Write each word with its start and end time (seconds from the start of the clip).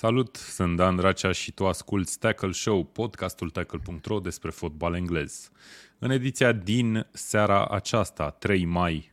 Salut, 0.00 0.36
sunt 0.36 0.76
Dan 0.76 0.98
Racea 0.98 1.32
și 1.32 1.52
tu 1.52 1.66
asculti 1.66 2.18
Tackle 2.18 2.52
Show, 2.52 2.84
podcastul 2.84 3.50
tackle.ro 3.50 4.20
despre 4.20 4.50
fotbal 4.50 4.94
englez. 4.94 5.50
În 5.98 6.10
ediția 6.10 6.52
din 6.52 7.06
seara 7.12 7.66
aceasta, 7.66 8.30
3 8.30 8.64
mai, 8.64 9.12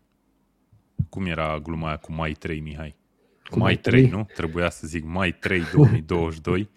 cum 1.09 1.25
era 1.25 1.59
gluma 1.59 1.87
aia 1.87 1.97
cu 1.97 2.11
mai 2.11 2.31
3, 2.31 2.59
Mihai? 2.59 2.95
Cu 3.49 3.59
mai 3.59 3.73
mai 3.73 3.77
3, 3.77 4.01
3? 4.01 4.17
nu? 4.17 4.27
Trebuia 4.33 4.69
să 4.69 4.87
zic 4.87 5.03
mai 5.03 5.31
3 5.31 5.63
2022. 5.73 6.69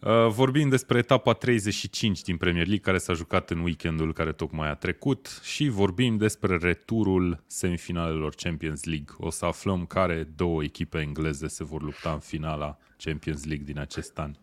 Uh, 0.00 0.26
Vorbim 0.28 0.68
despre 0.68 0.98
etapa 0.98 1.32
35 1.32 2.22
din 2.22 2.36
Premier 2.36 2.66
League 2.66 2.84
care 2.84 2.98
s-a 2.98 3.12
jucat 3.12 3.50
în 3.50 3.58
weekendul 3.58 4.12
care 4.12 4.32
tocmai 4.32 4.68
a 4.68 4.74
trecut 4.74 5.40
și 5.42 5.68
vorbim 5.68 6.16
despre 6.16 6.56
returul 6.56 7.42
semifinalelor 7.46 8.34
Champions 8.34 8.84
League. 8.84 9.14
O 9.18 9.30
să 9.30 9.44
aflăm 9.44 9.86
care 9.86 10.28
două 10.36 10.62
echipe 10.62 10.98
engleze 10.98 11.48
se 11.48 11.64
vor 11.64 11.82
lupta 11.82 12.12
în 12.12 12.18
finala 12.18 12.78
Champions 12.96 13.44
League 13.44 13.64
din 13.64 13.78
acest 13.78 14.18
an. 14.18 14.32
Ce 14.32 14.38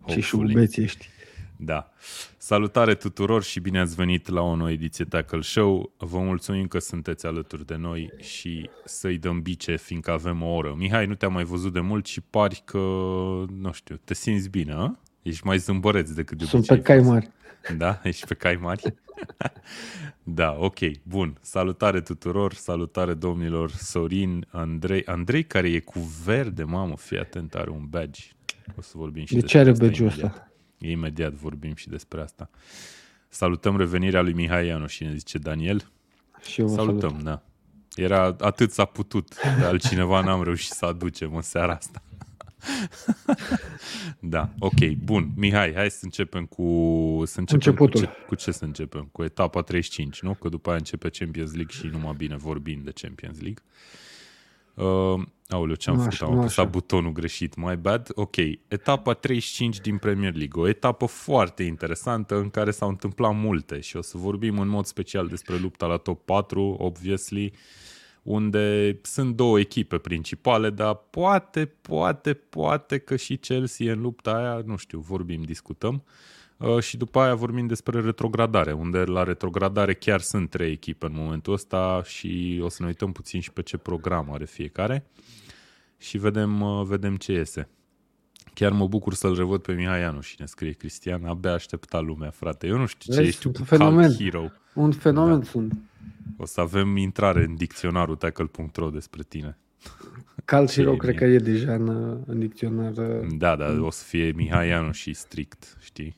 Hopefully. 0.00 0.22
șurubeți 0.22 0.80
ești. 0.80 1.08
Da. 1.58 1.90
Salutare 2.36 2.94
tuturor 2.94 3.42
și 3.42 3.60
bine 3.60 3.80
ați 3.80 3.94
venit 3.94 4.28
la 4.28 4.40
o 4.40 4.54
nouă 4.56 4.70
ediție 4.70 5.04
Tackle 5.04 5.40
Show. 5.40 5.92
Vă 5.96 6.18
mulțumim 6.18 6.66
că 6.66 6.78
sunteți 6.78 7.26
alături 7.26 7.66
de 7.66 7.74
noi 7.76 8.10
și 8.20 8.70
să-i 8.84 9.18
dăm 9.18 9.42
bice, 9.42 9.76
fiindcă 9.76 10.10
avem 10.10 10.42
o 10.42 10.54
oră. 10.54 10.74
Mihai, 10.76 11.06
nu 11.06 11.14
te-am 11.14 11.32
mai 11.32 11.44
văzut 11.44 11.72
de 11.72 11.80
mult 11.80 12.06
și 12.06 12.20
pari 12.20 12.62
că, 12.64 12.78
nu 13.58 13.72
știu, 13.72 14.00
te 14.04 14.14
simți 14.14 14.48
bine, 14.48 14.72
a? 14.72 14.98
Ești 15.22 15.46
mai 15.46 15.58
zâmbăreț 15.58 16.10
decât 16.10 16.38
de 16.38 16.44
Sunt 16.44 16.70
obicei. 16.70 16.76
pe 16.76 16.82
cai 16.82 17.00
mari. 17.10 17.30
Da? 17.76 18.00
Ești 18.02 18.26
pe 18.26 18.34
cai 18.34 18.56
mari? 18.56 18.82
da, 20.22 20.56
ok, 20.58 20.78
bun. 21.02 21.38
Salutare 21.40 22.00
tuturor, 22.00 22.52
salutare 22.52 23.14
domnilor 23.14 23.70
Sorin, 23.70 24.46
Andrei. 24.50 25.04
Andrei 25.04 25.42
care 25.44 25.68
e 25.70 25.78
cu 25.80 25.98
verde, 26.24 26.62
mamă, 26.62 26.96
fii 26.96 27.18
atent, 27.18 27.54
are 27.54 27.70
un 27.70 27.84
badge. 27.88 28.22
O 28.78 28.80
să 28.82 28.92
vorbim 28.94 29.24
și 29.24 29.34
De 29.34 29.40
despre 29.40 29.52
ce 29.52 29.58
are 29.64 29.70
asta 29.70 29.84
badge-ul 29.84 30.08
imediat. 30.08 30.30
ăsta? 30.32 30.45
Imediat 30.78 31.32
vorbim 31.32 31.74
și 31.74 31.88
despre 31.88 32.20
asta. 32.20 32.50
Salutăm 33.28 33.76
revenirea 33.76 34.20
lui 34.22 34.32
Mihai 34.32 34.66
Ianu 34.66 34.86
și 34.86 35.04
ne 35.04 35.14
zice 35.14 35.38
Daniel. 35.38 35.90
Și 36.42 36.60
eu 36.60 36.66
vă 36.66 36.74
Salutăm, 36.74 37.08
salut. 37.10 37.24
da. 37.24 37.42
Era 37.94 38.36
atât 38.38 38.70
s-a 38.72 38.84
putut, 38.84 39.34
pe 39.34 39.64
altcineva 39.64 40.20
n-am 40.20 40.42
reușit 40.42 40.72
să 40.72 40.84
aducem 40.84 41.34
în 41.34 41.42
seara 41.42 41.74
asta. 41.74 42.02
da, 44.20 44.50
ok, 44.58 44.90
bun. 45.04 45.30
Mihai, 45.36 45.72
hai 45.74 45.90
să 45.90 46.00
începem 46.02 46.44
cu... 46.46 46.62
Să 47.26 47.38
începem 47.40 47.74
cu 47.74 47.82
Începutul. 47.82 48.00
ce, 48.00 48.24
cu 48.26 48.34
ce 48.34 48.50
să 48.50 48.64
începem? 48.64 49.08
Cu 49.12 49.22
etapa 49.22 49.62
35, 49.62 50.20
nu? 50.20 50.34
Că 50.34 50.48
după 50.48 50.68
aia 50.68 50.78
începe 50.78 51.08
Champions 51.08 51.54
League 51.54 51.74
și 51.74 51.86
numai 51.86 52.14
bine 52.16 52.36
vorbim 52.36 52.80
de 52.84 52.90
Champions 52.94 53.40
League. 53.40 53.62
Uh, 54.76 55.22
aoleu, 55.48 55.74
ce-am 55.74 55.96
Nu 55.96 56.02
făcut? 56.02 56.14
așa, 56.14 56.26
Am 56.26 56.32
nu 56.32 56.38
apăsat 56.40 56.58
așa. 56.58 56.68
butonul 56.68 57.12
greșit, 57.12 57.54
my 57.56 57.76
bad. 57.76 58.08
Ok, 58.14 58.36
etapa 58.68 59.12
35 59.12 59.80
din 59.80 59.96
Premier 59.98 60.34
League, 60.34 60.62
o 60.62 60.68
etapă 60.68 61.06
foarte 61.06 61.62
interesantă 61.62 62.36
în 62.36 62.50
care 62.50 62.70
s-au 62.70 62.88
întâmplat 62.88 63.34
multe 63.34 63.80
și 63.80 63.96
o 63.96 64.02
să 64.02 64.18
vorbim 64.18 64.58
în 64.58 64.68
mod 64.68 64.84
special 64.84 65.26
despre 65.26 65.56
lupta 65.56 65.86
la 65.86 65.96
top 65.96 66.24
4, 66.24 66.62
obviously, 66.78 67.52
unde 68.22 68.98
sunt 69.02 69.36
două 69.36 69.58
echipe 69.58 69.98
principale, 69.98 70.70
dar 70.70 70.94
poate, 70.94 71.66
poate, 71.66 72.34
poate 72.34 72.98
că 72.98 73.16
și 73.16 73.36
Chelsea 73.36 73.86
e 73.86 73.90
în 73.90 74.00
lupta 74.00 74.30
aia, 74.36 74.62
nu 74.66 74.76
știu, 74.76 74.98
vorbim, 74.98 75.42
discutăm. 75.42 75.94
Uh, 75.94 76.35
și 76.80 76.96
după 76.96 77.18
aia 77.20 77.34
vorbim 77.34 77.66
despre 77.66 78.00
retrogradare, 78.00 78.72
unde 78.72 78.98
la 78.98 79.22
retrogradare 79.22 79.94
chiar 79.94 80.20
sunt 80.20 80.50
trei 80.50 80.70
echipe 80.70 81.06
în 81.06 81.12
momentul 81.14 81.52
ăsta 81.52 82.02
și 82.04 82.60
o 82.62 82.68
să 82.68 82.76
ne 82.80 82.86
uităm 82.88 83.12
puțin 83.12 83.40
și 83.40 83.52
pe 83.52 83.62
ce 83.62 83.76
program 83.76 84.32
are 84.32 84.44
fiecare 84.44 85.06
și 85.98 86.18
vedem, 86.18 86.60
uh, 86.60 86.84
vedem 86.86 87.16
ce 87.16 87.32
iese. 87.32 87.68
Chiar 88.54 88.72
mă 88.72 88.86
bucur 88.86 89.14
să-l 89.14 89.34
revăd 89.36 89.62
pe 89.62 89.72
Mihai 89.72 90.00
Ianu 90.00 90.20
și 90.20 90.36
ne 90.38 90.46
scrie 90.46 90.72
Cristian, 90.72 91.24
abia 91.24 91.52
aștepta 91.52 92.00
lumea, 92.00 92.30
frate. 92.30 92.66
Eu 92.66 92.76
nu 92.78 92.86
știu 92.86 93.12
ce 93.12 93.16
Vezi, 93.18 93.28
ești 93.28 93.40
sunt 93.40 93.54
un 93.56 93.60
un 93.60 93.66
fenomen. 93.66 94.06
cult 94.06 94.18
hero. 94.22 94.48
Un 94.74 94.92
fenomen 94.92 95.38
Da. 95.38 95.44
sunt. 95.44 95.78
O 96.36 96.44
să 96.44 96.60
avem 96.60 96.96
intrare 96.96 97.44
în 97.44 97.54
dicționarul 97.54 98.16
tackle.ro 98.16 98.90
despre 98.90 99.22
tine. 99.28 99.58
Cal 100.44 100.68
Ce 100.68 100.80
Hero 100.80 100.92
e 100.92 100.96
cred 100.96 101.14
bine. 101.14 101.26
că 101.26 101.32
e 101.34 101.38
deja 101.38 101.72
în, 101.74 101.88
în 102.26 102.38
dicționar. 102.38 102.92
uh, 102.96 103.26
Da, 103.38 103.56
da, 103.56 103.76
o 103.80 103.90
să 103.90 104.04
fie 104.04 104.32
Mihai 104.36 104.68
Ianu 104.68 104.92
și 104.92 105.12
strict, 105.14 105.76
știi? 105.80 106.16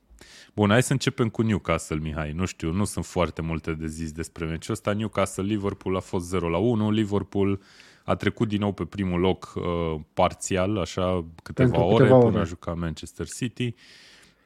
Bun, 0.58 0.70
hai 0.70 0.82
să 0.82 0.92
începem 0.92 1.28
cu 1.28 1.42
Newcastle, 1.42 1.96
Mihai. 1.96 2.32
Nu 2.32 2.44
știu, 2.44 2.72
nu 2.72 2.84
sunt 2.84 3.04
foarte 3.04 3.42
multe 3.42 3.72
de 3.72 3.86
zis 3.86 4.12
despre 4.12 4.44
meciul 4.44 4.74
ăsta. 4.74 4.92
Newcastle-Liverpool 4.92 5.96
a 5.96 6.00
fost 6.00 6.26
0 6.26 6.48
la 6.48 6.56
1. 6.56 6.91
Liverpool 6.91 7.60
a 8.04 8.14
trecut 8.14 8.48
din 8.48 8.60
nou 8.60 8.72
pe 8.72 8.84
primul 8.84 9.20
loc 9.20 9.52
uh, 9.56 10.00
parțial, 10.14 10.78
așa 10.78 11.24
câteva 11.42 11.70
Pentru 11.70 11.88
ore, 11.88 11.97
câteva 11.97 12.18
până 12.18 12.30
ore. 12.30 12.41
a 12.41 12.44
jucat 12.44 12.76
Manchester 12.76 13.26
City. 13.26 13.74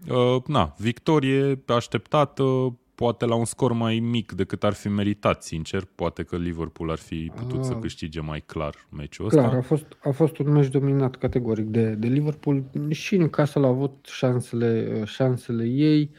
Uh, 0.08 0.42
na, 0.46 0.74
victorie 0.78 1.62
așteptată, 1.66 2.76
poate 2.94 3.24
la 3.26 3.34
un 3.34 3.44
scor 3.44 3.72
mai 3.72 3.98
mic 3.98 4.32
decât 4.32 4.64
ar 4.64 4.72
fi 4.72 4.88
meritat, 4.88 5.42
sincer. 5.42 5.82
Poate 5.94 6.22
că 6.22 6.36
Liverpool 6.36 6.90
ar 6.90 6.98
fi 6.98 7.32
putut 7.34 7.64
să 7.64 7.72
Ah. 7.72 7.78
câștige 7.80 8.20
mai 8.20 8.42
clar 8.46 8.74
meciul 8.96 9.26
ăsta. 9.26 9.40
Clar, 9.40 9.54
a 9.54 9.60
fost, 9.62 9.84
a 10.04 10.10
fost 10.10 10.38
un 10.38 10.52
meci 10.52 10.68
dominat 10.68 11.16
categoric 11.16 11.64
de, 11.66 11.90
de 11.94 12.06
Liverpool. 12.06 12.64
Și 12.90 13.16
Newcastle 13.16 13.64
a 13.64 13.68
avut 13.68 14.06
șansele, 14.10 14.96
uh, 15.00 15.06
șansele 15.06 15.64
ei. 15.64 16.10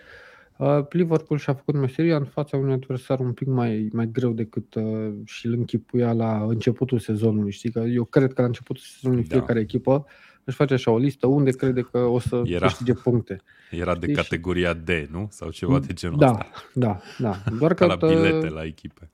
Uh, 0.58 0.80
Liverpool 0.90 1.40
și-a 1.40 1.54
făcut 1.54 1.76
meseria 1.76 2.16
în 2.16 2.26
fața 2.26 2.58
unui 2.58 2.74
adversar 2.74 3.20
un 3.20 3.34
pic 3.34 3.48
mai, 3.48 3.90
mai 3.92 4.10
greu 4.12 4.32
decât 4.32 4.76
uh, 4.76 5.14
și 5.26 5.46
îl 5.46 5.54
închipuia 5.54 6.14
la 6.14 6.44
începutul 6.44 7.00
sezonului. 7.00 7.52
Știi 7.52 7.72
că 7.72 7.80
eu 7.80 8.04
cred 8.04 8.34
că 8.34 8.42
la 8.42 8.48
începutul 8.48 8.84
sezonului 8.86 9.24
Da. 9.28 9.36
fiecare 9.36 9.60
echipă 9.60 10.06
își 10.46 10.56
face 10.56 10.74
așa 10.74 10.92
o 10.92 10.98
listă 10.98 11.28
unde 11.28 11.52
crede 11.52 11.82
că 11.82 11.98
o 11.98 12.20
să 12.20 12.42
Era. 12.46 12.66
câștige 12.66 12.94
puncte. 12.94 13.42
Era 13.72 13.94
de 13.96 14.00
Știi, 14.00 14.14
și- 14.16 14.22
categoria 14.22 14.74
D, 14.74 14.90
nu? 15.12 15.28
Sau 15.30 15.50
ceva 15.50 15.80
de 15.80 15.94
genul 15.94 16.18
Da, 16.18 16.30
ăsta. 16.30 16.46
da, 16.74 17.00
da. 17.20 17.36
Doar 17.60 17.74
Ca 17.74 17.86
că 17.86 17.86
la 17.86 17.98
tă- 17.98 18.08
bilete 18.14 18.50
la 18.50 18.64
echipe. 18.64 19.12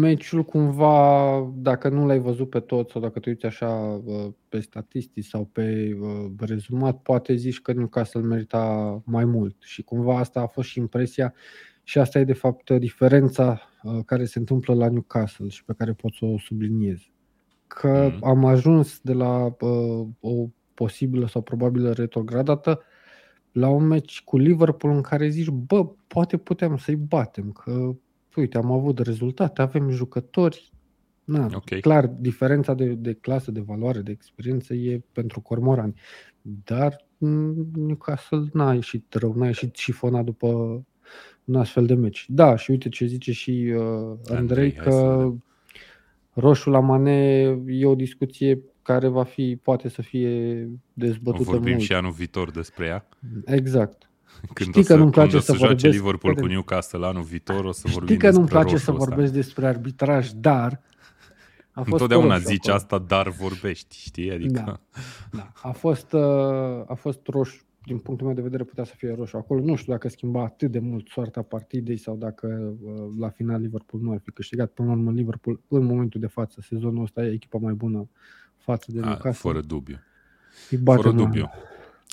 meciul 0.00 0.44
cumva, 0.44 1.52
dacă 1.56 1.88
nu 1.88 2.06
l-ai 2.06 2.18
văzut 2.18 2.50
pe 2.50 2.60
tot 2.60 2.90
sau 2.90 3.00
dacă 3.00 3.18
te 3.18 3.28
uiți 3.28 3.46
așa 3.46 4.00
uh, 4.04 4.26
pe 4.48 4.60
statistici 4.60 5.24
sau 5.26 5.44
pe 5.52 5.96
uh, 6.00 6.30
rezumat, 6.38 6.96
poate 7.02 7.34
zici 7.34 7.60
că 7.60 7.72
Newcastle 7.72 8.20
merita 8.20 8.62
mai 9.04 9.24
mult 9.24 9.56
și 9.60 9.82
cumva 9.82 10.18
asta 10.18 10.40
a 10.40 10.46
fost 10.46 10.68
și 10.68 10.78
impresia 10.78 11.34
și 11.82 11.98
asta 11.98 12.18
e 12.18 12.24
de 12.24 12.32
fapt 12.32 12.70
diferența 12.70 13.60
uh, 13.82 13.98
care 14.06 14.24
se 14.24 14.38
întâmplă 14.38 14.74
la 14.74 14.88
Newcastle 14.88 15.48
și 15.48 15.64
pe 15.64 15.74
care 15.78 15.92
pot 15.92 16.12
să 16.12 16.24
o 16.24 16.38
subliniez. 16.38 16.98
Că 17.66 18.10
Mhm. 18.14 18.24
am 18.24 18.44
ajuns 18.44 19.00
de 19.02 19.12
la 19.12 19.44
uh, 19.60 20.06
o 20.20 20.46
posibilă 20.78 21.26
sau 21.26 21.42
probabilă 21.42 21.92
retrogradată 21.92 22.80
la 23.52 23.68
un 23.68 23.86
meci 23.86 24.22
cu 24.24 24.36
Liverpool 24.36 24.94
în 24.94 25.00
care 25.00 25.28
zici, 25.28 25.48
bă, 25.48 25.86
poate 26.06 26.36
putem 26.36 26.76
să-i 26.76 26.96
batem, 26.96 27.52
că 27.52 27.94
uite, 28.36 28.56
am 28.56 28.72
avut 28.72 28.98
rezultate, 28.98 29.62
avem 29.62 29.90
jucători. 29.90 30.72
Na, 31.24 31.48
Ok. 31.54 31.80
Clar, 31.80 32.06
diferența 32.06 32.74
de, 32.74 32.86
de 32.86 33.12
clasă, 33.12 33.50
de 33.50 33.60
valoare, 33.60 34.00
de 34.00 34.10
experiență 34.10 34.74
e 34.74 35.02
pentru 35.12 35.40
cormorani. 35.40 35.94
Dar 36.42 37.06
mm, 37.18 37.66
Newcastle 37.74 38.44
n-a 38.52 38.74
ieșit 38.74 39.14
rău, 39.14 39.32
n-a 39.34 39.46
ieșit 39.46 39.76
șifonat 39.76 40.24
după 40.24 40.48
un 41.44 41.54
astfel 41.54 41.86
de 41.86 41.94
meci. 41.94 42.26
Da, 42.28 42.56
și 42.56 42.70
uite 42.70 42.88
ce 42.88 43.06
zice 43.06 43.32
și 43.32 43.74
uh, 43.76 43.82
Andrei, 44.28 44.36
Andrei, 44.36 44.74
hai 44.74 44.84
să 44.84 44.90
că 44.90 45.16
vedem. 45.16 45.44
roșul 46.32 46.72
la 46.72 46.80
Mane 46.80 47.58
e 47.66 47.86
o 47.86 47.94
discuție 47.94 48.62
care 48.92 49.08
va 49.08 49.22
fi, 49.24 49.58
poate 49.62 49.88
să 49.88 50.02
fie 50.02 50.64
O 50.64 50.76
dezbătută 50.92 51.42
vorbim 51.50 51.70
mult. 51.72 51.82
și 51.84 51.92
anul 51.92 52.10
viitor 52.10 52.50
despre 52.50 52.86
ea. 52.86 53.08
Exact. 53.44 54.10
Când 54.54 54.68
Știi 54.68 54.80
o 54.80 54.84
să, 54.84 54.92
că 54.92 54.98
nu-mi 54.98 55.10
place 55.10 55.28
când 55.30 55.42
o 55.42 55.44
să, 55.44 55.52
să 55.52 55.58
joace 55.58 55.74
vorbesc- 55.74 55.94
Liverpool 55.94 56.32
cu 56.32 56.38
Spune. 56.38 56.52
Newcastle 56.52 57.06
anul 57.06 57.22
viitor, 57.22 57.64
o 57.64 57.72
să 57.72 57.88
vorbim 57.88 58.06
Știi 58.06 58.18
că 58.18 58.30
nu-mi 58.30 58.38
despre 58.44 58.60
place 58.60 58.76
să 58.76 58.90
roșul 58.90 58.94
ăsta. 59.02 59.08
vorbesc 59.14 59.32
despre 59.32 59.66
arbitraj, 59.66 60.30
dar 60.30 60.80
a 61.70 61.80
fost 61.82 61.92
Întotdeauna 61.92 62.34
roșu 62.34 62.46
zici 62.48 62.58
acolo. 62.68 62.74
asta, 62.74 62.98
dar 62.98 63.28
vorbești, 63.28 63.96
știi? 63.98 64.32
Adică, 64.32 64.62
Da. 64.64 64.80
Da. 65.30 65.52
A 65.62 65.70
fost, 65.70 66.12
uh, 66.12 66.20
a 66.86 66.94
fost 66.94 67.26
roșu, 67.26 67.62
din 67.84 67.98
punctul 67.98 68.26
meu 68.26 68.34
de 68.36 68.42
vedere 68.42 68.64
putea 68.64 68.84
să 68.84 68.94
fie 68.96 69.14
roșu 69.14 69.36
acolo. 69.36 69.60
Nu 69.64 69.74
știu 69.76 69.92
dacă 69.92 70.08
schimba 70.08 70.42
atât 70.42 70.70
de 70.70 70.78
mult 70.78 71.08
soarta 71.08 71.42
partidei 71.42 71.96
sau 71.96 72.16
dacă 72.16 72.74
uh, 72.82 72.92
la 73.18 73.28
final 73.28 73.60
Liverpool 73.60 74.02
nu 74.02 74.10
ar 74.12 74.20
fi 74.24 74.30
câștigat. 74.30 74.70
Până 74.70 74.88
la 74.88 74.94
urmă 74.94 75.10
Liverpool 75.10 75.60
în 75.68 75.84
momentul 75.84 76.20
de 76.20 76.26
față, 76.26 76.60
sezonul 76.62 77.02
ăsta 77.02 77.24
e 77.24 77.32
echipa 77.32 77.58
mai 77.58 77.72
bună 77.72 78.08
față 78.68 78.92
de 78.92 79.00
a, 79.00 79.04
Newcastle. 79.04 79.50
fără 79.50 79.60
dubiu. 79.60 79.98
Îi 80.70 80.78
bate 80.78 81.00
Fără 81.02 81.10
în- 81.10 81.16
dubiu. 81.16 81.50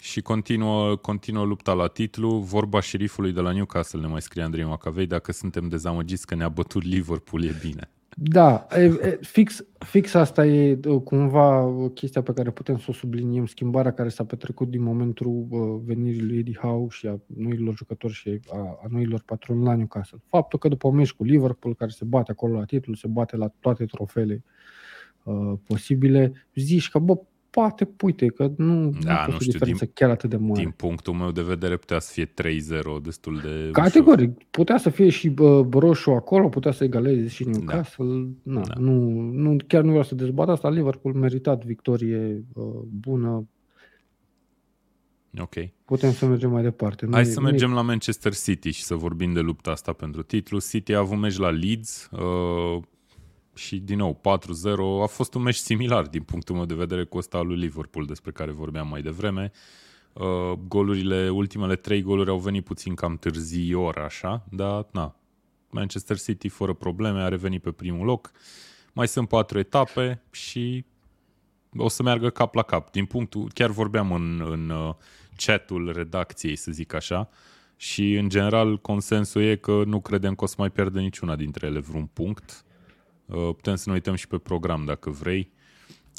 Și 0.02 0.22
continuă, 0.22 0.96
continuă 0.96 1.46
lupta 1.46 1.74
la 1.74 1.88
titlu. 1.88 2.30
Vorba 2.38 2.80
șerifului 2.80 3.32
de 3.32 3.42
la 3.42 3.52
Newcastle, 3.52 4.00
ne 4.00 4.08
mai 4.08 4.22
scrie 4.22 4.44
Andrei 4.44 4.66
Macavei, 4.66 5.06
dacă 5.06 5.32
suntem 5.32 5.68
dezamăgiți 5.68 6.26
că 6.26 6.36
ne-a 6.36 6.50
bătut 6.50 6.84
Liverpool, 6.84 7.44
e 7.44 7.56
bine. 7.62 7.90
Da, 8.18 8.68
e, 8.76 8.84
e, 8.84 9.20
fix, 9.22 9.66
fix 9.78 10.14
asta 10.14 10.46
e 10.46 10.80
uh, 10.88 11.02
cumva 11.02 11.62
uh, 11.66 11.92
chestia 11.94 12.22
pe 12.22 12.34
care 12.34 12.52
putem 12.52 12.78
să 12.78 12.86
o 12.90 12.94
subliniem, 12.94 13.46
schimbarea 13.46 13.94
care 13.94 14.10
s-a 14.10 14.24
petrecut 14.26 14.70
din 14.70 14.82
momentul 14.82 15.46
uh, 15.50 15.82
venirii 15.86 16.22
lui 16.22 16.38
Eddie 16.38 16.58
Howe 16.62 16.88
și 16.90 17.08
a 17.08 17.20
noilor 17.38 17.76
jucători 17.76 18.14
și 18.14 18.40
a, 18.52 18.58
a 18.58 18.86
noilor 18.90 19.22
patroni 19.26 19.64
la 19.64 19.76
Newcastle. 19.76 20.22
Faptul 20.26 20.60
că 20.60 20.68
după 20.68 20.88
un 20.88 20.96
meci 20.96 21.14
cu 21.14 21.24
Liverpool, 21.24 21.76
care 21.76 21.92
se 21.92 22.06
bate 22.06 22.32
acolo 22.32 22.58
la 22.58 22.66
titlu, 22.66 22.94
se 22.94 23.08
bate 23.08 23.36
la 23.38 23.48
toate 23.60 23.86
trofeele 23.86 24.44
uh, 24.46 24.52
posibile, 25.68 26.48
zici 26.54 26.90
că, 26.90 27.00
bă, 27.00 27.18
poate, 27.50 27.90
uite, 28.02 28.28
că 28.28 28.52
nu, 28.58 28.90
Da, 29.04 29.22
nu, 29.22 29.26
nu 29.26 29.32
nu 29.34 29.40
știu, 29.40 29.52
diferență 29.52 29.86
chiar 29.86 30.10
atât 30.10 30.30
de 30.30 30.38
mare. 30.38 30.62
Din 30.62 30.72
punctul 30.72 31.14
meu 31.14 31.32
de 31.32 31.42
vedere 31.42 31.78
putea 31.78 32.00
să 32.00 32.12
fie 32.12 32.26
3-0 32.26 32.32
destul 33.04 33.40
de 33.44 33.50
ușor. 33.60 33.72
Categoric, 33.72 34.44
putea 34.44 34.78
să 34.78 34.90
fie 34.90 35.10
și 35.10 35.30
bă, 35.30 35.68
roșu 35.72 36.12
acolo, 36.12 36.50
putea 36.50 36.72
să 36.72 36.84
egaleze 36.84 37.28
și 37.28 37.44
Newcastle. 37.44 38.28
Da. 38.44 38.60
Da. 38.62 38.74
Nu, 38.80 39.20
nu, 39.20 39.56
chiar 39.68 39.82
nu 39.82 39.88
vreau 39.90 40.04
să 40.04 40.16
dezbat 40.16 40.50
asta. 40.50 40.70
Liverpool 40.70 41.14
meritat 41.14 41.66
victorie 41.66 42.44
uh, 42.54 42.66
bună. 42.90 43.48
Ok. 45.42 45.54
Putem 45.86 46.12
să 46.12 46.26
mergem 46.26 46.52
mai 46.52 46.64
departe. 46.64 47.08
Hai 47.12 47.22
Nu 47.24 47.30
e- 47.30 47.32
să 47.32 47.40
nu 47.40 47.48
e- 47.48 47.50
mergem 47.50 47.74
la 47.74 47.82
Manchester 47.82 48.34
City 48.34 48.70
și 48.72 48.84
să 48.84 48.96
vorbim 48.96 49.34
de 49.34 49.40
lupta 49.40 49.72
asta 49.72 49.94
pentru 49.94 50.24
titlu. 50.24 50.60
City 50.60 50.94
a 50.94 51.00
avut 51.00 51.18
meci 51.18 51.38
la 51.38 51.50
Leeds 51.50 52.10
uh, 52.12 52.82
și 53.56 53.78
din 53.80 53.98
nou 53.98 54.22
4-0. 55.00 55.04
A 55.04 55.06
fost 55.06 55.34
un 55.34 55.42
meci 55.42 55.56
similar 55.56 56.08
din 56.08 56.22
punctul 56.22 56.56
meu 56.56 56.66
de 56.66 56.74
vedere 56.74 57.04
cu 57.04 57.18
ăsta 57.18 57.38
al 57.38 57.48
lui 57.48 57.58
Liverpool 57.58 58.06
despre 58.06 58.32
care 58.32 58.52
vorbeam 58.52 58.88
mai 58.88 59.02
devreme. 59.02 59.52
Uh, 60.14 60.52
golurile, 60.68 61.30
ultimele 61.30 61.76
trei 61.76 62.02
goluri 62.02 62.30
au 62.30 62.38
venit 62.38 62.64
puțin 62.64 62.96
cam 62.96 63.18
târziu 63.18 63.80
așa, 63.80 64.46
dar 64.50 64.88
na, 64.92 65.16
Manchester 65.70 66.20
City 66.20 66.48
fără 66.48 66.74
probleme 66.74 67.22
a 67.22 67.28
revenit 67.28 67.62
pe 67.62 67.72
primul 67.72 68.06
loc. 68.06 68.32
Mai 68.94 69.08
sunt 69.08 69.28
patru 69.28 69.60
etape 69.60 70.22
și 70.32 70.86
o 71.78 71.88
să 71.88 72.04
meargă 72.04 72.30
cap 72.30 72.54
la 72.54 72.62
cap. 72.62 72.92
Din 72.92 73.06
punctul, 73.06 73.52
chiar 73.54 73.70
vorbeam 73.70 74.12
în, 74.12 74.46
în 74.52 74.70
uh, 74.70 74.94
chatul 75.36 75.92
redacției, 75.92 76.56
să 76.56 76.72
zic 76.72 76.94
așa, 76.94 77.30
și 77.76 78.14
în 78.14 78.30
general 78.30 78.78
consensul 78.78 79.42
e 79.42 79.56
că 79.56 79.84
nu 79.86 80.02
credem 80.02 80.36
că 80.36 80.44
o 80.44 80.48
să 80.48 80.56
mai 80.58 80.70
pierdă 80.70 81.00
niciuna 81.00 81.36
dintre 81.36 81.68
ele 81.68 81.80
vreun 81.80 82.06
punct. 82.06 82.66
Uh, 83.26 83.50
Putem 83.56 83.76
să 83.76 83.84
ne 83.88 83.94
uităm 83.94 84.16
și 84.16 84.28
pe 84.28 84.38
program 84.38 84.86
dacă 84.86 85.10
vrei. 85.10 85.52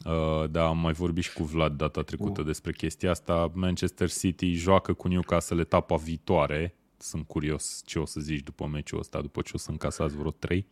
Uh, 0.05 0.51
Da, 0.51 0.67
am 0.67 0.79
mai 0.79 0.93
vorbit 0.93 1.23
și 1.25 1.33
cu 1.33 1.45
Vlad 1.45 1.77
data 1.77 2.03
trecută 2.03 2.43
despre 2.43 2.73
chestia 2.73 3.11
asta. 3.11 3.51
Manchester 3.55 4.11
City 4.11 4.53
joacă 4.53 4.93
cu 4.93 5.09
Newcastle 5.09 5.61
etapa 5.61 5.97
viitoare. 5.97 6.75
Sunt 6.99 7.27
curios 7.27 7.83
ce 7.85 7.99
o 7.99 8.07
să 8.07 8.21
zici 8.21 8.43
după 8.43 8.67
meciul 8.67 8.99
ăsta, 8.99 9.21
după 9.21 9.41
ce 9.41 9.51
o 9.55 9.59
să 9.59 9.71
încasați 9.71 10.17
vreo 10.17 10.31
3. 10.31 10.67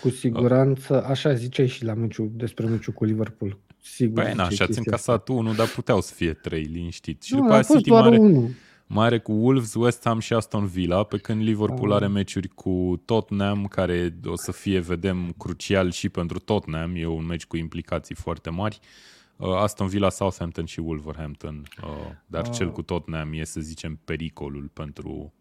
Cu 0.00 0.10
siguranță, 0.10 1.04
așa 1.04 1.34
ziceai 1.34 1.66
și 1.66 1.84
la 1.84 1.94
meciul, 1.94 2.30
despre 2.34 2.66
meciul 2.66 2.92
cu 2.92 3.04
Liverpool. 3.04 3.58
Sigur. 3.82 4.22
Păi 4.22 4.32
na, 4.32 4.42
ziceai 4.42 4.56
și 4.56 4.62
ați 4.62 4.72
chestia 4.72 4.82
încasat 4.86 5.28
unul, 5.28 5.54
dar 5.54 5.68
puteau 5.68 6.00
să 6.00 6.14
fie 6.14 6.32
3 6.32 6.62
liniștit. 6.62 7.22
Și 7.22 7.34
Nu, 7.34 7.40
după 7.40 7.50
a 7.50 7.54
aia 7.54 7.62
fost 7.62 7.78
City 7.78 7.90
doar 7.90 8.02
mai 8.02 8.10
are, 8.10 8.20
unul. 8.20 8.50
Mai 8.92 9.06
are 9.06 9.18
cu 9.18 9.32
Wolves, 9.32 9.74
West 9.74 10.04
Ham 10.04 10.18
și 10.18 10.32
Aston 10.32 10.66
Villa, 10.66 11.02
pe 11.02 11.18
când 11.18 11.42
Liverpool 11.42 11.90
Ah. 11.90 11.96
are 11.96 12.06
meciuri 12.06 12.48
cu 12.48 13.02
Tottenham, 13.04 13.64
care 13.66 14.14
o 14.24 14.36
să 14.36 14.52
fie, 14.52 14.78
vedem, 14.78 15.34
crucial 15.38 15.90
și 15.90 16.08
pentru 16.08 16.38
Tottenham. 16.38 16.92
E 16.96 17.06
un 17.06 17.26
meci 17.26 17.46
cu 17.46 17.56
implicații 17.56 18.14
foarte 18.14 18.50
mari. 18.50 18.80
Uh, 19.36 19.48
Aston 19.54 19.86
Villa, 19.86 20.08
Southampton 20.10 20.64
și 20.64 20.80
Wolverhampton. 20.80 21.62
Uh, 21.82 21.88
dar 22.26 22.44
Ah. 22.46 22.50
cel 22.52 22.70
cu 22.72 22.82
Tottenham 22.82 23.32
e, 23.32 23.44
să 23.44 23.60
zicem, 23.60 24.00
pericolul 24.04 24.70
pentru, 24.72 25.32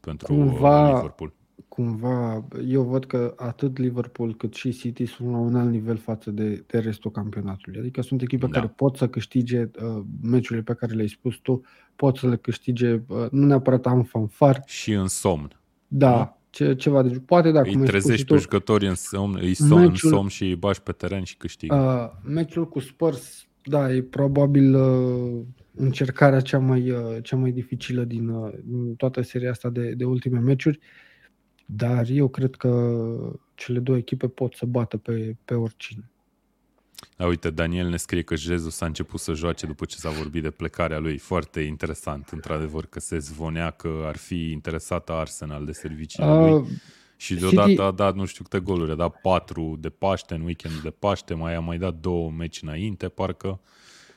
pentru 0.00 0.34
Cumva- 0.34 0.88
uh, 0.88 0.94
Liverpool. 0.94 1.32
Cumva, 1.68 2.44
eu 2.68 2.82
văd 2.82 3.04
că 3.04 3.34
atât 3.36 3.78
Liverpool 3.78 4.34
cât 4.36 4.54
și 4.54 4.72
City 4.72 5.04
sunt 5.06 5.30
la 5.30 5.36
un 5.36 5.54
alt 5.56 5.70
nivel 5.70 5.96
față 5.96 6.30
de, 6.30 6.64
de 6.66 6.78
restul 6.78 7.10
campionatului. 7.10 7.78
Adică 7.80 8.02
sunt 8.02 8.22
echipe 8.22 8.46
Da. 8.46 8.52
care 8.52 8.72
pot 8.76 8.96
să 8.96 9.08
câștige 9.08 9.60
uh, 9.62 10.02
meciurile 10.22 10.62
pe 10.64 10.74
care 10.74 10.94
le-ai 10.94 11.08
spus 11.08 11.34
tu, 11.36 11.62
pot 11.96 12.16
să 12.16 12.28
le 12.28 12.36
câștige, 12.36 12.92
uh, 13.06 13.26
nu 13.30 13.46
neapărat 13.46 13.86
am 13.86 14.02
fanfar, 14.02 14.62
Și 14.66 14.92
în 14.92 15.08
somn. 15.08 15.48
da, 15.88 16.10
Da. 16.10 16.38
ce, 16.50 16.74
ceva 16.74 17.02
de 17.02 17.18
poate 17.26 17.50
da, 17.50 17.60
Îi 17.60 17.72
cum 17.72 17.80
ai 17.80 17.86
spus 17.86 17.90
trezești 17.90 18.20
și 18.20 18.24
pe 18.26 18.34
tu, 18.34 18.40
jucători 18.40 18.86
în 18.86 18.94
somn, 18.94 19.38
îi 19.40 19.54
somn, 19.54 19.72
în 19.72 19.80
Meciul- 19.88 20.10
somn 20.10 20.28
și 20.28 20.44
îi 20.44 20.56
bași 20.56 20.82
pe 20.82 20.92
teren 20.92 21.22
și 21.24 21.36
câștigă. 21.36 21.74
Uh, 22.24 22.30
meciul 22.32 22.68
cu 22.68 22.78
Spurs, 22.80 23.46
da, 23.64 23.92
e 23.92 24.02
probabil 24.02 24.74
uh, 24.74 25.40
încercarea 25.74 26.40
cea 26.40 26.58
mai, 26.58 26.90
uh, 26.90 26.98
cea 27.22 27.36
mai 27.36 27.50
dificilă 27.50 28.04
din, 28.04 28.28
uh, 28.28 28.52
din 28.64 28.94
toată 28.94 29.20
seria 29.22 29.50
asta 29.50 29.70
de, 29.70 29.90
de 29.96 30.04
ultime 30.04 30.38
meciuri, 30.38 30.78
dar 31.76 32.08
eu 32.08 32.28
cred 32.28 32.54
că 32.54 33.06
cele 33.54 33.78
două 33.78 33.98
echipe 33.98 34.28
pot 34.28 34.54
să 34.54 34.66
bată 34.66 34.96
pe, 34.96 35.36
pe 35.44 35.54
oricine. 35.54 36.08
Da, 37.16 37.26
uite, 37.26 37.50
Daniel 37.50 37.88
ne 37.88 37.96
scrie 37.96 38.22
că 38.22 38.36
Jesus 38.36 38.80
a 38.80 38.86
început 38.86 39.20
să 39.20 39.32
joace 39.32 39.66
după 39.66 39.84
ce 39.84 39.96
s-a 39.96 40.10
vorbit 40.10 40.42
de 40.42 40.50
plecarea 40.50 40.98
lui. 40.98 41.18
Foarte 41.18 41.60
interesant, 41.60 42.28
într-adevăr, 42.28 42.86
că 42.86 43.00
se 43.00 43.18
zvonea 43.18 43.70
că 43.70 44.02
ar 44.06 44.16
fi 44.16 44.50
interesată 44.50 45.12
Arsenal 45.12 45.64
de 45.64 45.72
serviciile 45.72 46.38
lui. 46.38 46.52
Uh, 46.52 46.66
Și 47.16 47.34
City- 47.34 47.38
deodată 47.38 47.82
a 47.82 47.90
dat 47.90 48.14
nu 48.14 48.24
știu 48.24 48.44
câte 48.44 48.60
goluri, 48.60 48.90
a 48.90 48.94
dat 48.94 49.20
patru 49.20 49.76
de 49.80 49.88
Paște 49.88 50.34
în 50.34 50.42
weekendul 50.42 50.80
de 50.82 50.90
Paște, 50.90 51.34
mai 51.34 51.54
a 51.54 51.60
mai 51.60 51.78
dat 51.78 51.94
două 51.94 52.30
meci 52.30 52.62
înainte, 52.62 53.08
parcă. 53.08 53.60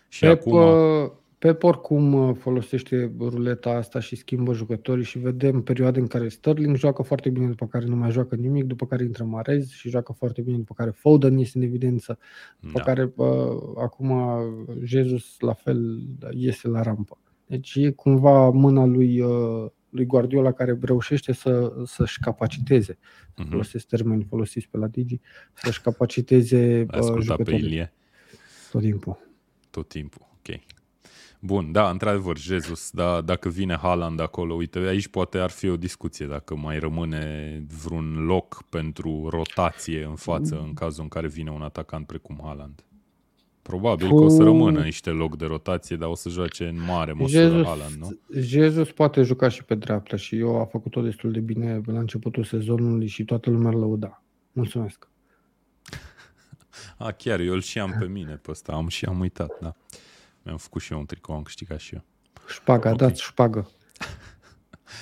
Și 0.07 0.19
Pep, 0.19 0.39
acum, 0.39 0.53
uh, 0.53 1.11
Pep 1.37 1.63
oricum 1.63 2.13
uh, 2.13 2.35
folosește 2.39 3.11
ruleta 3.19 3.69
asta 3.69 3.99
și 3.99 4.15
schimbă 4.15 4.53
jucătorii 4.53 5.03
și 5.03 5.19
vedem 5.19 5.61
perioade 5.61 5.99
în 5.99 6.07
care 6.07 6.27
Sterling 6.27 6.75
joacă 6.75 7.01
foarte 7.01 7.29
bine, 7.29 7.47
după 7.47 7.67
care 7.67 7.85
nu 7.85 7.95
mai 7.95 8.11
joacă 8.11 8.35
nimic, 8.35 8.63
după 8.63 8.85
care 8.85 9.03
intră 9.03 9.23
Marez 9.23 9.69
și 9.69 9.89
joacă 9.89 10.11
foarte 10.11 10.41
bine, 10.41 10.57
după 10.57 10.73
care 10.73 10.89
Foden 10.89 11.37
este 11.37 11.57
în 11.57 11.63
evidență, 11.63 12.19
după 12.59 12.77
da, 12.77 12.83
care 12.83 13.13
uh, 13.15 13.27
acum 13.77 14.13
Jesus 14.83 15.39
la 15.39 15.53
fel 15.53 15.99
iese 16.31 16.67
la 16.67 16.81
rampă. 16.81 17.17
Deci 17.45 17.75
e 17.75 17.91
cumva 17.91 18.49
mâna 18.49 18.85
lui, 18.85 19.21
uh, 19.21 19.69
lui 19.89 20.05
Guardiola 20.05 20.51
care 20.51 20.77
reușește 20.81 21.33
să, 21.33 21.73
să-și 21.85 22.19
capaciteze, 22.19 22.97
mhm, 23.35 23.49
folosesc 23.49 23.87
termeni 23.87 24.25
folosiți 24.29 24.67
pe 24.69 24.77
la 24.77 24.87
Digi, 24.87 25.19
să-și 25.53 25.81
capaciteze 25.81 26.85
l-ai 26.87 26.99
ascultat 26.99 27.37
pe 27.37 27.43
jucătorii 27.43 27.65
Ilie 27.65 27.93
tot 28.71 28.81
timpul. 28.81 29.17
tot 29.69 29.87
timpul. 29.87 30.27
Ok. 30.37 30.76
Bun, 31.39 31.71
da, 31.71 31.89
într-adevăr, 31.89 32.37
Jesus, 32.37 32.89
da, 32.91 33.21
dacă 33.21 33.49
vine 33.49 33.75
Haaland 33.75 34.19
acolo, 34.19 34.53
uite, 34.53 34.79
aici 34.79 35.07
poate 35.07 35.37
ar 35.37 35.49
fi 35.49 35.69
o 35.69 35.77
discuție 35.77 36.25
dacă 36.25 36.55
mai 36.55 36.79
rămâne 36.79 37.63
vreun 37.83 38.25
loc 38.25 38.63
pentru 38.69 39.27
rotație 39.29 40.03
în 40.03 40.15
față 40.15 40.59
în 40.65 40.73
cazul 40.73 41.03
în 41.03 41.09
care 41.09 41.27
vine 41.27 41.51
un 41.51 41.61
atacant 41.61 42.05
precum 42.07 42.39
Haaland. 42.43 42.81
Probabil 43.61 44.07
că 44.07 44.13
o 44.13 44.29
să 44.29 44.37
Cu- 44.37 44.43
rămână 44.43 44.81
niște 44.83 45.09
loc 45.09 45.37
de 45.37 45.45
rotație, 45.45 45.95
dar 45.95 46.09
o 46.09 46.15
să 46.15 46.29
joace 46.29 46.67
în 46.67 46.81
mare 46.87 47.13
măsură 47.13 47.41
Jesus, 47.41 47.65
Haaland, 47.65 47.93
nu? 47.99 48.19
Jesus 48.39 48.91
poate 48.91 49.21
juca 49.21 49.49
și 49.49 49.63
pe 49.63 49.75
dreapta 49.75 50.15
și 50.15 50.37
eu 50.37 50.59
a 50.59 50.65
făcut-o 50.65 51.01
destul 51.01 51.31
de 51.31 51.39
bine 51.39 51.81
la 51.85 51.99
începutul 51.99 52.43
sezonului 52.43 53.07
și 53.07 53.23
toată 53.23 53.49
lumea 53.49 53.71
îl 53.71 53.79
lăuda. 53.79 54.23
Mulțumesc. 54.51 55.07
A, 56.97 57.11
chiar, 57.11 57.39
eu 57.39 57.53
îl 57.53 57.61
și 57.61 57.79
am 57.79 57.95
pe 57.99 58.05
mine 58.05 58.33
pe 58.35 58.51
ăsta, 58.51 58.73
am 58.73 58.87
și 58.87 59.05
am 59.05 59.19
uitat, 59.19 59.57
da. 59.61 59.75
Mi-am 60.47 60.59
făcut 60.59 60.81
și 60.81 60.91
eu 60.91 60.99
un 60.99 61.05
tricou, 61.05 61.35
am 61.35 61.41
câștigat 61.41 61.79
și 61.79 61.93
eu. 61.93 62.03
Șpaga, 62.47 62.89
Ok. 62.91 62.97
dați 62.97 63.21
șpagă. 63.23 63.69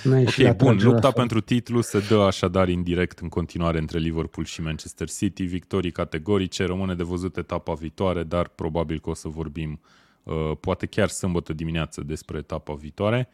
N-ai 0.04 0.22
ieșit 0.22 0.44
la 0.44 0.50
Ok, 0.50 0.56
bun, 0.56 0.68
tragerea 0.68 0.92
lupta 0.92 1.08
asta. 1.08 1.20
pentru 1.20 1.42
titlu 1.42 1.82
se 1.82 2.00
dă 2.10 2.16
așadar 2.16 2.70
indirect 2.70 3.20
în 3.20 3.30
continuare 3.30 3.78
între 3.78 3.98
Liverpool 3.98 4.46
și 4.46 4.62
Manchester 4.62 5.10
City, 5.10 5.44
victorii 5.44 5.92
categorice, 5.92 6.64
rămâne 6.66 6.96
de 6.96 7.04
văzut 7.04 7.38
etapa 7.38 7.74
viitoare, 7.74 8.24
dar 8.24 8.48
probabil 8.48 9.00
că 9.00 9.10
o 9.10 9.14
să 9.14 9.28
vorbim 9.28 9.80
uh, 10.24 10.52
poate 10.60 10.86
chiar 10.86 11.08
sâmbătă 11.08 11.54
dimineață 11.54 12.02
despre 12.02 12.38
etapa 12.38 12.74
viitoare. 12.74 13.30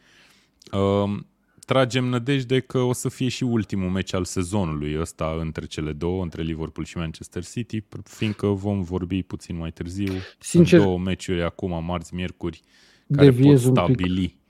Uh, 0.72 1.18
tragem 1.64 2.04
nădejde 2.04 2.60
că 2.60 2.78
o 2.78 2.92
să 2.92 3.08
fie 3.08 3.28
și 3.28 3.42
ultimul 3.44 3.90
meci 3.90 4.12
al 4.14 4.24
sezonului 4.24 4.98
ăsta 5.00 5.36
între 5.40 5.66
cele 5.66 5.92
două, 5.92 6.22
între 6.22 6.42
Liverpool 6.42 6.86
și 6.86 6.96
Manchester 6.96 7.44
City, 7.44 7.84
fiindcă 8.04 8.46
vom 8.46 8.82
vorbi 8.82 9.22
puțin 9.22 9.56
mai 9.56 9.70
târziu. 9.70 10.12
Sincer- 10.38 10.38
Sunt 10.38 10.82
două 10.82 10.98
meciuri 10.98 11.42
acum, 11.42 11.84
marți, 11.84 12.14
miercuri, 12.14 12.60
care 13.12 13.26
pot 13.28 13.36
Deviez 13.36 13.64
un 13.64 13.72
pic. 13.72 13.82
stabili 13.82 14.40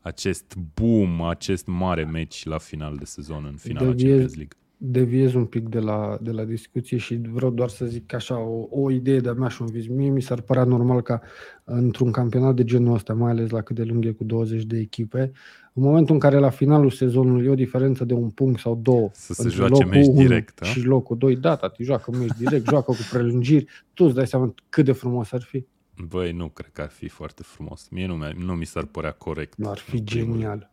acest 0.00 0.56
boom, 0.74 1.22
acest 1.22 1.66
mare 1.66 2.04
meci 2.04 2.44
la 2.44 2.58
final 2.58 2.96
de 2.96 3.04
sezon, 3.04 3.44
în 3.44 3.56
finala 3.56 3.86
Deviez- 3.92 4.08
Champions 4.08 4.34
League. 4.34 4.56
Deviez 4.86 5.34
un 5.34 5.44
pic 5.44 5.68
de 5.68 5.78
la, 5.78 6.18
de 6.20 6.30
la 6.30 6.44
discuție 6.44 6.96
și 6.96 7.20
vreau 7.32 7.50
doar 7.50 7.68
să 7.68 7.84
zic 7.86 8.14
așa 8.14 8.38
o, 8.38 8.66
o 8.70 8.90
idee 8.90 9.18
de-a 9.20 9.32
mea 9.32 9.48
și 9.48 9.62
un 9.62 9.68
vis. 9.68 9.86
Mie 9.86 10.10
mi 10.10 10.22
s-ar 10.22 10.40
părea 10.40 10.64
normal 10.64 11.00
ca 11.02 11.20
într-un 11.64 12.10
campionat 12.10 12.54
de 12.54 12.64
genul 12.64 12.94
ăsta, 12.94 13.12
mai 13.14 13.30
ales 13.30 13.50
la 13.50 13.60
cât 13.62 13.76
de 13.76 13.82
lung 13.82 14.04
e 14.04 14.10
cu 14.10 14.24
20 14.24 14.62
de 14.64 14.78
echipe, 14.78 15.32
în 15.72 15.82
momentul 15.82 16.14
în 16.14 16.20
care 16.20 16.38
la 16.38 16.50
finalul 16.50 16.90
sezonului 16.90 17.46
e 17.46 17.50
o 17.50 17.54
diferență 17.54 18.04
de 18.04 18.14
un 18.14 18.30
punct 18.30 18.60
sau 18.60 18.78
două 18.82 19.10
Să 19.12 19.32
se 19.32 19.42
între 19.42 19.56
joace 19.56 19.72
locul 19.82 19.88
meci 19.98 20.06
unu 20.06 20.20
direct, 20.20 20.60
a? 20.62 20.64
și 20.64 20.80
locul 20.82 21.16
2, 21.18 21.36
da, 21.36 21.56
tati, 21.56 21.82
joacă 21.82 22.10
meci 22.10 22.36
direct, 22.38 22.68
joacă 22.68 22.92
cu 22.92 23.08
prelungiri, 23.10 23.66
tu 23.94 24.04
îți 24.04 24.14
dai 24.14 24.26
seama 24.26 24.54
cât 24.68 24.84
de 24.84 24.92
frumos 24.92 25.32
ar 25.32 25.42
fi. 25.42 25.64
Băi, 26.08 26.32
nu 26.32 26.48
cred 26.48 26.70
că 26.72 26.82
ar 26.82 26.90
fi 26.90 27.08
foarte 27.08 27.42
frumos. 27.42 27.88
Mie 27.90 28.06
nu, 28.06 28.14
mi- 28.14 28.44
nu 28.44 28.52
mi 28.52 28.64
s-ar 28.64 28.84
părea 28.84 29.12
corect. 29.12 29.56
Nu, 29.58 29.68
ar 29.68 29.78
fi 29.78 29.96
în 29.96 30.04
primul 30.04 30.26
rând. 30.26 30.40
genial. 30.40 30.72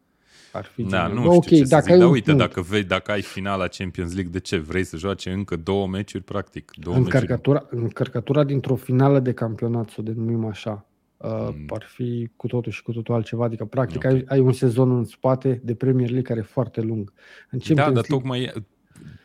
Ar 0.51 0.65
fi 0.65 0.81
Da, 0.83 0.87
genial. 0.89 1.13
nu 1.13 1.21
Bă, 1.27 1.33
știu 1.41 1.55
ce 1.57 1.63
să 1.63 1.69
dacă 1.69 1.83
zic, 1.83 1.91
ai 1.91 1.97
dar 1.97 2.07
un 2.07 2.13
uite, 2.13 2.31
punct, 2.31 2.39
dacă, 2.47 2.61
vei, 2.61 2.83
dacă 2.83 3.11
ai 3.11 3.21
finala 3.21 3.67
Champions 3.67 4.13
League, 4.13 4.31
de 4.31 4.39
ce? 4.39 4.57
Vrei 4.57 4.83
să 4.83 4.97
joace 4.97 5.31
încă 5.31 5.55
două 5.55 5.87
meciuri, 5.87 6.23
practic? 6.23 6.71
Două 6.75 6.95
meciuri? 6.95 7.15
încărcătura, 7.15 7.65
încărcătura 7.69 8.43
dintr-o 8.43 8.75
finală 8.75 9.19
de 9.19 9.31
campionat, 9.33 9.89
să 9.89 9.95
o 9.99 10.01
denumim 10.03 10.45
așa, 10.45 10.85
uh, 11.17 11.29
Mm. 11.31 11.65
ar 11.69 11.83
fi 11.87 12.29
cu 12.35 12.47
totul 12.47 12.71
și 12.71 12.83
cu 12.83 12.91
totul 12.91 13.13
altceva. 13.15 13.45
Adică, 13.45 13.65
practic, 13.65 13.97
Ok. 13.97 14.05
ai, 14.05 14.23
ai 14.27 14.39
un 14.39 14.51
sezon 14.53 14.97
în 14.97 15.03
spate 15.03 15.61
de 15.63 15.73
Premier 15.75 16.07
League 16.09 16.27
care 16.27 16.39
e 16.39 16.51
foarte 16.53 16.81
lung. 16.81 17.13
În 17.49 17.59
Da, 17.59 17.65
Champions 17.65 17.77
dar 17.77 17.93
League, 17.93 18.17
tocmai 18.17 18.51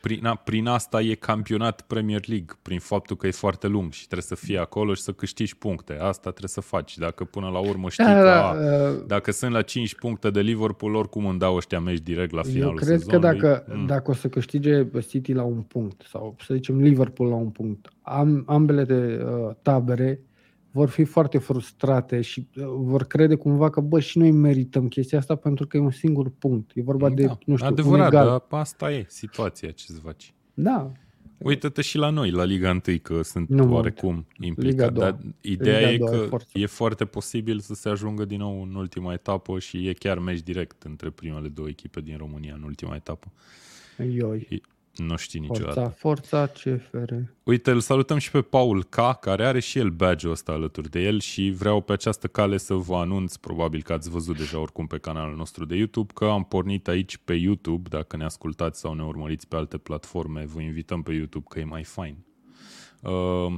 prin, 0.01 0.19
na, 0.23 0.35
prin 0.35 0.67
asta 0.67 1.01
e 1.01 1.15
campionat 1.15 1.81
Premier 1.81 2.21
League, 2.27 2.57
prin 2.63 2.79
faptul 2.79 3.17
că 3.17 3.27
e 3.27 3.31
foarte 3.31 3.67
lung 3.67 3.93
și 3.93 4.07
trebuie 4.07 4.37
să 4.37 4.47
fii 4.47 4.59
acolo 4.59 4.95
și 4.95 5.03
să 5.03 5.13
câștigi 5.13 5.57
puncte. 5.57 5.93
Asta 5.93 6.31
trebuie 6.31 6.49
să 6.49 6.61
faci. 6.61 6.99
Dacă 6.99 7.25
până 7.25 7.49
la 7.49 7.59
urmă 7.59 7.89
știi 7.89 8.05
da, 8.05 8.15
că 8.15 8.25
da, 8.25 8.49
a, 8.49 8.53
uh, 8.53 9.05
dacă 9.07 9.33
sunt 9.33 9.53
la 9.53 9.63
5 9.63 9.95
puncte 9.95 10.31
de 10.31 10.41
Liverpool, 10.41 10.95
oricum 10.95 11.27
îmi 11.27 11.39
dau 11.39 11.57
ăștia 11.57 11.81
meci 11.81 12.01
direct 12.01 12.33
la 12.33 12.43
finalul 12.43 12.69
Eu 12.69 12.75
cred 12.75 12.99
sezonului. 12.99 13.39
că 13.39 13.47
dacă, 13.49 13.65
mm. 13.75 13.87
dacă 13.87 14.11
o 14.11 14.15
să 14.15 14.29
câștige 14.29 14.87
City 15.09 15.33
la 15.33 15.43
un 15.43 15.61
punct 15.61 16.03
sau 16.09 16.37
să 16.45 16.55
zicem 16.55 16.81
Liverpool 16.81 17.29
la 17.29 17.37
un 17.37 17.51
punct, 17.51 17.89
am, 18.03 18.43
ambele 18.47 18.85
de 18.85 19.25
uh, 19.25 19.55
tabere 19.63 20.21
vor 20.77 20.89
fi 20.89 21.05
foarte 21.05 21.39
frustrate 21.39 22.21
și 22.21 22.49
uh, 22.57 22.65
vor 22.79 23.05
crede 23.05 23.35
cumva 23.35 23.71
că, 23.71 23.81
bă, 23.81 24.01
și 24.01 24.19
noi 24.19 24.31
merităm 24.31 24.89
chestia 24.89 25.19
asta 25.19 25.35
pentru 25.35 25.67
că 25.67 25.77
e 25.77 25.81
un 25.81 25.91
singur 25.91 26.31
punct. 26.39 26.71
E 26.75 26.83
vorba 26.83 27.11
de, 27.11 27.25
da, 27.25 27.39
nu 27.45 27.57
știu, 27.57 27.69
adevărat, 27.69 28.01
un 28.01 28.07
egal. 28.07 28.27
dar 28.49 28.61
asta 28.61 28.93
e 28.93 29.05
situația 29.09 29.71
ce 29.71 29.85
să 29.87 30.01
faci. 30.03 30.35
Da. 30.55 30.93
Uită-te 31.39 31.83
și 31.83 31.99
la 31.99 32.11
noi, 32.11 32.31
la 32.31 32.45
Liga 32.45 32.71
1, 32.71 32.99
că 33.03 33.23
sunt 33.23 33.49
nu 33.49 33.73
oarecum 33.73 34.27
implicat. 34.41 34.93
Dar 34.93 35.19
ideea 35.41 35.91
Liga 35.91 36.05
e 36.05 36.11
că 36.11 36.17
e, 36.17 36.27
forță. 36.27 36.59
e 36.59 36.67
foarte 36.67 37.05
posibil 37.05 37.59
să 37.61 37.75
se 37.75 37.89
ajungă 37.89 38.25
din 38.25 38.39
nou 38.39 38.63
în 38.63 38.75
ultima 38.75 39.13
etapă 39.13 39.59
și 39.59 39.89
e 39.89 39.93
chiar 39.93 40.19
meci 40.19 40.43
direct 40.43 40.83
între 40.83 41.11
primele 41.11 41.49
două 41.49 41.69
echipe 41.69 42.01
din 42.01 42.17
România 42.17 42.55
în 42.55 42.63
ultima 42.63 42.95
etapă. 42.95 43.33
Ioi. 44.13 44.63
Nu 44.97 45.17
știi 45.17 45.41
niciodată. 45.41 45.95
Forța, 45.99 46.47
forța 46.47 46.47
CFR. 46.47 47.13
Uite, 47.43 47.71
îl 47.71 47.81
salutăm 47.81 48.19
și 48.19 48.31
pe 48.31 48.41
Paul 48.41 48.85
K, 48.85 49.19
care 49.21 49.47
are 49.47 49.61
și 49.61 49.79
el 49.79 49.91
badge-ul 49.91 50.33
ăsta 50.33 50.53
alături 50.53 50.91
de 50.91 51.01
el 51.01 51.21
și 51.21 51.51
vreau 51.51 51.81
pe 51.81 51.93
această 51.93 52.27
cale 52.27 52.57
să 52.57 52.75
vă 52.75 52.97
anunț, 52.97 53.37
probabil 53.37 53.83
că 53.83 53.93
ați 53.93 54.11
văzut 54.11 54.37
deja 54.37 54.59
oricum 54.59 54.87
pe 54.87 54.99
canalul 54.99 55.37
nostru 55.37 55.65
de 55.65 55.77
YouTube, 55.77 56.13
că 56.15 56.25
am 56.25 56.45
pornit 56.45 56.89
aici 56.89 57.17
pe 57.17 57.35
YouTube, 57.35 57.89
dacă 57.89 58.17
ne 58.17 58.25
ascultați 58.25 58.81
sau 58.81 58.95
ne 58.95 59.03
urmăriți 59.03 59.49
pe 59.49 59.57
alte 59.57 59.79
platforme, 59.79 60.45
vă 60.45 60.61
invităm 60.61 61.03
pe 61.03 61.13
YouTube 61.13 61.47
că 61.49 61.59
e 61.59 61.65
mai 61.65 61.85
fain. 61.85 62.17
Uh, 63.03 63.55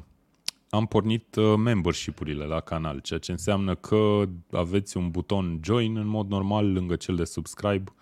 am 0.71 0.87
pornit 0.87 1.35
uh, 1.35 1.54
membership-urile 1.57 2.45
la 2.45 2.61
canal, 2.61 3.00
ceea 3.00 3.18
ce 3.18 3.30
înseamnă 3.30 3.75
că 3.75 4.23
aveți 4.50 4.97
un 4.97 5.11
buton 5.11 5.61
join 5.64 5.97
în 5.97 6.07
mod 6.07 6.28
normal 6.28 6.73
lângă 6.73 6.97
cel 6.97 7.16
de 7.16 7.25
subscribe 7.25 7.92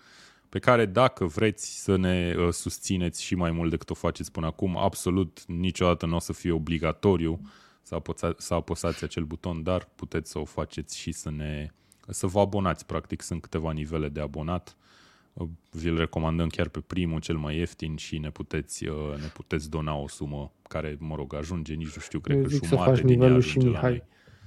pe 0.49 0.59
care 0.59 0.85
dacă 0.85 1.25
vreți 1.25 1.83
să 1.83 1.95
ne 1.95 2.35
uh, 2.37 2.51
susțineți 2.51 3.23
și 3.23 3.35
mai 3.35 3.51
mult 3.51 3.69
decât 3.69 3.89
o 3.89 3.93
faceți 3.93 4.31
până 4.31 4.45
acum, 4.45 4.77
absolut 4.77 5.45
niciodată 5.45 6.05
nu 6.05 6.15
o 6.15 6.19
să 6.19 6.33
fie 6.33 6.51
obligatoriu 6.51 7.39
să, 7.81 7.95
apăsa, 7.95 8.35
să 8.37 8.53
apăsați 8.53 9.03
acel 9.03 9.23
buton, 9.23 9.63
dar 9.63 9.89
puteți 9.95 10.31
să 10.31 10.39
o 10.39 10.45
faceți 10.45 10.97
și 10.97 11.11
să 11.11 11.31
ne 11.31 11.71
să 12.09 12.27
vă 12.27 12.39
abonați. 12.39 12.85
Practic 12.85 13.21
sunt 13.21 13.41
câteva 13.41 13.71
nivele 13.71 14.09
de 14.09 14.19
abonat. 14.19 14.75
Uh, 15.33 15.47
vi-l 15.71 15.97
recomandăm 15.97 16.47
chiar 16.47 16.67
pe 16.67 16.79
primul, 16.79 17.19
cel 17.19 17.37
mai 17.37 17.57
ieftin 17.57 17.95
și 17.95 18.17
ne 18.17 18.29
puteți, 18.29 18.87
uh, 18.87 18.95
ne 19.19 19.27
puteți 19.33 19.69
dona 19.69 19.95
o 19.95 20.07
sumă 20.07 20.51
care, 20.67 20.97
mă 20.99 21.15
rog, 21.15 21.33
ajunge, 21.33 21.73
nici 21.73 21.95
nu 21.95 22.01
știu, 22.01 22.19
cred 22.19 22.37
Eu 22.37 22.43
că 22.43 22.49
jumătate 22.49 22.75
să 22.75 22.89
faci 22.89 22.97
din 22.97 23.07
nivelul 23.07 23.41
și 23.41 23.57
Mihai. 23.57 24.03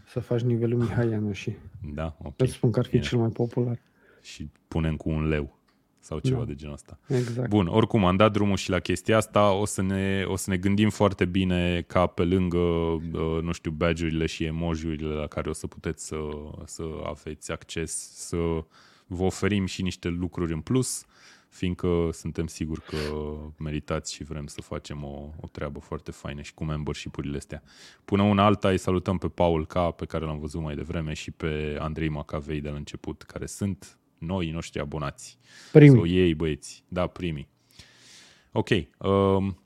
Să 0.07 0.21
faci 0.21 0.41
nivelul 0.41 0.79
Mihai 0.79 1.31
și. 1.33 1.53
Da, 1.95 2.17
ok. 2.23 2.35
Îți 2.37 2.53
spun 2.53 2.71
că 2.71 2.79
ar 2.79 2.85
fi 2.85 2.91
Bine. 2.91 3.03
cel 3.03 3.19
mai 3.19 3.29
popular. 3.29 3.79
Și 4.23 4.49
punem 4.69 4.97
cu 4.97 5.09
un 5.09 5.29
leu 5.29 5.59
sau 6.01 6.19
ceva 6.19 6.39
da. 6.39 6.45
de 6.45 6.55
genul 6.55 6.75
ăsta. 6.75 6.99
Exact. 7.07 7.49
Bun, 7.49 7.67
oricum 7.67 8.05
am 8.05 8.17
dat 8.17 8.33
drumul 8.33 8.57
și 8.57 8.71
la 8.71 8.79
chestia 8.79 9.17
asta, 9.17 9.53
o 9.53 9.65
să 9.65 9.83
ne, 9.83 10.25
o 10.27 10.37
să 10.37 10.51
ne 10.51 10.57
gândim 10.57 10.91
foarte 10.91 11.25
bine 11.25 11.85
ca 11.87 12.07
pe 12.07 12.25
lângă, 12.25 12.59
uh, 12.59 13.43
nu 13.43 13.53
știu, 13.53 13.71
badge-urile 13.71 14.27
și 14.27 14.45
emoji-urile 14.45 15.15
la 15.15 15.27
care 15.27 15.49
o 15.49 15.53
să 15.53 15.67
puteți 15.67 16.07
să, 16.07 16.17
să 16.65 16.85
aveți 17.07 17.53
acces, 17.53 18.13
să 18.15 18.37
vă 19.07 19.23
oferim 19.23 19.67
și 19.67 19.83
niște 19.83 20.09
lucruri 20.09 20.53
în 20.53 20.61
plus, 20.61 21.05
fiindcă 21.49 22.09
suntem 22.13 22.47
siguri 22.47 22.83
că 22.83 22.97
meritați 23.59 24.15
și 24.15 24.25
vrem 24.25 24.47
să 24.47 24.61
facem 24.61 25.05
o, 25.05 25.29
o 25.41 25.47
treabă 25.53 25.79
foarte 25.79 26.11
faină 26.11 26.43
și 26.43 26.55
cu 26.55 26.65
membership-urile 26.65 27.37
astea. 27.37 27.63
Până 28.05 28.23
una 28.23 28.45
alta 28.45 28.69
îi 28.69 28.79
salutăm 28.79 29.19
pe 29.19 29.29
Paul 29.29 29.67
K, 29.67 29.95
pe 29.97 30.05
care 30.05 30.25
l-am 30.25 30.39
văzut 30.39 30.61
mai 30.61 30.75
devreme, 30.75 31.13
și 31.13 31.31
pe 31.31 31.77
Andrei 31.81 32.09
Macavei 32.09 32.61
de 32.61 32.69
la 32.69 32.77
început, 32.77 33.23
care 33.23 33.47
sunt 33.47 33.99
noi 34.21 34.51
noștri 34.51 34.81
abonați. 34.81 35.39
Primii. 35.73 35.97
Sau 35.97 36.07
ei 36.07 36.35
băieți. 36.35 36.85
Da, 36.89 37.07
primii. 37.07 37.49
Ok. 38.53 38.69
Um, 38.99 39.59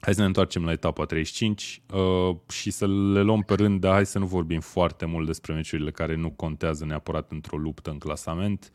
hai 0.00 0.14
să 0.14 0.20
ne 0.20 0.26
întoarcem 0.26 0.64
la 0.64 0.72
etapa 0.72 1.04
35 1.04 1.82
uh, 1.94 2.36
și 2.48 2.70
să 2.70 2.86
le 2.86 3.22
luăm 3.22 3.42
pe 3.42 3.54
rând, 3.54 3.80
dar 3.80 3.92
hai 3.92 4.06
să 4.06 4.18
nu 4.18 4.26
vorbim 4.26 4.60
foarte 4.60 5.04
mult 5.04 5.26
despre 5.26 5.52
meciurile 5.52 5.90
care 5.90 6.14
nu 6.14 6.30
contează 6.30 6.84
neapărat 6.84 7.30
într-o 7.30 7.56
luptă 7.56 7.90
în 7.90 7.98
clasament. 7.98 8.72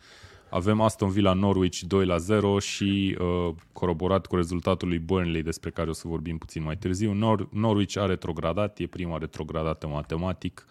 Avem 0.49 0.81
Aston 0.81 1.09
Villa 1.09 1.33
Norwich 1.33 1.79
2 1.79 2.05
la 2.05 2.17
0 2.17 2.59
și 2.59 3.17
uh, 3.19 3.53
coroborat 3.73 4.25
cu 4.25 4.35
rezultatul 4.35 4.87
lui 4.87 4.99
Burnley 4.99 5.41
despre 5.41 5.69
care 5.69 5.89
o 5.89 5.93
să 5.93 6.07
vorbim 6.07 6.37
puțin 6.37 6.63
mai 6.63 6.77
târziu. 6.77 7.13
Nor- 7.13 7.49
Norwich 7.49 7.97
a 7.97 8.05
retrogradat, 8.05 8.79
e 8.79 8.87
prima 8.87 9.17
retrogradată 9.17 9.87
matematic 9.87 10.65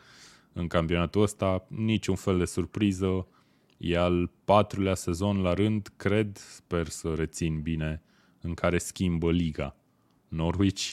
în 0.53 0.67
campionatul 0.67 1.23
ăsta, 1.23 1.67
niciun 1.69 2.15
fel 2.15 2.39
de 2.39 2.45
surpriză. 2.45 3.27
E 3.81 3.97
al 3.97 4.31
patrulea 4.45 4.95
sezon 4.95 5.43
la 5.43 5.53
rând, 5.53 5.93
cred, 5.97 6.37
sper 6.37 6.87
să 6.89 7.15
rețin 7.17 7.61
bine, 7.61 8.03
în 8.41 8.55
care 8.55 8.79
schimbă 8.79 9.31
liga. 9.31 9.77
Norwich, 10.29 10.93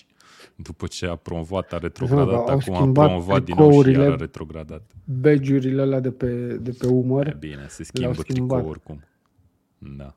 după 0.55 0.87
ce 0.87 1.05
a 1.05 1.15
promovat, 1.15 1.73
a 1.73 1.77
retrogradat, 1.77 2.45
da, 2.45 2.51
acum 2.51 2.99
a 2.99 3.05
promovat 3.05 3.43
din 3.43 3.55
nou 3.57 3.83
și 3.83 3.89
iar 3.89 4.11
a 4.11 4.15
retrogradat. 4.15 4.91
Badge-urile 5.03 5.81
alea 5.81 5.99
de 5.99 6.11
pe, 6.11 6.57
de 6.61 6.71
pe 6.79 6.87
umăr. 6.87 7.27
E 7.27 7.37
bine, 7.39 7.65
se 7.67 7.83
schimbă 7.83 8.21
tricou 8.21 8.67
oricum. 8.67 9.03
Da. 9.77 10.15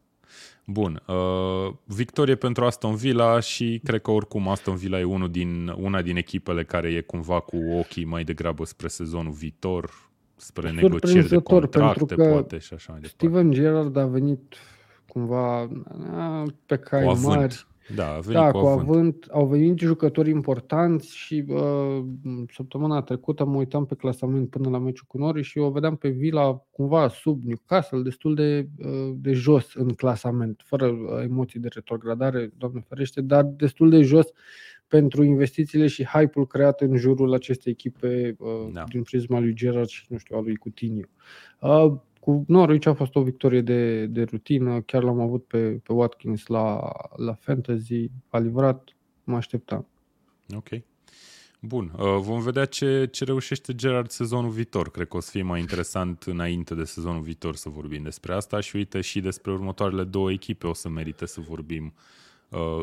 Bun. 0.64 1.02
Uh, 1.06 1.74
victorie 1.84 2.34
pentru 2.34 2.64
Aston 2.64 2.94
Villa 2.94 3.40
și 3.40 3.80
cred 3.84 4.02
că 4.02 4.10
oricum 4.10 4.48
Aston 4.48 4.76
Villa 4.76 4.98
e 4.98 5.04
unul 5.04 5.30
din, 5.30 5.68
una 5.68 6.02
din 6.02 6.16
echipele 6.16 6.64
care 6.64 6.88
e 6.88 7.00
cumva 7.00 7.40
cu 7.40 7.56
ochii 7.56 8.04
mai 8.04 8.24
degrabă 8.24 8.64
spre 8.64 8.88
sezonul 8.88 9.32
viitor 9.32 10.09
spre 10.40 10.70
negocieri 10.70 11.28
de 11.28 11.38
contracte, 11.38 12.14
că 12.14 12.28
poate 12.30 12.58
și 12.58 12.74
așa 12.74 12.92
mai 12.92 13.00
departe. 13.00 13.26
Steven 13.26 13.50
Gerrard 13.50 13.96
a 13.96 14.06
venit 14.06 14.54
cumva 15.08 15.68
pe 16.66 16.76
cai 16.76 17.04
cu 17.04 17.18
mari. 17.22 17.68
Da, 17.94 18.14
a 18.14 18.18
venit 18.18 18.40
da, 18.40 18.50
cu, 18.50 18.60
cu 18.60 18.66
avânt. 18.66 18.88
avânt. 18.88 19.26
Au 19.30 19.46
venit 19.46 19.78
jucători 19.78 20.30
importanți 20.30 21.16
și 21.16 21.44
uh, 21.48 22.04
săptămâna 22.52 23.02
trecută 23.02 23.44
mă 23.44 23.56
uitam 23.56 23.86
pe 23.86 23.94
clasament 23.94 24.50
până 24.50 24.68
la 24.68 24.78
meciul 24.78 25.06
cu 25.08 25.18
Nori 25.18 25.42
și 25.42 25.58
o 25.58 25.70
vedeam 25.70 25.96
pe 25.96 26.08
Vila 26.08 26.62
cumva 26.70 27.08
sub 27.08 27.44
Newcastle, 27.44 28.02
destul 28.02 28.34
de, 28.34 28.68
uh, 28.78 29.12
de 29.14 29.32
jos 29.32 29.74
în 29.74 29.88
clasament, 29.88 30.62
fără 30.64 30.86
uh, 30.86 31.22
emoții 31.22 31.60
de 31.60 31.68
retrogradare, 31.68 32.52
doamne 32.58 32.84
ferește, 32.88 33.20
dar 33.20 33.44
destul 33.44 33.90
de 33.90 34.02
jos 34.02 34.26
pentru 34.90 35.22
investițiile 35.22 35.86
și 35.86 36.04
hype-ul 36.04 36.46
creat 36.46 36.80
în 36.80 36.96
jurul 36.96 37.34
acestei 37.34 37.72
echipe 37.72 38.36
uh, 38.38 38.68
da. 38.72 38.84
din 38.84 39.02
prisma 39.02 39.38
lui 39.38 39.54
Gerard 39.54 39.88
și, 39.88 40.04
nu 40.08 40.18
știu, 40.18 40.36
a 40.36 40.40
lui 40.40 40.56
Coutinho. 40.56 41.08
Uh, 41.60 41.92
cu 42.20 42.44
Norwich 42.46 42.86
a 42.86 42.94
fost 42.94 43.14
o 43.14 43.22
victorie 43.22 43.60
de, 43.60 44.06
de 44.06 44.22
rutină, 44.22 44.80
chiar 44.80 45.02
l-am 45.02 45.20
avut 45.20 45.46
pe, 45.46 45.58
pe 45.58 45.92
Watkins 45.92 46.46
la, 46.46 46.92
la 47.16 47.34
Fantasy, 47.34 48.10
a 48.28 48.38
livrat, 48.38 48.88
mă 49.24 49.36
așteptam. 49.36 49.86
Ok. 50.56 50.68
Bun, 51.60 51.92
uh, 51.98 52.04
vom 52.18 52.40
vedea 52.40 52.64
ce, 52.64 53.08
ce 53.10 53.24
reușește 53.24 53.74
Gerard 53.74 54.10
sezonul 54.10 54.50
viitor. 54.50 54.90
Cred 54.90 55.08
că 55.08 55.16
o 55.16 55.20
să 55.20 55.30
fie 55.30 55.42
mai 55.42 55.60
interesant 55.60 56.22
înainte 56.22 56.74
de 56.74 56.84
sezonul 56.84 57.22
viitor 57.22 57.56
să 57.56 57.68
vorbim 57.68 58.02
despre 58.02 58.32
asta 58.32 58.60
și 58.60 58.76
uite 58.76 59.00
și 59.00 59.20
despre 59.20 59.52
următoarele 59.52 60.04
două 60.04 60.32
echipe 60.32 60.66
o 60.66 60.74
să 60.74 60.88
merite 60.88 61.26
să 61.26 61.40
vorbim 61.40 61.84
uh, 61.84 61.92
Uh, 61.92 62.29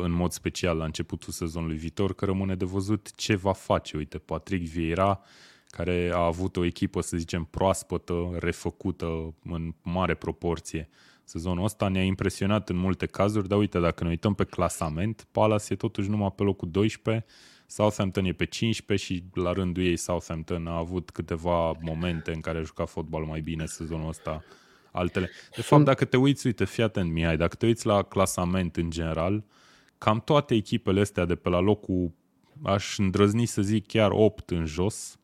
în 0.02 0.10
mod 0.10 0.32
special 0.32 0.76
la 0.76 0.84
începutul 0.84 1.32
sezonului 1.32 1.76
viitor, 1.76 2.14
că 2.14 2.24
rămâne 2.24 2.54
de 2.54 2.64
văzut 2.64 3.14
ce 3.14 3.34
va 3.34 3.52
face. 3.52 3.96
Uite, 3.96 4.18
Patrick 4.18 4.66
Vieira, 4.66 5.20
care 5.66 6.10
a 6.14 6.24
avut 6.24 6.56
o 6.56 6.64
echipă, 6.64 7.00
să 7.00 7.16
zicem, 7.16 7.44
proaspătă, 7.44 8.30
refăcută 8.38 9.34
în 9.44 9.74
mare 9.82 10.14
proporție. 10.14 10.88
Sezonul 11.24 11.64
ăsta 11.64 11.88
ne-a 11.88 12.02
impresionat 12.02 12.68
în 12.68 12.76
multe 12.76 13.06
cazuri, 13.06 13.48
dar 13.48 13.58
uite, 13.58 13.78
dacă 13.78 14.04
ne 14.04 14.10
uităm 14.10 14.34
pe 14.34 14.44
clasament, 14.44 15.26
Palace 15.32 15.72
e 15.72 15.76
totuși 15.76 16.10
numai 16.10 16.32
pe 16.36 16.42
locul 16.42 16.70
12, 16.70 17.24
Southampton 17.66 18.24
e 18.24 18.32
pe 18.32 18.44
15 18.44 19.06
și 19.06 19.24
la 19.34 19.52
rândul 19.52 19.82
ei 19.82 19.96
Southampton 19.96 20.66
a 20.66 20.76
avut 20.76 21.10
câteva 21.10 21.72
momente 21.80 22.32
în 22.32 22.40
care 22.40 22.58
a 22.58 22.62
jucat 22.62 22.88
fotbal 22.88 23.24
mai 23.24 23.40
bine 23.40 23.66
sezonul 23.66 24.08
ăsta 24.08 24.44
altele. 24.92 25.30
De 25.56 25.62
fapt, 25.62 25.84
dacă 25.84 26.04
te 26.04 26.16
uiți, 26.16 26.46
uite, 26.46 26.64
fii 26.64 26.82
atent, 26.82 27.12
Mihai, 27.12 27.36
dacă 27.36 27.54
te 27.54 27.66
uiți 27.66 27.86
la 27.86 28.02
clasament 28.02 28.76
în 28.76 28.90
general, 28.90 29.44
cam 29.98 30.20
toate 30.24 30.54
echipele 30.54 31.00
astea 31.00 31.24
de 31.24 31.34
pe 31.34 31.48
la 31.48 31.60
locul, 31.60 32.12
aș 32.62 32.98
îndrăzni 32.98 33.46
să 33.46 33.62
zic 33.62 33.86
chiar 33.86 34.10
8 34.12 34.50
în 34.50 34.64
jos, 34.66 35.18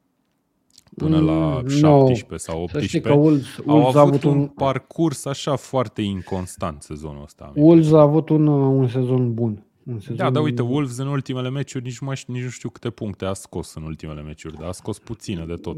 până 0.97 1.21
mm, 1.21 1.27
la 1.27 1.63
17 1.69 2.27
no. 2.29 2.37
sau 2.37 2.63
18, 2.63 3.01
că 3.01 3.13
Wolves, 3.13 3.47
au 3.67 3.77
Wolves 3.77 3.95
avut, 3.95 4.09
avut 4.09 4.25
un, 4.25 4.39
un 4.39 4.47
parcurs 4.47 5.25
așa 5.25 5.57
foarte 5.57 6.03
inconstant 6.03 6.83
sezonul 6.83 7.23
ăsta. 7.23 7.53
Wolves 7.55 7.93
a 7.93 8.01
avut 8.01 8.29
un, 8.29 8.47
un 8.47 8.89
sezon 8.89 9.35
bun. 9.35 9.67
Un 9.87 10.01
sezon... 10.01 10.17
Da, 10.17 10.31
dar 10.31 10.43
uite, 10.43 10.63
Wolves 10.63 10.99
în 10.99 11.07
ultimele 11.07 11.51
meciuri 11.51 11.85
nici, 11.85 11.99
mai, 11.99 12.23
nici 12.27 12.43
nu 12.43 12.49
știu 12.49 12.69
câte 12.69 12.91
puncte 12.91 13.25
a 13.25 13.33
scos 13.33 13.75
în 13.75 13.83
ultimele 13.83 14.23
meciuri, 14.23 14.57
dar 14.57 14.69
a 14.69 14.73
scos 14.73 14.99
puține 14.99 15.45
de 15.45 15.55
tot. 15.55 15.77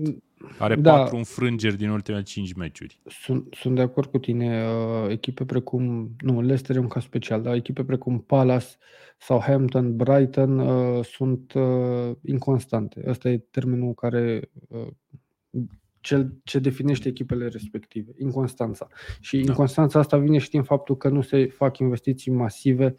Are 0.59 0.75
Da. 0.75 0.97
patru 0.97 1.17
înfrângeri 1.17 1.77
din 1.77 1.89
ultimele 1.89 2.23
cinci 2.23 2.53
meciuri. 2.53 3.01
Sunt, 3.07 3.47
sunt 3.51 3.75
de 3.75 3.81
acord 3.81 4.11
cu 4.11 4.19
tine. 4.19 4.65
Uh, 4.67 5.11
echipe 5.11 5.45
precum, 5.45 6.11
nu, 6.21 6.41
Leicester 6.41 6.77
e 6.77 6.79
un 6.79 6.89
caz 6.89 7.03
special, 7.03 7.43
dar 7.43 7.55
echipe 7.55 7.85
precum 7.85 8.19
Palace, 8.19 8.67
Southampton, 9.19 9.97
Brighton 9.97 10.59
uh, 10.59 11.05
sunt 11.05 11.53
uh, 11.53 12.17
inconstante. 12.25 13.03
Ăsta 13.07 13.29
e 13.29 13.39
termenul 13.39 13.95
care 13.95 14.51
uh, 14.69 14.87
cel 16.01 16.41
ce 16.45 16.59
definește 16.59 17.09
echipele 17.09 17.49
respective, 17.49 18.13
inconstanța. 18.19 18.89
Și 19.21 19.37
Da. 19.37 19.43
inconstanța 19.51 19.99
asta 19.99 20.17
vine 20.17 20.39
și 20.39 20.51
din 20.51 20.63
faptul 20.63 20.97
că 20.97 21.09
nu 21.09 21.21
se 21.23 21.47
fac 21.47 21.79
investiții 21.79 22.33
masive 22.33 22.97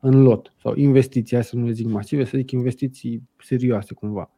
în 0.00 0.22
lot. 0.22 0.52
Sau 0.62 0.74
investiții, 0.74 1.36
hai 1.36 1.44
să 1.44 1.56
nu 1.56 1.66
le 1.66 1.72
zic 1.72 1.86
masive, 1.86 2.24
să 2.24 2.36
zic 2.36 2.50
investiții 2.50 3.22
serioase 3.38 3.94
cumva. 3.94 4.30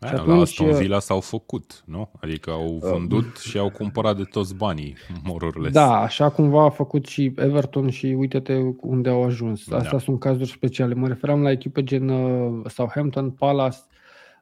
Da, 0.00 0.08
Și 0.08 0.14
la 0.14 0.20
atunci, 0.20 0.40
Aston 0.40 0.68
uh, 0.68 0.76
Villa 0.76 0.98
s-au 0.98 1.20
făcut, 1.20 1.82
nu? 1.86 2.10
Adică 2.20 2.50
au 2.50 2.78
vândut 2.82 3.36
și 3.36 3.58
au 3.58 3.70
cumpărat 3.70 4.16
de 4.16 4.22
toți 4.22 4.54
banii, 4.54 4.96
more 5.22 5.46
or 5.46 5.60
less. 5.60 5.74
Da, 5.74 6.00
așa 6.00 6.30
cumva 6.30 6.64
a 6.64 6.70
făcut 6.70 7.06
și 7.06 7.32
Everton 7.36 7.90
și 7.90 8.06
uite-te 8.06 8.60
unde 8.80 9.08
au 9.08 9.22
ajuns. 9.22 9.68
Da. 9.68 9.76
Astea 9.76 9.98
sunt 9.98 10.20
cazuri 10.20 10.50
speciale. 10.50 10.94
Mă 10.94 11.08
referam 11.08 11.42
la 11.42 11.50
echipe 11.50 11.84
gen 11.84 12.08
uh, 12.08 12.70
Southampton, 12.70 13.30
Palace, 13.30 13.78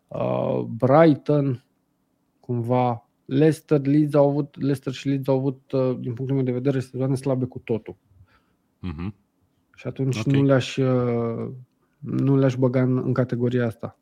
uh, 0.09 0.61
Brighton, 0.61 1.65
cumva 2.41 3.09
Leicester, 3.25 3.87
Leeds 3.87 4.15
au 4.15 4.29
avut, 4.29 4.55
Leicester 4.59 4.93
și 4.93 5.09
Leeds 5.09 5.29
au 5.29 5.37
avut, 5.37 5.73
uh, 5.73 5.97
din 5.99 6.15
punctul 6.15 6.37
meu 6.37 6.45
de 6.45 6.53
vedere, 6.53 6.81
sezoane 6.81 7.15
slabe 7.15 7.45
cu 7.45 7.59
totul. 7.59 7.97
Mhm. 8.79 9.15
Și 9.81 9.87
atunci 9.87 10.19
Ok. 10.19 10.25
nu 10.25 10.43
le-aș, 10.43 10.77
uh, 10.77 11.51
nu 11.99 12.37
le-aș 12.37 12.55
băga 12.55 12.83
în, 12.83 12.97
în 12.97 13.13
categoria 13.13 13.67
asta. 13.67 13.99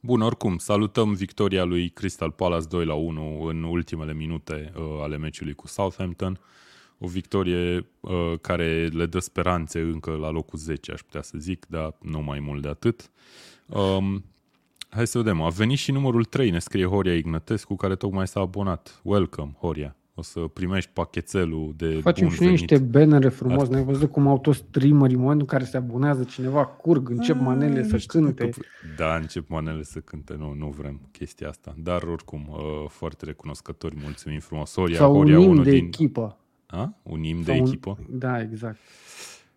Bun, 0.00 0.20
oricum, 0.20 0.58
salutăm 0.58 1.14
victoria 1.14 1.64
lui 1.64 1.88
Crystal 1.88 2.30
Palace 2.30 2.66
2 2.68 2.84
la 2.84 2.94
1 2.94 3.42
în 3.42 3.62
ultimele 3.62 4.14
minute 4.14 4.72
uh, 4.76 4.82
ale 5.02 5.16
meciului 5.16 5.54
cu 5.54 5.66
Southampton. 5.66 6.40
O 6.98 7.06
victorie 7.06 7.86
uh, 8.00 8.32
care 8.40 8.86
le 8.86 9.06
dă 9.06 9.18
speranțe 9.18 9.80
încă 9.80 10.10
la 10.10 10.30
locul 10.30 10.58
10, 10.58 10.92
aș 10.92 11.00
putea 11.00 11.22
să 11.22 11.38
zic, 11.38 11.66
dar 11.68 11.94
nu 12.00 12.22
mai 12.22 12.40
mult 12.40 12.62
de 12.62 12.68
atât. 12.68 13.10
Um, 13.66 14.24
hai 14.88 15.06
să 15.06 15.18
vedem. 15.18 15.40
A 15.40 15.48
venit 15.48 15.78
și 15.78 15.92
numărul 15.92 16.24
3, 16.24 16.50
ne 16.50 16.58
scrie 16.58 16.86
Horia 16.86 17.16
Ignătescu, 17.16 17.76
care 17.76 17.96
tocmai 17.96 18.26
s-a 18.26 18.40
abonat. 18.40 19.00
Welcome, 19.02 19.52
Horia. 19.58 19.96
O 20.14 20.22
să 20.22 20.40
primești 20.40 20.90
pachetelul 20.92 21.72
de 21.76 22.00
Facem 22.00 22.26
bun 22.26 22.34
și 22.34 22.42
noi 22.42 22.50
venit. 22.52 22.70
niște 22.70 22.84
bannere 22.86 23.28
frumos. 23.28 23.68
Ne-ai 23.68 23.84
văzut 23.84 24.10
cum 24.10 24.26
au 24.26 24.38
toți 24.38 24.58
streamerii 24.58 25.14
în 25.14 25.20
momentul 25.20 25.46
în 25.50 25.58
care 25.58 25.70
se 25.70 25.76
abonează 25.76 26.24
cineva, 26.24 26.66
curg, 26.66 27.08
încep 27.10 27.40
manele 27.40 27.78
Ah, 27.78 27.84
să 27.86 27.92
nu 27.92 27.98
știu 27.98 28.20
cânte. 28.20 28.44
dacă- 28.44 28.60
Da, 28.96 29.16
încep 29.16 29.48
manele 29.48 29.82
să 29.82 29.98
cânte, 29.98 30.34
nu, 30.38 30.52
nu 30.54 30.68
vrem 30.68 31.00
chestia 31.12 31.48
asta. 31.48 31.74
Dar 31.78 32.02
oricum, 32.02 32.48
uh, 32.50 32.58
foarte 32.88 33.24
recunoscători, 33.24 33.96
mulțumim 34.02 34.40
frumos. 34.40 34.74
Horia, 34.74 34.96
Sau 34.96 35.10
un 35.12 35.18
Horia, 35.18 35.38
imn 35.38 35.50
unul 35.50 35.64
de 35.64 35.70
din... 35.70 35.84
echipă. 35.84 36.38
A? 36.66 36.94
Un 37.02 37.22
imn 37.22 37.42
de 37.42 37.52
Sau 37.52 37.60
un- 37.60 37.66
echipă? 37.66 37.98
Da, 38.08 38.40
exact. 38.40 38.78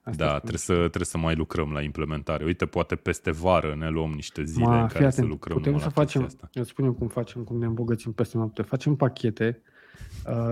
Asta 0.02 0.24
da, 0.24 0.28
spun. 0.28 0.38
trebuie 0.40 0.60
să, 0.60 0.74
trebuie 0.74 1.06
să 1.06 1.18
mai 1.18 1.36
lucrăm 1.36 1.72
la 1.72 1.82
implementare. 1.82 2.44
Uite, 2.46 2.66
poate 2.66 2.96
peste 2.96 3.32
vară 3.32 3.76
ne 3.80 3.90
luăm 3.90 4.12
niște 4.12 4.44
zile 4.44 4.66
Ma, 4.66 4.82
în 4.82 4.88
fii 4.88 4.98
care 5.00 5.10
să 5.10 5.16
atent, 5.18 5.32
lucrăm 5.32 5.58
putem 5.58 5.74
la 5.74 5.80
să 5.80 5.86
chestia 5.86 6.04
facem, 6.04 6.24
asta. 6.24 6.50
îți 6.54 6.70
spunem 6.70 6.94
cum 6.94 7.08
facem, 7.08 7.44
cum 7.44 7.58
ne 7.58 7.66
îmbogățim 7.66 8.12
peste 8.12 8.38
noapte. 8.38 8.62
Facem 8.62 8.96
pachete 8.96 9.62
uh, 9.62 9.74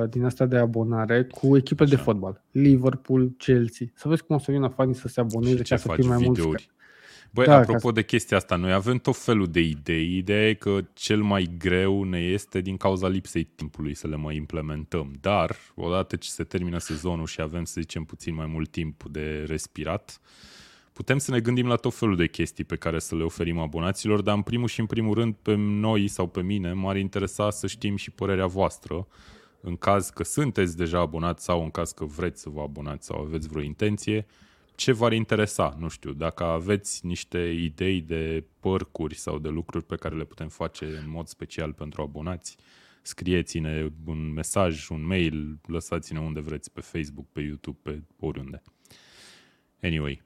din 0.10 0.26
asta 0.26 0.46
de 0.46 0.58
abonare 0.58 1.24
cu 1.24 1.58
echipe 1.58 1.86
de 1.86 1.94
Așa. 1.96 2.04
fotbal. 2.04 2.44
Liverpool, 2.52 3.32
Chelsea. 3.38 3.88
Să 3.94 4.08
vezi 4.08 4.24
cum 4.24 4.36
o 4.36 4.40
să 4.40 4.52
vină 4.52 4.68
fanii 4.68 4.96
să 4.96 5.08
se 5.08 5.20
aboneze 5.20 5.56
Și 5.56 5.70
ca 5.70 5.76
ce 5.76 5.82
să 5.82 5.88
faci, 5.88 6.00
fie 6.00 6.08
mai 6.08 6.18
mulți. 6.18 6.32
videouri? 6.32 6.72
Băi, 7.32 7.46
Da, 7.46 7.56
apropo 7.56 7.88
ca 7.88 7.94
de 7.94 8.04
chestia 8.04 8.38
asta, 8.38 8.56
noi 8.56 8.74
avem 8.74 8.98
tot 8.98 9.16
felul 9.18 9.48
de 9.48 9.60
idei. 9.60 10.18
Ideea 10.18 10.50
e 10.50 10.54
că 10.54 10.80
cel 10.94 11.22
mai 11.22 11.50
greu 11.58 12.04
ne 12.04 12.20
este 12.20 12.62
din 12.62 12.78
cauza 12.78 13.08
lipsei 13.08 13.44
timpului 13.44 13.94
să 13.94 14.08
le 14.08 14.16
mai 14.16 14.36
implementăm. 14.36 15.14
Dar, 15.22 15.56
odată 15.76 16.16
ce 16.16 16.30
se 16.30 16.44
termină 16.44 16.78
sezonul 16.78 17.26
și 17.26 17.42
avem, 17.42 17.64
să 17.64 17.76
zicem, 17.80 18.04
puțin 18.04 18.36
mai 18.36 18.46
mult 18.46 18.72
timp 18.72 19.04
de 19.12 19.44
respirat, 19.48 20.20
putem 20.94 21.18
să 21.18 21.32
ne 21.32 21.40
gândim 21.40 21.68
la 21.68 21.76
tot 21.76 21.94
felul 21.94 22.16
de 22.16 22.28
chestii 22.28 22.64
pe 22.64 22.76
care 22.76 23.00
să 23.00 23.16
le 23.16 23.24
oferim 23.24 23.60
abonaților, 23.60 24.22
dar 24.22 24.36
în 24.36 24.42
primul 24.42 24.68
și 24.68 24.80
în 24.80 24.86
primul 24.86 25.14
rând 25.14 25.36
pe 25.42 25.56
noi 25.56 26.08
sau 26.08 26.28
pe 26.28 26.42
mine 26.42 26.74
m-ar 26.74 26.98
interesa 26.98 27.50
să 27.50 27.68
știm 27.68 27.96
și 27.96 28.12
părerea 28.12 28.46
voastră 28.46 29.08
în 29.62 29.76
caz 29.76 30.10
că 30.10 30.24
sunteți 30.24 30.78
deja 30.78 31.00
abonați 31.00 31.44
sau 31.44 31.64
în 31.64 31.70
caz 31.70 31.92
că 31.92 32.06
vreți 32.06 32.42
să 32.42 32.50
vă 32.50 32.62
abonați 32.62 33.06
sau 33.06 33.22
aveți 33.22 33.48
vreo 33.48 33.62
intenție, 33.62 34.26
ce 34.76 34.92
v-ar 34.92 35.14
interesa? 35.14 35.76
Nu 35.80 35.88
știu, 35.88 36.12
dacă 36.12 36.44
aveți 36.44 37.06
niște 37.06 37.40
idei 37.40 38.02
de 38.02 38.44
părcuri 38.60 39.16
sau 39.16 39.40
de 39.40 39.50
lucruri 39.50 39.86
pe 39.86 39.96
care 39.96 40.16
le 40.16 40.24
putem 40.24 40.48
face 40.48 40.86
în 40.86 41.10
mod 41.10 41.28
special 41.28 41.74
pentru 41.74 42.02
abonați, 42.02 42.58
scrieți-ne 43.02 43.92
un 44.06 44.34
mesaj, 44.34 44.90
un 44.90 45.06
mail, 45.06 45.60
lăsați-ne 45.66 46.20
unde 46.20 46.40
vreți, 46.40 46.72
pe 46.72 46.82
Facebook, 46.82 47.26
pe 47.32 47.42
YouTube, 47.42 47.78
pe 47.82 48.02
oriunde. 48.20 48.62
Anyway, 49.82 50.22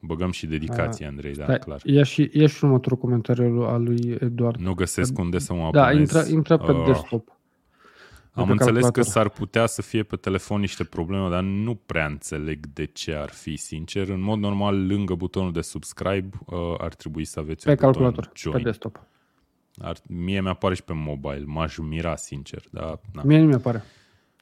băgăm 0.00 0.30
și 0.30 0.46
dedicație, 0.46 1.06
Andrei, 1.06 1.34
da, 1.34 1.44
Stai, 1.44 1.58
clar. 1.58 1.80
Ia 1.84 2.02
și, 2.02 2.30
ia 2.32 2.46
și 2.46 2.64
următorul 2.64 2.98
comentariu 2.98 3.60
al 3.62 3.82
lui 3.82 4.16
Eduard. 4.20 4.60
Nu 4.60 4.74
găsesc 4.74 5.18
unde 5.18 5.38
să 5.38 5.52
mă 5.54 5.68
da, 5.72 5.84
abonez. 5.86 5.98
intră, 6.12 6.24
intră 6.32 6.56
pe 6.56 6.72
Ah. 6.72 6.82
desktop. 6.86 7.38
Am 8.32 8.46
pe 8.46 8.52
înțeles 8.52 8.72
că 8.74 8.80
calculator. 8.80 9.12
s-ar 9.12 9.28
putea 9.28 9.66
să 9.66 9.82
fie 9.82 10.02
pe 10.02 10.16
telefon 10.16 10.60
niște 10.60 10.84
probleme, 10.84 11.28
dar 11.28 11.42
nu 11.42 11.74
prea 11.86 12.06
înțeleg 12.06 12.66
de 12.72 12.84
ce 12.84 13.14
ar 13.14 13.28
fi, 13.28 13.56
sincer. 13.56 14.08
În 14.08 14.20
mod 14.20 14.38
normal, 14.38 14.86
lângă 14.86 15.14
butonul 15.14 15.52
de 15.52 15.60
subscribe, 15.60 16.28
uh, 16.46 16.56
ar 16.78 16.94
trebui 16.94 17.24
să 17.24 17.40
aveți 17.40 17.64
Pe 17.64 17.70
un 17.70 17.74
buton 17.76 17.92
calculator, 17.92 18.24
pe 18.26 18.32
join. 18.34 18.62
desktop. 18.62 19.00
Ar, 19.78 19.96
mie 20.08 20.40
mi-apare 20.40 20.74
și 20.74 20.82
pe 20.82 20.92
mobile, 20.92 21.42
m-aș 21.46 21.76
mira, 21.78 22.16
sincer. 22.16 22.62
Dar, 22.70 23.00
na. 23.12 23.22
Mie 23.24 23.38
nu 23.40 23.46
mi-apare. 23.46 23.84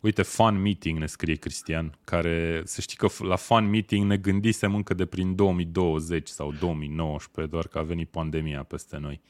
Uite, 0.03 0.23
Fun 0.23 0.61
Meeting 0.61 0.99
ne 0.99 1.07
scrie 1.07 1.35
Cristian, 1.35 1.99
care 2.05 2.63
să 2.65 2.81
știi 2.81 2.97
că 2.97 3.09
f- 3.09 3.27
la 3.27 3.37
Fun 3.37 3.69
Meeting 3.69 4.07
ne 4.07 4.17
gândisem 4.17 4.75
încă 4.75 4.95
de 4.95 5.07
prin 5.07 5.35
2020 5.35 6.29
sau 6.29 6.53
2019, 6.53 7.53
doar 7.53 7.67
că 7.67 7.79
a 7.79 7.83
venit 7.83 8.09
pandemia 8.11 8.63
peste 8.63 8.97
noi 8.97 9.21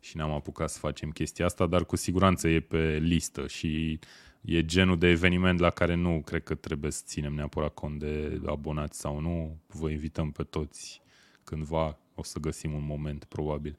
și 0.00 0.16
n-am 0.16 0.30
apucat 0.30 0.70
să 0.70 0.78
facem 0.78 1.10
chestia 1.10 1.44
asta, 1.44 1.66
dar 1.66 1.84
cu 1.84 1.96
siguranță 1.96 2.48
e 2.48 2.60
pe 2.60 2.98
listă 2.98 3.46
și 3.46 3.98
e 4.40 4.64
genul 4.64 4.98
de 4.98 5.08
eveniment 5.08 5.58
la 5.58 5.70
care 5.70 5.94
nu 5.94 6.22
cred 6.24 6.42
că 6.42 6.54
trebuie 6.54 6.90
să 6.90 7.02
ținem 7.06 7.34
neapărat 7.34 7.74
cont 7.74 7.98
de 7.98 8.40
abonați 8.46 9.00
sau 9.00 9.20
nu. 9.20 9.60
Vă 9.66 9.90
invităm 9.90 10.30
pe 10.30 10.42
toți 10.42 11.02
cândva, 11.44 11.98
o 12.14 12.22
să 12.22 12.38
găsim 12.38 12.72
un 12.72 12.84
moment 12.84 13.24
probabil. 13.24 13.78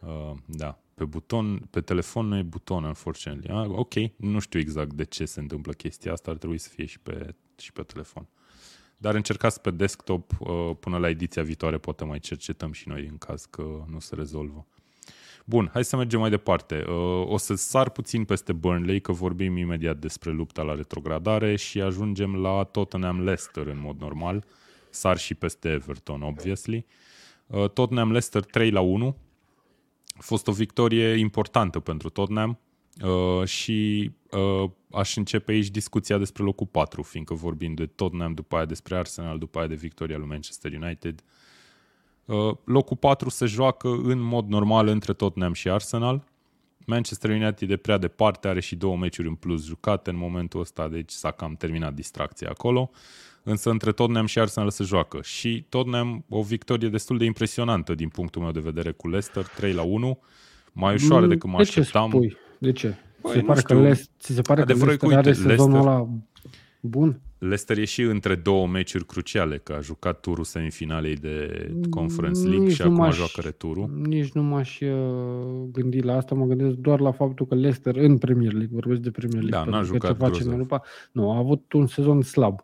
Uh, 0.00 0.32
da, 0.46 0.78
pe 1.00 1.06
buton, 1.06 1.58
pe 1.70 1.80
telefon 1.80 2.26
nu 2.26 2.36
e 2.36 2.42
buton, 2.42 2.84
unfortunately. 2.84 3.56
Ah, 3.56 3.68
ok, 3.68 3.94
nu 4.16 4.38
știu 4.38 4.60
exact 4.60 4.92
de 4.92 5.04
ce 5.04 5.24
se 5.24 5.40
întâmplă 5.40 5.72
chestia 5.72 6.12
asta, 6.12 6.30
ar 6.30 6.36
trebui 6.36 6.58
să 6.58 6.68
fie 6.68 6.84
și 6.84 7.00
pe, 7.00 7.34
și 7.58 7.72
pe 7.72 7.82
telefon. 7.82 8.28
Dar 8.96 9.14
încercați 9.14 9.60
pe 9.60 9.70
desktop, 9.70 10.32
uh, 10.40 10.70
până 10.80 10.98
la 10.98 11.08
ediția 11.08 11.42
viitoare 11.42 11.78
poate 11.78 12.04
mai 12.04 12.18
cercetăm 12.18 12.72
și 12.72 12.88
noi 12.88 13.06
în 13.10 13.18
caz 13.18 13.44
că 13.44 13.84
nu 13.90 13.98
se 13.98 14.14
rezolvă. 14.14 14.66
Bun, 15.44 15.70
hai 15.72 15.84
să 15.84 15.96
mergem 15.96 16.20
mai 16.20 16.30
departe. 16.30 16.84
Uh, 16.88 17.26
o 17.26 17.36
să 17.36 17.54
sar 17.54 17.90
puțin 17.90 18.24
peste 18.24 18.52
Burnley, 18.52 19.00
că 19.00 19.12
vorbim 19.12 19.56
imediat 19.56 19.96
despre 19.96 20.30
lupta 20.30 20.62
la 20.62 20.74
retrogradare 20.74 21.56
și 21.56 21.80
ajungem 21.80 22.36
la 22.36 22.64
Tottenham 22.64 23.24
Leicester 23.24 23.66
în 23.66 23.80
mod 23.80 24.00
normal. 24.00 24.44
Sar 24.90 25.18
și 25.18 25.34
peste 25.34 25.68
Everton, 25.68 26.22
obviously. 26.22 26.86
Uh, 27.46 27.70
Tottenham 27.70 28.10
Leicester 28.10 28.44
3 28.44 28.70
la 28.70 28.80
1. 28.80 29.16
A 30.20 30.22
fost 30.22 30.46
o 30.46 30.52
victorie 30.52 31.16
importantă 31.16 31.80
pentru 31.80 32.08
Tottenham 32.08 32.58
uh, 33.04 33.44
și 33.44 34.10
uh, 34.30 34.70
aș 34.90 35.16
începe 35.16 35.52
aici 35.52 35.68
discuția 35.68 36.18
despre 36.18 36.42
locul 36.42 36.66
4, 36.66 37.02
fiindcă 37.02 37.34
vorbim 37.34 37.74
de 37.74 37.86
Tottenham, 37.86 38.32
după 38.34 38.56
aia 38.56 38.64
despre 38.64 38.96
Arsenal, 38.96 39.38
după 39.38 39.58
aia 39.58 39.66
de 39.66 39.74
victoria 39.74 40.16
lui 40.16 40.26
Manchester 40.26 40.72
United. 40.72 41.22
Uh, 42.24 42.56
locul 42.64 42.96
4 42.96 43.28
se 43.28 43.46
joacă 43.46 43.88
în 43.88 44.18
mod 44.18 44.48
normal 44.48 44.86
între 44.86 45.12
Tottenham 45.12 45.52
și 45.52 45.68
Arsenal. 45.68 46.24
Manchester 46.86 47.30
United 47.30 47.70
e 47.70 47.76
prea 47.76 47.98
departe, 47.98 48.48
are 48.48 48.60
și 48.60 48.76
două 48.76 48.96
meciuri 48.96 49.28
în 49.28 49.34
plus 49.34 49.64
jucate 49.64 50.10
în 50.10 50.16
momentul 50.16 50.60
ăsta, 50.60 50.88
deci 50.88 51.10
s-a 51.10 51.30
cam 51.30 51.54
terminat 51.54 51.94
distracția 51.94 52.48
acolo. 52.50 52.90
Însă 53.42 53.70
între 53.70 53.92
Tottenham 53.92 54.26
și 54.26 54.38
Arsenal 54.38 54.70
se 54.70 54.84
joacă. 54.84 55.18
Și 55.22 55.64
Tottenham 55.68 56.24
o 56.28 56.42
victorie 56.42 56.88
destul 56.88 57.18
de 57.18 57.24
impresionantă 57.24 57.94
din 57.94 58.08
punctul 58.08 58.42
meu 58.42 58.50
de 58.50 58.60
vedere 58.60 58.90
cu 58.92 59.08
Leicester, 59.08 59.44
3 59.56 59.72
la 59.72 59.82
1, 59.82 60.18
mai 60.72 60.94
ușoară 60.94 61.26
decât 61.26 61.50
mă 61.50 61.56
de 61.56 61.62
ce 61.64 61.78
așteptam. 61.80 62.08
spui? 62.10 62.36
De 62.58 62.72
ce? 62.72 62.94
Băi, 63.22 63.32
se 63.32 63.38
nu 63.40 63.44
pare 63.46 63.60
știu. 63.60 63.74
că 63.74 63.80
Leicester, 63.80 64.12
ți 64.20 64.32
se 64.34 64.40
pare 64.42 64.62
că 64.62 64.70
Adevărul 64.70 64.92
e 64.92 64.96
că, 64.96 65.06
Leicester 65.06 65.32
are 65.34 65.40
uite, 65.48 65.50
sezonul 65.62 65.72
Leicester- 65.80 65.92
ăla 65.94 66.08
bun? 66.80 67.20
Leicester 67.38 67.78
e 67.78 67.84
și 67.84 68.02
între 68.02 68.34
două 68.34 68.66
meciuri 68.66 69.06
cruciale, 69.06 69.58
că 69.58 69.72
a 69.72 69.80
jucat 69.80 70.20
turul 70.20 70.44
semifinalei 70.44 71.14
de 71.16 71.66
Conference 71.90 72.40
League 72.40 72.64
Nici 72.66 72.72
și 72.74 72.80
nu 72.82 72.86
acum 72.86 72.98
m-aș- 73.00 73.16
joacă 73.16 73.40
returul. 73.40 73.90
Nici 74.04 74.32
nu 74.32 74.42
m-aș 74.42 74.80
uh, 74.80 74.88
gândi 75.72 76.00
la 76.00 76.16
asta, 76.16 76.34
mă 76.34 76.44
gândesc 76.44 76.74
doar 76.74 77.00
la 77.00 77.12
faptul 77.12 77.46
că 77.46 77.54
Leicester 77.54 77.96
în 77.96 78.18
Premier 78.18 78.52
League, 78.52 78.70
vorbesc 78.72 79.00
de 79.00 79.10
Premier 79.10 79.42
League, 79.42 79.58
Da, 79.64 79.70
n-a 79.70 79.76
pentru 79.78 79.98
că 79.98 80.06
jucat 80.06 80.18
ce 80.18 80.24
face 80.24 80.30
în 80.42 80.48
grozav. 80.48 80.52
Europa, 80.52 80.82
nu, 81.12 81.30
a 81.32 81.36
avut 81.38 81.72
un 81.72 81.86
sezon 81.86 82.22
slab. 82.22 82.60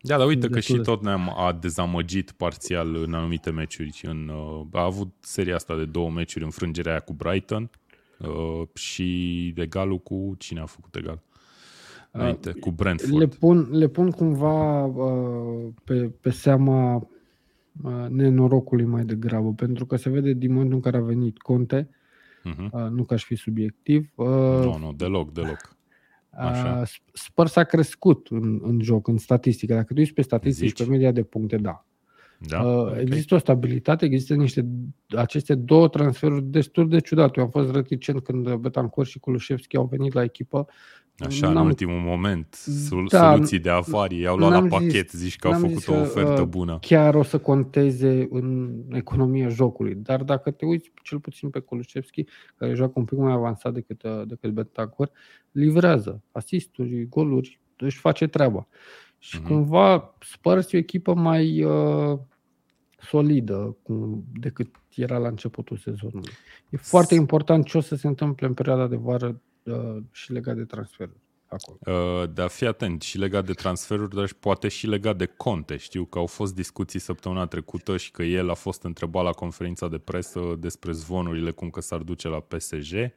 Da, 0.00 0.16
dar 0.16 0.26
uite 0.26 0.46
că 0.46 0.52
Destul 0.52 0.74
și 0.76 0.82
de- 0.82 0.90
Tottenham 0.90 1.32
a 1.36 1.52
dezamăgit 1.60 2.30
parțial 2.30 2.94
în 2.94 3.14
anumite 3.14 3.50
meciuri. 3.50 4.00
În, 4.02 4.28
uh, 4.28 4.66
a 4.72 4.82
avut 4.84 5.08
seria 5.20 5.54
asta 5.54 5.76
de 5.76 5.84
două 5.84 6.10
meciuri, 6.10 6.44
înfrângerea 6.44 6.90
aia 6.92 7.00
cu 7.00 7.12
Brighton 7.12 7.70
uh, 8.18 8.62
și 8.74 9.46
egalul 9.56 9.98
cu... 9.98 10.34
Cine 10.38 10.60
a 10.60 10.66
făcut 10.66 10.94
egal? 10.94 11.22
Înainte, 12.10 12.52
cu 12.52 12.70
Brentford. 12.70 13.18
Le 13.18 13.26
pun, 13.26 13.68
le 13.70 13.88
pun 13.88 14.10
cumva 14.10 14.84
uh, 14.84 15.68
pe, 15.84 15.94
pe 16.20 16.30
seama 16.30 16.94
uh, 17.82 18.06
nenorocului 18.08 18.84
mai 18.84 19.04
degrabă, 19.04 19.52
pentru 19.52 19.86
că 19.86 19.96
se 19.96 20.10
vede 20.10 20.32
din 20.32 20.50
momentul 20.52 20.74
în 20.76 20.80
care 20.82 20.96
a 20.96 21.00
venit 21.00 21.38
Conte, 21.38 21.88
Mhm. 22.44 22.70
uh, 22.72 22.90
nu 22.90 23.04
că 23.04 23.14
aș 23.14 23.24
fi 23.24 23.34
subiectiv, 23.34 24.10
uh, 24.14 24.26
Nu, 24.28 24.78
nu, 24.78 24.92
deloc, 24.96 25.32
deloc. 25.32 25.76
Așa. 26.46 26.78
uh, 26.80 26.88
Spurs 27.12 27.56
a 27.56 27.64
crescut 27.64 28.26
în, 28.30 28.58
în 28.62 28.80
joc, 28.82 29.08
în 29.08 29.16
statistică. 29.18 29.74
Dacă 29.74 29.94
tu 29.94 30.00
ești 30.00 30.14
pe 30.14 30.22
statistici, 30.22 30.68
Zici? 30.68 30.84
pe 30.84 30.90
media 30.90 31.12
de 31.12 31.22
puncte, 31.22 31.56
da. 31.56 31.82
Da? 32.38 32.62
Uh, 32.62 32.90
Ok. 32.90 32.96
Există 32.96 33.34
o 33.34 33.38
stabilitate, 33.38 34.04
există 34.04 34.34
niște 34.34 34.66
aceste 35.16 35.54
două 35.54 35.88
transferuri 35.88 36.44
destul 36.44 36.88
de 36.88 37.00
ciudate. 37.00 37.32
Eu 37.38 37.44
am 37.44 37.50
fost 37.50 37.70
reticent 37.74 38.22
când 38.22 38.54
Betancur 38.54 39.06
și 39.06 39.18
Kulusevski 39.18 39.76
au 39.76 39.84
venit 39.90 40.12
la 40.12 40.22
echipă. 40.22 40.66
Așa, 41.26 41.46
în 41.46 41.52
N-am- 41.52 41.66
ultimul 41.66 42.00
moment, 42.00 42.54
sol- 42.54 43.06
Da, 43.10 43.32
soluții 43.32 43.58
de 43.58 43.70
afarii, 43.70 44.20
i-au 44.20 44.36
luat 44.36 44.50
la 44.50 44.58
n-am 44.58 44.68
zis- 44.68 44.78
pachet, 44.78 45.10
zici 45.10 45.36
că 45.36 45.46
au 45.46 45.52
n-am 45.52 45.60
făcut 45.62 45.76
zis 45.76 45.86
o 45.86 45.92
că, 45.92 45.98
ofertă 46.00 46.40
uh, 46.40 46.46
bună. 46.46 46.78
chiar 46.80 47.14
o 47.14 47.22
să 47.22 47.38
conteze 47.38 48.26
în 48.30 48.74
economia 48.92 49.48
jocului. 49.48 49.94
Dar 49.94 50.22
dacă 50.22 50.50
te 50.50 50.64
uiți 50.64 50.90
cel 51.02 51.18
puțin 51.20 51.50
pe 51.50 51.58
Kulusevski, 51.58 52.24
care 52.56 52.74
joacă 52.74 52.92
un 52.94 53.04
pic 53.04 53.18
mai 53.18 53.32
avansat 53.32 53.72
decât, 53.72 54.02
uh, 54.02 54.22
decât 54.26 54.50
Bentancur, 54.50 55.10
livrează 55.52 56.22
asisturi, 56.32 57.06
goluri, 57.08 57.60
își 57.76 57.98
face 57.98 58.26
treaba. 58.26 58.66
Și 59.18 59.36
Mhm. 59.38 59.46
cumva 59.48 60.14
Spurs 60.20 60.72
e 60.72 60.76
o 60.76 60.80
echipă 60.80 61.14
mai 61.14 61.62
uh, 61.64 62.18
solidă 63.00 63.76
cum, 63.82 64.24
decât 64.40 64.74
era 64.94 65.18
la 65.18 65.28
începutul 65.28 65.76
sezonului. 65.76 66.30
E 66.70 66.76
foarte 66.76 67.14
important 67.14 67.64
ce 67.64 67.76
o 67.78 67.80
să 67.80 67.94
se 67.96 68.06
întâmple 68.06 68.46
în 68.46 68.54
perioada 68.54 68.86
de 68.86 68.96
vară 68.96 69.26
uh, 69.26 69.34
și 70.10 70.32
legat 70.32 70.56
de 70.56 70.64
transferuri 70.64 71.18
acolo. 71.48 71.78
Uh, 71.98 72.30
dar 72.32 72.48
fii 72.48 72.66
atent, 72.66 73.02
și 73.02 73.18
legat 73.18 73.46
de 73.46 73.52
transferuri, 73.52 74.14
dar 74.14 74.26
și 74.26 74.34
poate 74.34 74.68
și 74.68 74.86
legat 74.86 75.16
de 75.16 75.26
conte. 75.26 75.76
Știu 75.76 76.04
că 76.04 76.18
au 76.18 76.26
fost 76.26 76.54
discuții 76.54 76.98
săptămâna 76.98 77.46
trecută 77.46 77.96
și 77.96 78.10
că 78.10 78.22
el 78.22 78.50
a 78.50 78.54
fost 78.54 78.82
întrebat 78.82 79.24
la 79.24 79.30
conferința 79.30 79.88
de 79.88 79.98
presă 79.98 80.40
despre 80.58 80.92
zvonurile 80.92 81.50
cum 81.50 81.70
că 81.70 81.80
s-ar 81.80 82.00
duce 82.00 82.28
la 82.28 82.40
PSG 82.40 83.12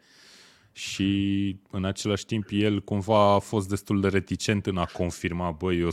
și 0.72 1.60
în 1.72 1.86
același 1.86 2.26
timp 2.26 2.48
el 2.50 2.82
cumva 2.82 3.34
a 3.34 3.40
fost 3.40 3.70
destul 3.70 4.02
de 4.02 4.08
reticent 4.08 4.66
în 4.66 4.78
a 4.78 4.86
confirma, 4.86 5.52
băi, 5.52 5.80
eu 5.80 5.90
100% 5.90 5.92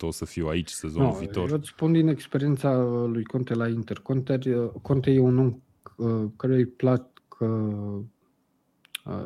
o 0.00 0.10
să 0.10 0.24
fiu 0.24 0.46
aici 0.46 0.68
sezonul 0.68 1.08
No, 1.08 1.18
viitor. 1.18 1.50
Eu 1.50 1.56
îți 1.56 1.68
spun 1.68 1.92
din 1.92 2.08
experiența 2.08 2.70
uh, 2.70 3.08
lui 3.12 3.24
Conte 3.24 3.54
la 3.54 3.68
Inter. 3.68 3.98
Conte, 3.98 4.38
uh, 4.46 4.70
Conte 4.82 5.10
e 5.10 5.18
un 5.18 5.38
om 5.38 5.60
uh, 5.96 6.30
care 6.36 6.54
îi 6.54 6.66
plac 6.66 7.06
uh, 7.38 8.00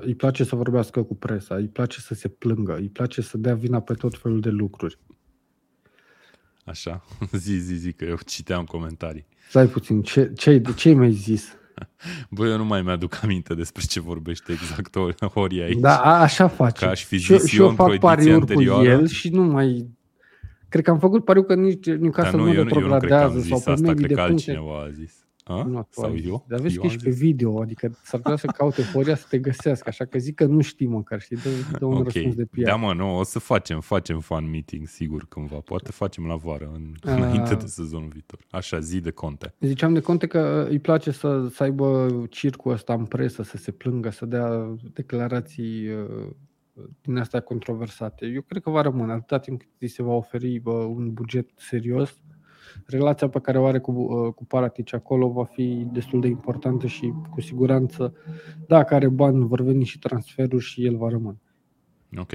îi 0.00 0.14
place 0.14 0.44
să 0.44 0.56
vorbească 0.56 1.02
cu 1.02 1.14
presa, 1.16 1.54
îi 1.54 1.68
place 1.68 2.00
să 2.00 2.14
se 2.14 2.28
plângă, 2.28 2.76
îi 2.76 2.88
place 2.88 3.20
să 3.20 3.38
dea 3.38 3.54
vina 3.54 3.80
pe 3.80 3.94
tot 3.94 4.18
felul 4.18 4.40
de 4.40 4.50
lucruri. 4.50 4.98
Așa, 6.64 7.04
zi, 7.32 7.52
zi, 7.58 7.74
zi, 7.74 7.92
că 7.92 8.04
eu 8.04 8.16
citeam 8.26 8.64
comentarii. 8.64 9.26
Stai 9.48 9.66
puțin, 9.66 10.02
ce, 10.02 10.32
ce, 10.36 10.62
ce 10.76 10.92
mi-ai 10.92 11.12
zis? 11.12 11.56
Băi, 12.30 12.50
eu 12.50 12.56
nu 12.56 12.64
mai 12.64 12.82
mi-aduc 12.82 13.18
aminte 13.22 13.54
despre 13.54 13.82
ce 13.88 14.00
vorbește 14.00 14.52
exact 14.52 14.96
Horia 15.32 15.64
aici. 15.66 15.78
Da, 15.78 15.96
a, 16.00 16.20
așa 16.20 16.48
face. 16.48 16.84
Că 16.84 16.90
aș 16.90 17.04
fi 17.04 17.18
Și 17.18 17.32
eu- 17.32 17.38
zis 17.38 17.48
și 17.48 17.56
eu 17.56 17.62
eu 17.64 17.68
într-o 17.68 17.84
fac 17.84 17.92
ediție 17.94 18.08
pariuri 18.08 18.40
anterioară. 18.40 18.82
cu 18.96 19.00
el 19.00 19.06
și 19.06 19.28
nu 19.28 19.42
mai... 19.42 19.88
Cred 20.68 20.84
că 20.84 20.90
am 20.90 20.98
făcut 20.98 21.24
pariu 21.24 21.42
că 21.42 21.54
nici 21.54 21.86
Newcastle 21.86 22.22
Dar 22.38 22.40
nu, 22.40 22.46
nu, 22.46 22.52
eu, 22.52 22.52
nu- 22.52 22.58
eu 22.58 22.64
nu 22.64 22.70
cred 22.70 22.82
că 22.82 22.86
am 22.94 23.00
retrogradează 23.00 23.40
sau 23.48 23.56
zis 23.56 23.64
pe 23.64 23.70
asta, 23.70 23.86
medii 23.86 24.04
cred 24.04 24.08
de 24.08 24.14
că 24.14 24.26
puncte. 24.26 24.50
altcineva 24.50 24.82
a 24.82 24.90
zis. 24.90 25.24
A? 25.50 25.62
Nu, 25.62 25.82
tu 25.82 26.00
Sau 26.00 26.10
ai 26.10 26.18
zis. 26.18 26.28
eu? 26.28 26.44
Dar 26.48 26.60
vezi 26.60 26.74
eu 26.74 26.80
că 26.80 26.86
am 26.86 26.92
ești 26.92 27.04
pe 27.04 27.10
zis? 27.10 27.20
video, 27.20 27.60
adică 27.60 27.98
s-ar 28.02 28.20
putea 28.20 28.36
să 28.36 28.46
caute 28.46 28.82
Horia 28.82 29.14
să 29.14 29.26
te 29.30 29.38
găsească, 29.38 29.88
așa 29.88 30.04
că 30.04 30.18
zic 30.18 30.34
că 30.34 30.44
nu 30.44 30.60
știi 30.60 30.86
măcar, 30.86 31.20
știi, 31.20 31.36
dă, 31.36 31.48
dă 31.78 31.84
un 31.84 31.96
Ok, 31.96 32.04
răspuns 32.04 32.34
de 32.34 32.44
PR. 32.44 32.62
da 32.62 32.74
mă, 32.76 32.92
nu, 32.94 33.18
o 33.18 33.22
să 33.22 33.38
facem, 33.38 33.80
facem 33.80 34.20
fan 34.20 34.50
meeting, 34.50 34.86
sigur, 34.86 35.26
cândva. 35.28 35.56
Poate 35.56 35.90
facem 35.92 36.26
la 36.26 36.36
vară, 36.36 36.70
în, 36.74 36.92
Ah. 37.02 37.16
înainte 37.16 37.54
de 37.54 37.66
sezonul 37.66 38.08
viitor. 38.08 38.38
Așa, 38.50 38.78
zi 38.80 39.00
de 39.00 39.10
conte. 39.10 39.54
Ziceam 39.60 39.92
de 39.94 40.00
conte 40.00 40.26
că 40.26 40.66
îi 40.70 40.78
place 40.78 41.10
să, 41.10 41.48
să 41.52 41.62
aibă 41.62 42.08
circul 42.30 42.72
ăsta 42.72 42.92
în 42.94 43.04
presă, 43.04 43.42
să 43.42 43.56
se 43.56 43.70
plângă, 43.70 44.10
să 44.10 44.26
dea 44.26 44.76
declarații 44.92 45.88
uh, 45.88 46.28
din 47.00 47.16
astea 47.16 47.40
controversate. 47.40 48.26
Eu 48.26 48.40
cred 48.40 48.62
că 48.62 48.70
va 48.70 48.80
rămâne 48.80 49.12
atâta 49.12 49.38
timp 49.38 49.60
cât 49.60 49.68
îi 49.78 49.88
se 49.88 50.02
va 50.02 50.12
oferi 50.12 50.58
bă, 50.58 50.70
un 50.72 51.12
buget 51.12 51.48
serios. 51.56 52.18
Relația 52.86 53.28
pe 53.28 53.40
care 53.40 53.58
o 53.58 53.66
are 53.66 53.78
cu, 53.78 53.90
uh, 53.92 54.32
cu 54.34 54.44
Paratici 54.44 54.94
acolo 54.94 55.28
va 55.28 55.44
fi 55.44 55.86
destul 55.92 56.20
de 56.20 56.26
importantă 56.26 56.86
și 56.86 57.12
cu 57.30 57.40
siguranță, 57.40 58.14
dacă 58.66 58.94
are 58.94 59.08
bani, 59.08 59.46
vor 59.46 59.60
veni 59.60 59.84
și 59.84 59.98
transferuri 59.98 60.64
și 60.64 60.84
el 60.84 60.96
va 60.96 61.08
rămâne. 61.08 61.40
Ok. 62.18 62.32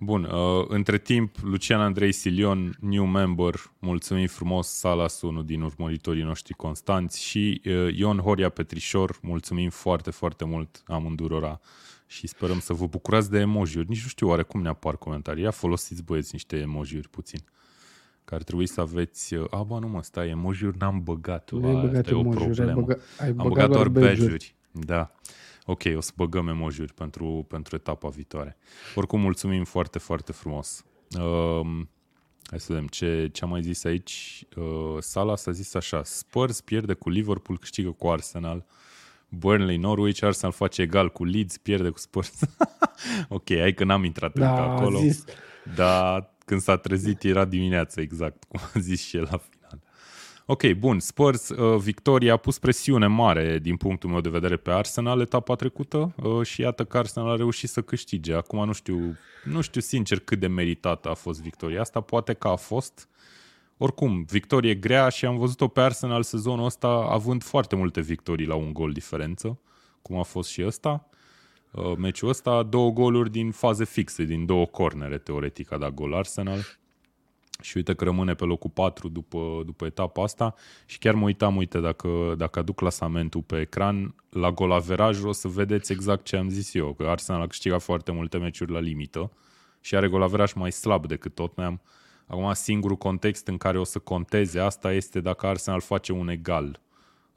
Bun, 0.00 0.24
uh, 0.24 0.64
între 0.68 0.98
timp, 0.98 1.36
Lucian 1.42 1.80
Andrei 1.80 2.12
Silion, 2.12 2.76
new 2.80 3.04
member, 3.04 3.54
mulțumim 3.78 4.26
frumos, 4.26 4.68
Salas, 4.68 5.22
unul 5.22 5.44
din 5.44 5.60
urmăritorii 5.62 6.22
noștri 6.22 6.54
constanți 6.54 7.22
și 7.22 7.62
uh, 7.64 7.94
Ion 7.94 8.18
Horia 8.18 8.48
Petrișor, 8.48 9.18
mulțumim 9.22 9.70
foarte, 9.70 10.10
foarte 10.10 10.44
mult 10.44 10.82
amândurora 10.86 11.60
și 12.06 12.26
sperăm 12.26 12.58
să 12.58 12.72
vă 12.72 12.86
bucurați 12.86 13.30
de 13.30 13.38
emojiuri. 13.38 13.88
Nici 13.88 14.02
nu 14.02 14.08
știu 14.08 14.28
oare 14.28 14.42
cum 14.42 14.62
ne 14.62 14.68
apar 14.68 14.96
comentarii. 14.96 15.42
Ia 15.42 15.50
folosiți 15.50 16.04
băieți 16.04 16.30
niște 16.32 16.56
emojiuri 16.56 17.08
puțin. 17.08 17.40
Că 18.28 18.34
ar 18.34 18.42
trebui 18.42 18.66
să 18.66 18.80
aveți... 18.80 19.34
uh, 19.34 19.44
A, 19.50 19.62
bă, 19.62 19.78
nu 19.78 19.88
mă, 19.88 20.02
stai, 20.02 20.28
emojiuri 20.28 20.76
n-am 20.78 21.02
băgat. 21.02 21.50
Nu 21.50 21.66
ai 21.66 21.74
Asta 21.74 21.86
băgat 21.86 22.06
e 22.08 22.14
o 22.14 22.18
emoji-uri, 22.18 22.60
ai, 22.60 22.66
problemă. 22.66 22.80
băga, 22.80 23.00
ai 23.20 23.28
Am 23.28 23.34
băgat, 23.36 23.48
băgat 23.52 23.68
doar 23.70 23.88
badge-uri. 23.88 24.18
badge-uri. 24.18 24.54
Da. 24.72 25.10
Ok, 25.66 25.82
o 25.96 26.00
să 26.00 26.12
băgăm 26.16 26.48
emoji 26.48 26.82
pentru, 26.82 27.44
pentru 27.48 27.76
etapa 27.76 28.08
viitoare. 28.08 28.56
Oricum, 28.94 29.20
mulțumim 29.20 29.64
foarte, 29.64 29.98
foarte 29.98 30.32
frumos. 30.32 30.84
Um, 31.20 31.88
hai 32.44 32.60
să 32.60 32.66
vedem 32.68 32.86
ce, 32.86 33.28
ce 33.32 33.44
am 33.44 33.50
mai 33.50 33.62
zis 33.62 33.84
aici. 33.84 34.44
Uh, 34.56 34.96
Sala 35.00 35.36
s-a 35.36 35.50
zis 35.50 35.74
așa, 35.74 36.02
Spurs 36.04 36.60
pierde 36.60 36.92
cu 36.94 37.08
Liverpool, 37.10 37.58
câștigă 37.58 37.90
cu 37.90 38.08
Arsenal. 38.08 38.64
Burnley, 39.28 39.76
Norwich, 39.76 40.22
Arsenal 40.22 40.52
face 40.54 40.82
egal 40.82 41.10
cu 41.12 41.24
Leeds, 41.24 41.56
pierde 41.56 41.88
cu 41.88 41.98
Spurs. 41.98 42.38
ok, 43.28 43.48
hai 43.58 43.74
că 43.74 43.84
n-am 43.84 44.04
intrat 44.04 44.34
încă 44.36 44.48
Da, 44.48 44.72
acolo. 44.72 44.98
a 44.98 45.00
zis, 45.00 45.24
Dar 45.74 46.36
când 46.48 46.60
s-a 46.60 46.76
trezit 46.76 47.22
era 47.22 47.44
dimineața, 47.44 48.00
exact, 48.00 48.44
cum 48.48 48.60
a 48.74 48.78
zis 48.78 49.06
și 49.06 49.16
el 49.16 49.28
la 49.30 49.40
final. 49.50 49.80
Ok, 50.46 50.72
bun, 50.72 51.00
Spurs, 51.00 51.48
uh, 51.48 51.80
victoria 51.80 52.32
a 52.32 52.36
pus 52.36 52.58
presiune 52.58 53.06
mare 53.06 53.58
din 53.58 53.76
punctul 53.76 54.10
meu 54.10 54.20
de 54.20 54.28
vedere 54.28 54.56
pe 54.56 54.70
Arsenal 54.70 55.20
etapa 55.20 55.54
trecută 55.54 56.14
uh, 56.22 56.46
și 56.46 56.60
iată 56.60 56.84
că 56.84 56.98
Arsenal 56.98 57.30
a 57.30 57.36
reușit 57.36 57.68
să 57.68 57.82
câștige. 57.82 58.34
Acum 58.34 58.64
nu 58.64 58.72
știu, 58.72 59.16
nu 59.44 59.60
știu 59.60 59.80
sincer 59.80 60.18
cât 60.18 60.38
de 60.38 60.46
meritată 60.46 61.08
a 61.08 61.14
fost 61.14 61.42
victoria 61.42 61.80
asta, 61.80 62.00
poate 62.00 62.32
că 62.32 62.48
a 62.48 62.56
fost. 62.56 63.08
Oricum, 63.76 64.22
victorie 64.22 64.74
grea 64.74 65.08
și 65.08 65.26
am 65.26 65.36
văzut-o 65.36 65.68
pe 65.68 65.80
Arsenal 65.80 66.22
sezonul 66.22 66.64
ăsta 66.64 66.88
având 66.88 67.42
foarte 67.42 67.76
multe 67.76 68.00
victorii 68.00 68.46
la 68.46 68.54
un 68.54 68.72
gol 68.72 68.92
diferență, 68.92 69.58
cum 70.02 70.18
a 70.18 70.22
fost 70.22 70.50
și 70.50 70.64
ăsta. 70.66 71.08
Uh, 71.78 71.96
Meciul 71.96 72.28
ăsta, 72.28 72.62
două 72.62 72.90
goluri 72.90 73.30
din 73.30 73.50
faze 73.50 73.84
fixe, 73.84 74.24
din 74.24 74.46
două 74.46 74.66
cornere, 74.66 75.18
teoretic, 75.18 75.72
a 75.72 75.78
dat 75.78 75.94
gol 75.94 76.14
Arsenal. 76.14 76.58
Și 77.60 77.76
uite 77.76 77.94
că 77.94 78.04
rămâne 78.04 78.34
pe 78.34 78.44
locul 78.44 78.70
4 78.70 79.08
după, 79.08 79.62
după 79.64 79.86
etapa 79.86 80.22
asta 80.22 80.54
și 80.86 80.98
chiar 80.98 81.14
mă 81.14 81.24
uitam, 81.24 81.56
uite, 81.56 81.80
dacă, 81.80 82.34
dacă 82.36 82.58
aduc 82.58 82.76
clasamentul 82.76 83.42
pe 83.42 83.60
ecran, 83.60 84.14
la 84.30 84.50
golaveraj 84.50 85.22
o 85.22 85.32
să 85.32 85.48
vedeți 85.48 85.92
exact 85.92 86.24
ce 86.24 86.36
am 86.36 86.48
zis 86.48 86.74
eu, 86.74 86.92
că 86.92 87.06
Arsenal 87.06 87.40
a 87.40 87.46
câștigat 87.46 87.82
foarte 87.82 88.12
multe 88.12 88.38
meciuri 88.38 88.72
la 88.72 88.78
limită 88.78 89.32
și 89.80 89.96
are 89.96 90.08
golaveraj 90.08 90.52
mai 90.52 90.72
slab 90.72 91.06
decât 91.06 91.34
Tottenham. 91.34 91.80
Acum, 92.26 92.52
singurul 92.52 92.96
context 92.96 93.46
în 93.46 93.56
care 93.56 93.78
o 93.78 93.84
să 93.84 93.98
conteze 93.98 94.60
asta 94.60 94.92
este 94.92 95.20
dacă 95.20 95.46
Arsenal 95.46 95.80
face 95.80 96.12
un 96.12 96.28
egal 96.28 96.80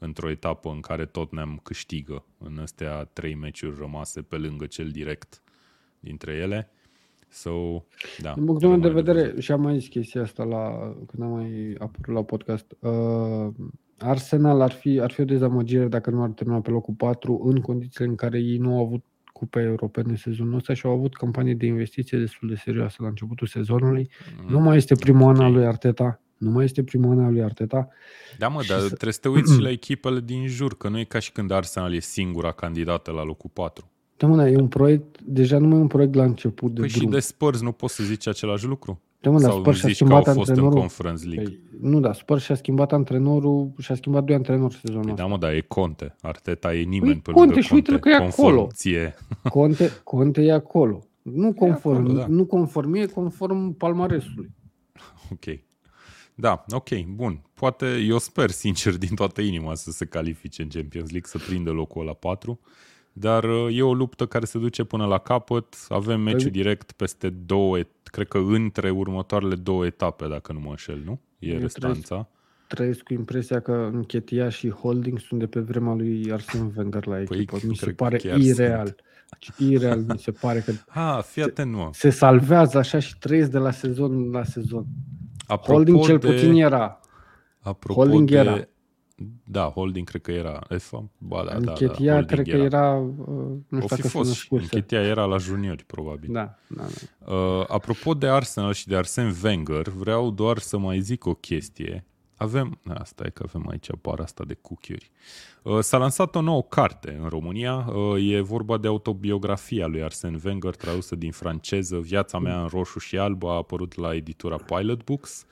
într-o 0.04 0.30
etapă 0.30 0.68
în 0.70 0.80
care 0.80 1.06
Tottenham 1.06 1.60
câștigă 1.62 2.24
în 2.38 2.58
astea 2.58 3.04
trei 3.04 3.34
meciuri 3.34 3.76
rămase 3.78 4.22
pe 4.22 4.36
lângă 4.36 4.66
cel 4.66 4.88
direct 4.88 5.42
dintre 6.00 6.32
ele. 6.32 6.70
So, 7.28 7.84
da, 8.18 8.32
Din 8.32 8.44
punctul 8.44 8.68
meu 8.68 8.78
de 8.78 8.86
rămâne 8.86 9.02
vedere, 9.02 9.26
văzut. 9.26 9.42
și 9.42 9.52
am 9.52 9.60
mai 9.60 9.78
zis 9.78 9.88
chestia 9.88 10.22
asta 10.22 10.44
la, 10.44 10.94
când 11.06 11.22
am 11.22 11.30
mai 11.30 11.74
apărut 11.78 12.14
la 12.14 12.22
podcast, 12.22 12.76
uh, 12.80 13.48
Arsenal 13.98 14.60
ar 14.60 14.70
fi, 14.70 15.00
ar 15.00 15.10
fi 15.10 15.20
o 15.20 15.24
dezamăgire 15.24 15.88
dacă 15.88 16.10
nu 16.10 16.22
ar 16.22 16.30
termina 16.30 16.60
pe 16.60 16.70
locul 16.70 16.94
4 16.94 17.40
în 17.44 17.60
condițiile 17.60 18.10
în 18.10 18.16
care 18.16 18.38
ei 18.38 18.56
nu 18.56 18.76
au 18.76 18.84
avut 18.84 19.04
cupe 19.32 19.60
europene 19.60 20.16
sezonul 20.16 20.54
ăsta 20.54 20.74
și 20.74 20.86
au 20.86 20.92
avut 20.92 21.14
campanie 21.14 21.54
de 21.54 21.66
investiție 21.66 22.18
destul 22.18 22.48
de 22.48 22.54
serioasă 22.54 22.96
la 23.00 23.08
începutul 23.08 23.46
sezonului. 23.46 24.08
Nu 24.48 24.60
mai 24.60 24.76
este 24.76 24.94
primul 24.94 25.28
an 25.28 25.40
al 25.40 25.50
ok. 25.50 25.54
lui 25.54 25.66
Arteta, 25.66 26.21
nu 26.42 26.50
mai 26.50 26.64
este 26.64 26.82
primul 26.82 27.18
an 27.18 27.24
al 27.24 27.32
lui 27.32 27.42
Arteta. 27.42 27.88
Da, 28.38 28.48
mă, 28.48 28.62
Și 28.62 28.68
dar 28.68 28.78
să- 28.78 28.86
trebuie 28.86 29.12
să 29.12 29.20
te 29.20 29.28
uiți 29.28 29.52
și 29.54 29.60
la 29.60 29.70
echipele 29.78 30.20
din 30.24 30.46
jur, 30.46 30.76
că 30.76 30.88
nu 30.88 30.98
e 30.98 31.04
ca 31.04 31.18
și 31.18 31.32
când 31.32 31.50
Arsenal 31.50 31.94
e 31.94 32.00
singura 32.00 32.52
candidată 32.52 33.10
la 33.10 33.24
locul 33.24 33.50
4. 33.52 33.90
Da, 34.16 34.26
mă, 34.26 34.48
e 34.48 34.56
un 34.56 34.68
proiect, 34.68 35.20
deja 35.22 35.58
nu 35.58 35.66
mai 35.66 35.78
e 35.78 35.80
un 35.80 35.86
proiect 35.86 36.14
la 36.14 36.24
început 36.24 36.72
de 36.74 36.80
Păi 36.80 36.88
și 36.88 36.98
drum. 36.98 37.10
de 37.10 37.18
Spurs 37.18 37.60
nu 37.60 37.72
poți 37.72 37.94
să 37.94 38.02
zici 38.04 38.28
același 38.28 38.66
lucru? 38.66 39.00
De 39.20 39.28
mă, 39.28 39.40
dar 39.40 39.50
Sau 39.50 39.60
Spurs 39.60 39.78
și-a 39.78 39.88
zici 39.88 39.98
că 40.04 40.12
au 40.12 40.20
schimbat 40.22 40.34
fost 40.36 40.48
în 40.48 40.54
antrenorul. 40.54 40.78
Conference 40.78 41.26
League? 41.26 41.44
Păi, 41.70 41.90
nu, 41.90 42.00
da, 42.00 42.12
Spurs 42.12 42.42
și-a 42.42 42.54
schimbat 42.54 42.92
antrenorul, 42.92 43.70
și-a 43.78 43.94
schimbat 43.94 44.24
doi 44.24 44.34
antrenori 44.34 44.74
sezonul 44.74 45.02
Păi 45.02 45.10
ăsta. 45.12 45.22
da, 45.22 45.28
mă, 45.30 45.38
dar 45.38 45.52
e 45.52 45.60
Conte. 45.60 46.14
Arteta 46.20 46.74
e 46.74 46.82
nimeni 46.82 47.12
Păi 47.12 47.20
pe 47.22 47.30
Conte 47.30 47.46
lângă 47.46 47.60
și 47.60 47.72
uite-l 47.74 47.92
Conte. 47.98 48.08
că 48.10 48.14
e 48.16 48.18
conform 48.18 48.46
acolo. 48.48 48.68
Ție. 48.72 49.14
Conte, 49.48 49.90
Conte 50.04 50.42
e 50.42 50.52
acolo. 50.52 51.02
Nu 51.22 51.52
conform, 51.52 51.96
acolo, 52.04 52.18
da. 52.18 52.26
nu 52.28 52.44
conform, 52.44 52.94
e 52.94 53.06
conform 53.06 53.72
palmaresului. 53.76 54.50
Ok. 55.32 55.44
Da, 56.34 56.64
ok, 56.70 56.88
bun. 57.14 57.40
Poate, 57.54 57.96
eu 57.96 58.18
sper 58.18 58.50
sincer 58.50 58.96
din 58.96 59.14
toată 59.14 59.40
inima 59.40 59.74
să 59.74 59.90
se 59.90 60.04
califice 60.04 60.62
în 60.62 60.68
Champions 60.68 61.10
League, 61.10 61.28
să 61.30 61.38
prindă 61.38 61.70
locul 61.70 62.04
la 62.04 62.12
4, 62.12 62.60
dar 63.12 63.44
uh, 63.44 63.76
e 63.76 63.82
o 63.82 63.94
luptă 63.94 64.26
care 64.26 64.44
se 64.44 64.58
duce 64.58 64.84
până 64.84 65.06
la 65.06 65.18
capăt. 65.18 65.76
Avem 65.88 66.20
meciul 66.20 66.48
Păi- 66.48 66.52
direct 66.52 66.92
peste 66.92 67.30
două, 67.30 67.78
et- 67.78 68.02
cred 68.02 68.28
că 68.28 68.38
între 68.38 68.90
următoarele 68.90 69.54
două 69.54 69.86
etape, 69.86 70.26
dacă 70.28 70.52
nu 70.52 70.60
mă 70.60 70.70
înșel, 70.70 71.02
nu? 71.04 71.20
E 71.38 71.52
Eu 71.52 71.58
restanța. 71.58 72.28
Trăiesc 72.66 73.00
cu 73.02 73.12
impresia 73.12 73.60
că 73.60 73.90
Închetia 73.92 74.48
și 74.48 74.70
Holding 74.70 75.18
sunt 75.20 75.40
de 75.40 75.46
pe 75.46 75.60
vremea 75.60 75.94
lui 75.94 76.32
Arsene 76.32 76.70
Wenger 76.76 77.06
la 77.06 77.14
Păi, 77.14 77.22
echipă. 77.38 77.58
mi 77.66 77.76
se 77.76 77.84
cred 77.84 77.94
că 77.96 78.02
pare 78.04 78.16
chiar 78.16 78.38
ireal. 78.38 78.94
Ireal 79.58 80.00
mi 80.08 80.18
se 80.18 80.30
pare 80.30 80.60
că 80.60 80.72
Ha, 80.88 81.20
fii 81.20 81.42
atent, 81.42 81.72
mă. 81.72 81.88
se 81.92 82.10
salvează 82.10 82.78
așa 82.78 82.98
și 82.98 83.18
trăiesc 83.18 83.50
de 83.50 83.58
la 83.58 83.70
sezon 83.70 84.30
la 84.30 84.44
sezon. 84.44 84.86
Apropo 85.52 85.72
Holding 85.72 86.04
cel 86.04 86.18
de, 86.18 86.26
puțin 86.26 86.54
era. 86.54 87.00
Apropo 87.60 88.00
Holding 88.00 88.30
de, 88.30 88.36
era. 88.36 88.66
Da, 89.44 89.62
Holding 89.62 90.08
cred 90.08 90.22
că 90.22 90.30
era. 90.30 90.58
EFA? 90.68 91.10
Ba, 91.18 91.44
da, 91.44 91.52
da, 91.52 91.58
da, 91.58 91.70
Închetia 91.70 92.12
Holding 92.12 92.30
cred 92.30 92.48
că 92.48 92.62
era, 92.62 92.96
uh, 92.96 93.06
nu 93.68 93.78
O 93.78 93.80
știu 93.80 93.80
fi 93.80 93.94
dacă 93.94 94.08
fost 94.08 94.24
sunt 94.24 94.36
și 94.36 94.44
scurse. 94.44 94.64
Închetia 94.64 95.00
era 95.00 95.24
la 95.24 95.36
juniori, 95.36 95.84
probabil. 95.84 96.32
Da, 96.32 96.58
da, 96.68 96.82
da. 96.82 97.34
Uh, 97.34 97.64
apropo 97.68 98.14
de 98.14 98.26
Arsenal 98.26 98.72
și 98.72 98.88
de 98.88 98.96
Arsene 98.96 99.34
Wenger, 99.44 99.88
vreau 99.88 100.30
doar 100.30 100.58
să 100.58 100.78
mai 100.78 101.00
zic 101.00 101.26
o 101.26 101.34
chestie. 101.34 102.04
Avem, 102.42 102.78
asta 102.94 103.24
e 103.26 103.30
că 103.30 103.42
avem 103.46 103.68
aici 103.68 103.90
bara 104.00 104.22
asta 104.22 104.44
de 104.44 104.54
cookie 104.54 104.96
uh, 105.62 105.78
S-a 105.80 105.96
lansat 105.96 106.34
o 106.34 106.40
nouă 106.40 106.62
carte 106.62 107.18
în 107.22 107.28
România, 107.28 107.74
uh, 107.74 108.32
e 108.32 108.40
vorba 108.40 108.78
de 108.78 108.88
autobiografia 108.88 109.86
lui 109.86 110.02
Arsene 110.02 110.38
Wenger, 110.44 110.76
tradusă 110.76 111.16
din 111.16 111.32
franceză, 111.32 111.98
Viața 111.98 112.38
mea 112.38 112.62
în 112.62 112.66
roșu 112.66 112.98
și 112.98 113.18
alb, 113.18 113.44
a 113.44 113.56
apărut 113.56 113.94
la 113.94 114.14
editura 114.14 114.56
Pilot 114.56 115.04
Books 115.04 115.46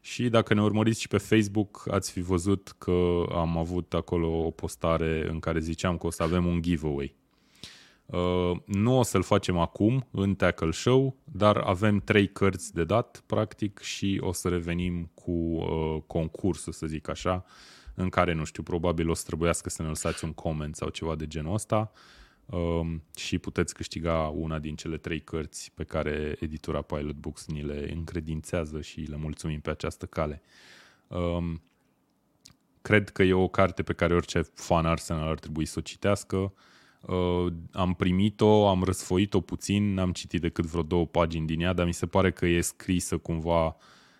și 0.00 0.28
dacă 0.28 0.54
ne 0.54 0.62
urmăriți 0.62 1.00
și 1.00 1.08
pe 1.08 1.18
Facebook, 1.18 1.88
ați 1.90 2.12
fi 2.12 2.20
văzut 2.20 2.74
că 2.78 3.24
am 3.32 3.58
avut 3.58 3.94
acolo 3.94 4.46
o 4.46 4.50
postare 4.50 5.28
în 5.30 5.38
care 5.38 5.60
ziceam 5.60 5.96
că 5.96 6.06
o 6.06 6.10
să 6.10 6.22
avem 6.22 6.46
un 6.46 6.62
giveaway. 6.62 7.15
Uh, 8.06 8.56
nu 8.64 8.98
o 8.98 9.02
să-l 9.02 9.22
facem 9.22 9.58
acum 9.58 10.06
în 10.10 10.34
Tackle 10.34 10.70
Show, 10.70 11.16
dar 11.24 11.56
avem 11.56 11.98
trei 11.98 12.28
cărți 12.28 12.74
de 12.74 12.84
dat, 12.84 13.22
practic, 13.26 13.78
și 13.78 14.20
o 14.22 14.32
să 14.32 14.48
revenim 14.48 15.10
cu 15.14 15.30
uh, 15.30 16.02
concursul, 16.06 16.72
să 16.72 16.86
zic 16.86 17.08
așa, 17.08 17.44
în 17.94 18.08
care, 18.08 18.32
nu 18.32 18.44
știu, 18.44 18.62
probabil 18.62 19.10
o 19.10 19.14
să 19.14 19.24
trebuiască 19.26 19.68
să 19.68 19.82
ne 19.82 19.88
lăsați 19.88 20.24
un 20.24 20.32
coment 20.32 20.76
sau 20.76 20.88
ceva 20.88 21.14
de 21.14 21.26
genul 21.26 21.54
ăsta 21.54 21.92
uh, 22.46 22.94
și 23.16 23.38
puteți 23.38 23.74
câștiga 23.74 24.18
una 24.18 24.58
din 24.58 24.76
cele 24.76 24.96
trei 24.96 25.20
cărți 25.20 25.72
pe 25.74 25.84
care 25.84 26.36
editura 26.40 26.82
Pilot 26.82 27.16
Books 27.16 27.46
ni 27.46 27.62
le 27.62 27.92
încredințează 27.92 28.80
și 28.80 29.00
le 29.00 29.16
mulțumim 29.16 29.60
pe 29.60 29.70
această 29.70 30.06
cale. 30.06 30.42
Uh, 31.06 31.54
cred 32.82 33.10
că 33.10 33.22
e 33.22 33.32
o 33.32 33.48
carte 33.48 33.82
pe 33.82 33.92
care 33.92 34.14
orice 34.14 34.42
fan 34.54 34.86
Arsenal 34.86 35.28
ar 35.28 35.38
trebui 35.38 35.64
să 35.64 35.78
o 35.78 35.82
citească. 35.82 36.52
Uh, 37.06 37.52
am 37.72 37.94
primit-o, 37.94 38.68
am 38.68 38.82
răsfoit-o 38.82 39.40
puțin, 39.40 39.94
n-am 39.94 40.12
citit 40.12 40.40
decât 40.40 40.64
vreo 40.64 40.82
două 40.82 41.06
pagini 41.06 41.46
din 41.46 41.60
ea, 41.60 41.72
dar 41.72 41.86
mi 41.86 41.94
se 41.94 42.06
pare 42.06 42.32
că 42.32 42.46
e 42.46 42.60
scrisă 42.60 43.18
cumva 43.18 43.76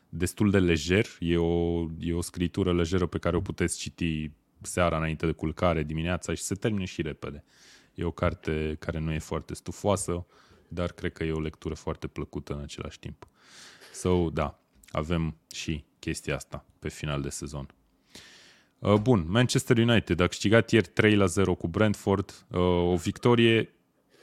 destul 0.09 0.51
de 0.51 0.59
lejer. 0.59 1.07
E 1.20 1.37
o, 1.37 1.87
e 1.99 2.12
o 2.12 2.20
scritură 2.20 2.72
lejeră 2.72 3.07
pe 3.07 3.18
care 3.18 3.37
o 3.37 3.40
puteți 3.40 3.79
citi 3.79 4.31
seara 4.61 4.96
înainte 4.96 5.27
de 5.27 5.33
culcare, 5.33 5.83
dimineața 5.83 6.35
și 6.35 6.42
se 6.42 6.55
termină 6.55 6.85
și 6.85 7.03
repede. 7.03 7.44
E 7.94 8.05
o 8.05 8.11
carte 8.11 8.77
care 8.79 8.99
nu 8.99 9.12
e 9.12 9.18
foarte 9.18 9.55
stufoasă, 9.55 10.27
dar 10.68 10.92
cred 10.92 11.12
că 11.12 11.25
e 11.25 11.33
o 11.33 11.40
lectură 11.40 11.75
foarte 11.75 12.07
plăcută 12.07 12.55
în 12.55 12.61
același 12.61 12.99
timp. 12.99 13.29
So, 13.92 14.31
da, 14.31 14.61
avem 14.88 15.37
și 15.55 15.85
chestia 15.99 16.35
asta 16.35 16.64
pe 16.79 16.88
final 16.88 17.22
de 17.22 17.29
sezon. 17.29 17.75
Uh, 18.87 19.01
Bun, 19.01 19.25
Manchester 19.29 19.79
United 19.79 20.20
a 20.20 20.27
câștigat 20.27 20.70
ieri 20.70 20.88
3 20.88 21.14
la 21.14 21.27
0 21.27 21.55
cu 21.55 21.68
Brentford, 21.68 22.44
uh, 22.51 22.59
o 22.92 22.96
victorie, 22.96 23.68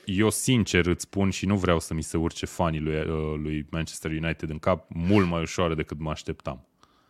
eu 0.05 0.29
sincer 0.29 0.85
îți 0.85 1.01
spun 1.03 1.29
și 1.29 1.45
nu 1.45 1.55
vreau 1.57 1.79
să 1.79 1.93
mi 1.93 2.03
se 2.03 2.17
urce 2.17 2.45
fanii 2.45 2.79
lui, 2.79 2.95
uh, 2.95 3.39
lui 3.41 3.67
Manchester 3.71 4.11
United 4.11 4.49
în 4.49 4.59
cap, 4.59 4.85
mult 4.89 5.27
mai 5.27 5.41
ușoară 5.41 5.75
decât 5.75 5.99
mă 5.99 6.09
așteptam. 6.09 6.67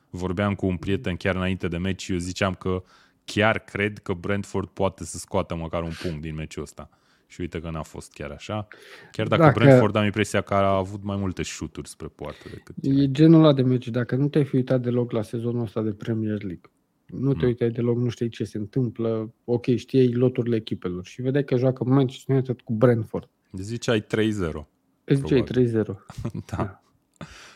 Vorbeam 0.09 0.55
cu 0.55 0.65
un 0.65 0.77
prieten 0.77 1.15
chiar 1.15 1.35
înainte 1.35 1.67
de 1.67 1.77
meci 1.77 2.01
și 2.01 2.11
eu 2.11 2.17
ziceam 2.17 2.53
că 2.53 2.83
chiar 3.25 3.59
cred 3.59 3.97
că 3.97 4.13
Brentford 4.13 4.67
poate 4.67 5.03
să 5.03 5.17
scoată 5.17 5.55
măcar 5.55 5.83
un 5.83 5.93
punct 6.01 6.21
din 6.21 6.35
meciul 6.35 6.63
ăsta. 6.63 6.89
Și 7.27 7.41
uite 7.41 7.59
că 7.59 7.69
n-a 7.69 7.81
fost 7.81 8.13
chiar 8.13 8.31
așa. 8.31 8.67
Chiar 9.11 9.27
dacă, 9.27 9.41
Dacă- 9.41 9.59
Brentford 9.59 9.95
am 9.95 10.05
impresia 10.05 10.41
că 10.41 10.53
a 10.53 10.75
avut 10.75 11.03
mai 11.03 11.15
multe 11.15 11.41
șuturi 11.41 11.89
spre 11.89 12.07
poartă 12.07 12.49
decât... 12.49 12.75
E 12.81 13.11
genul 13.11 13.39
ăla 13.43 13.53
de 13.53 13.61
meci. 13.61 13.87
Dacă 13.87 14.15
nu 14.15 14.27
te-ai 14.27 14.45
fi 14.45 14.55
uitat 14.55 14.81
deloc 14.81 15.11
la 15.11 15.21
sezonul 15.21 15.61
ăsta 15.61 15.81
de 15.81 15.91
Premier 15.91 16.43
League, 16.43 16.71
nu 17.19 17.31
te 17.33 17.39
Mm. 17.41 17.47
uitai 17.47 17.69
deloc, 17.69 17.97
nu 17.97 18.09
știi 18.09 18.29
ce 18.29 18.43
se 18.43 18.57
întâmplă, 18.57 19.33
ok, 19.45 19.65
știai 19.75 20.11
loturile 20.13 20.55
echipelor 20.55 21.05
și 21.05 21.21
vedeai 21.21 21.43
că 21.43 21.55
joacă 21.57 21.83
Manchester 21.83 22.35
United 22.35 22.61
cu 22.61 22.73
Brentford. 22.73 23.29
Ziceai 23.51 24.01
3-0. 24.01 24.67
Îți 25.03 25.19
ziceai 25.19 25.43
Probabil. 25.43 25.43
3-0. 25.43 26.05
Da. 26.55 26.77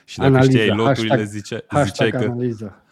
Și 0.05 0.17
dacă 0.17 0.29
Analiză, 0.29 0.51
știai 0.57 0.75
loturile, 0.75 1.15
hashtag- 1.15 1.25
ziceai, 1.29 1.59
ziceai 1.61 1.63
Hashtag 1.67 2.11
că 2.11 2.17
analiză. 2.17 2.83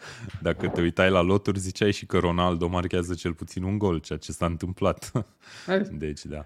dacă 0.42 0.68
te 0.68 0.82
uitai 0.82 1.10
la 1.10 1.22
loturi, 1.22 1.60
ziceai 1.60 1.92
și 1.92 2.06
că 2.06 2.18
Ronaldo 2.18 2.68
marchează 2.68 3.14
cel 3.14 3.34
puțin 3.34 3.64
un 3.64 3.78
gol, 3.78 3.98
ceea 4.00 4.20
ce 4.20 4.32
s-a 4.32 4.46
întâmplat. 4.46 5.12
Hai, 5.66 5.80
Deci, 5.98 6.26
da. 6.26 6.46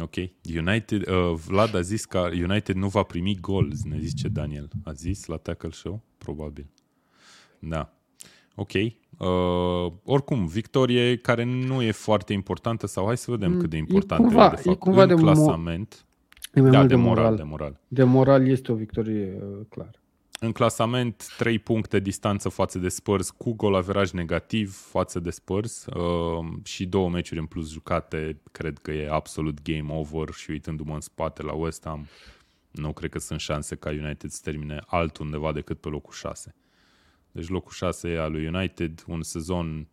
Ok. 0.00 0.14
United, 0.56 1.06
uh, 1.08 1.32
Vlad 1.46 1.74
a 1.74 1.80
zis 1.80 2.04
că 2.04 2.28
United 2.32 2.74
nu 2.76 2.88
va 2.88 3.02
primi 3.02 3.38
gol, 3.40 3.72
ne 3.84 3.98
zice 4.00 4.28
Daniel. 4.28 4.68
A 4.84 4.92
zis 4.92 5.26
la 5.26 5.36
Tackle 5.36 5.70
Show? 5.70 6.02
Probabil. 6.18 6.66
Da. 7.58 7.92
Ok. 8.60 8.72
Uh, 8.72 9.92
oricum, 10.04 10.46
victorie 10.46 11.16
care 11.16 11.44
nu 11.44 11.82
e 11.82 11.90
foarte 11.90 12.32
importantă 12.32 12.86
sau 12.86 13.06
hai 13.06 13.16
să 13.16 13.30
vedem 13.30 13.52
Mm, 13.52 13.60
cât 13.60 13.70
de 13.70 13.76
e 13.76 13.78
importantă 13.78 14.22
cumva- 14.26 14.46
e 14.46 14.48
de 14.50 14.54
fapt. 14.56 14.66
e 14.66 14.74
cumva 14.78 15.02
în 15.02 15.08
de 15.08 15.14
mo- 15.14 15.18
clasament. 15.18 16.04
E 16.54 16.60
mai 16.60 16.70
Da, 16.70 16.76
mult 16.78 16.88
de 16.88 16.94
de 16.94 17.00
moral, 17.00 17.22
moral. 17.22 17.36
de 17.36 17.42
moral. 17.42 17.80
De 17.88 18.02
moral 18.02 18.48
este 18.48 18.72
o 18.72 18.74
victorie 18.74 19.38
uh, 19.42 19.58
clar. 19.68 19.90
În 20.40 20.52
clasament, 20.52 21.26
3 21.38 21.58
puncte 21.58 21.98
distanță 22.00 22.48
față 22.48 22.78
de 22.78 22.88
Spurs, 22.88 23.30
cu 23.30 23.52
gol 23.54 23.74
averaj 23.74 24.10
negativ 24.10 24.74
față 24.76 25.20
de 25.20 25.30
Spurs 25.30 25.86
uh, 25.86 26.46
și 26.64 26.86
două 26.86 27.08
meciuri 27.08 27.40
în 27.40 27.46
plus 27.46 27.70
jucate, 27.72 28.40
cred 28.52 28.78
că 28.78 28.90
e 28.92 29.08
absolut 29.10 29.62
game 29.62 29.92
over 29.92 30.28
și 30.32 30.50
uitându-mă 30.50 30.94
în 30.94 31.00
spate 31.00 31.42
la 31.42 31.52
West 31.52 31.82
Ham, 31.84 32.06
nu 32.70 32.92
cred 32.92 33.10
că 33.10 33.18
sunt 33.18 33.40
șanse 33.40 33.74
ca 33.76 33.90
United 33.90 34.30
să 34.30 34.40
termine 34.42 34.80
altundeva 34.86 35.52
decât 35.52 35.80
pe 35.80 35.88
locul 35.88 36.12
6. 36.12 36.54
Deci 37.38 37.48
locul 37.48 37.72
6 37.72 38.08
e 38.08 38.18
al 38.20 38.32
lui 38.32 38.46
United, 38.46 39.04
un 39.06 39.22
sezon 39.22 39.86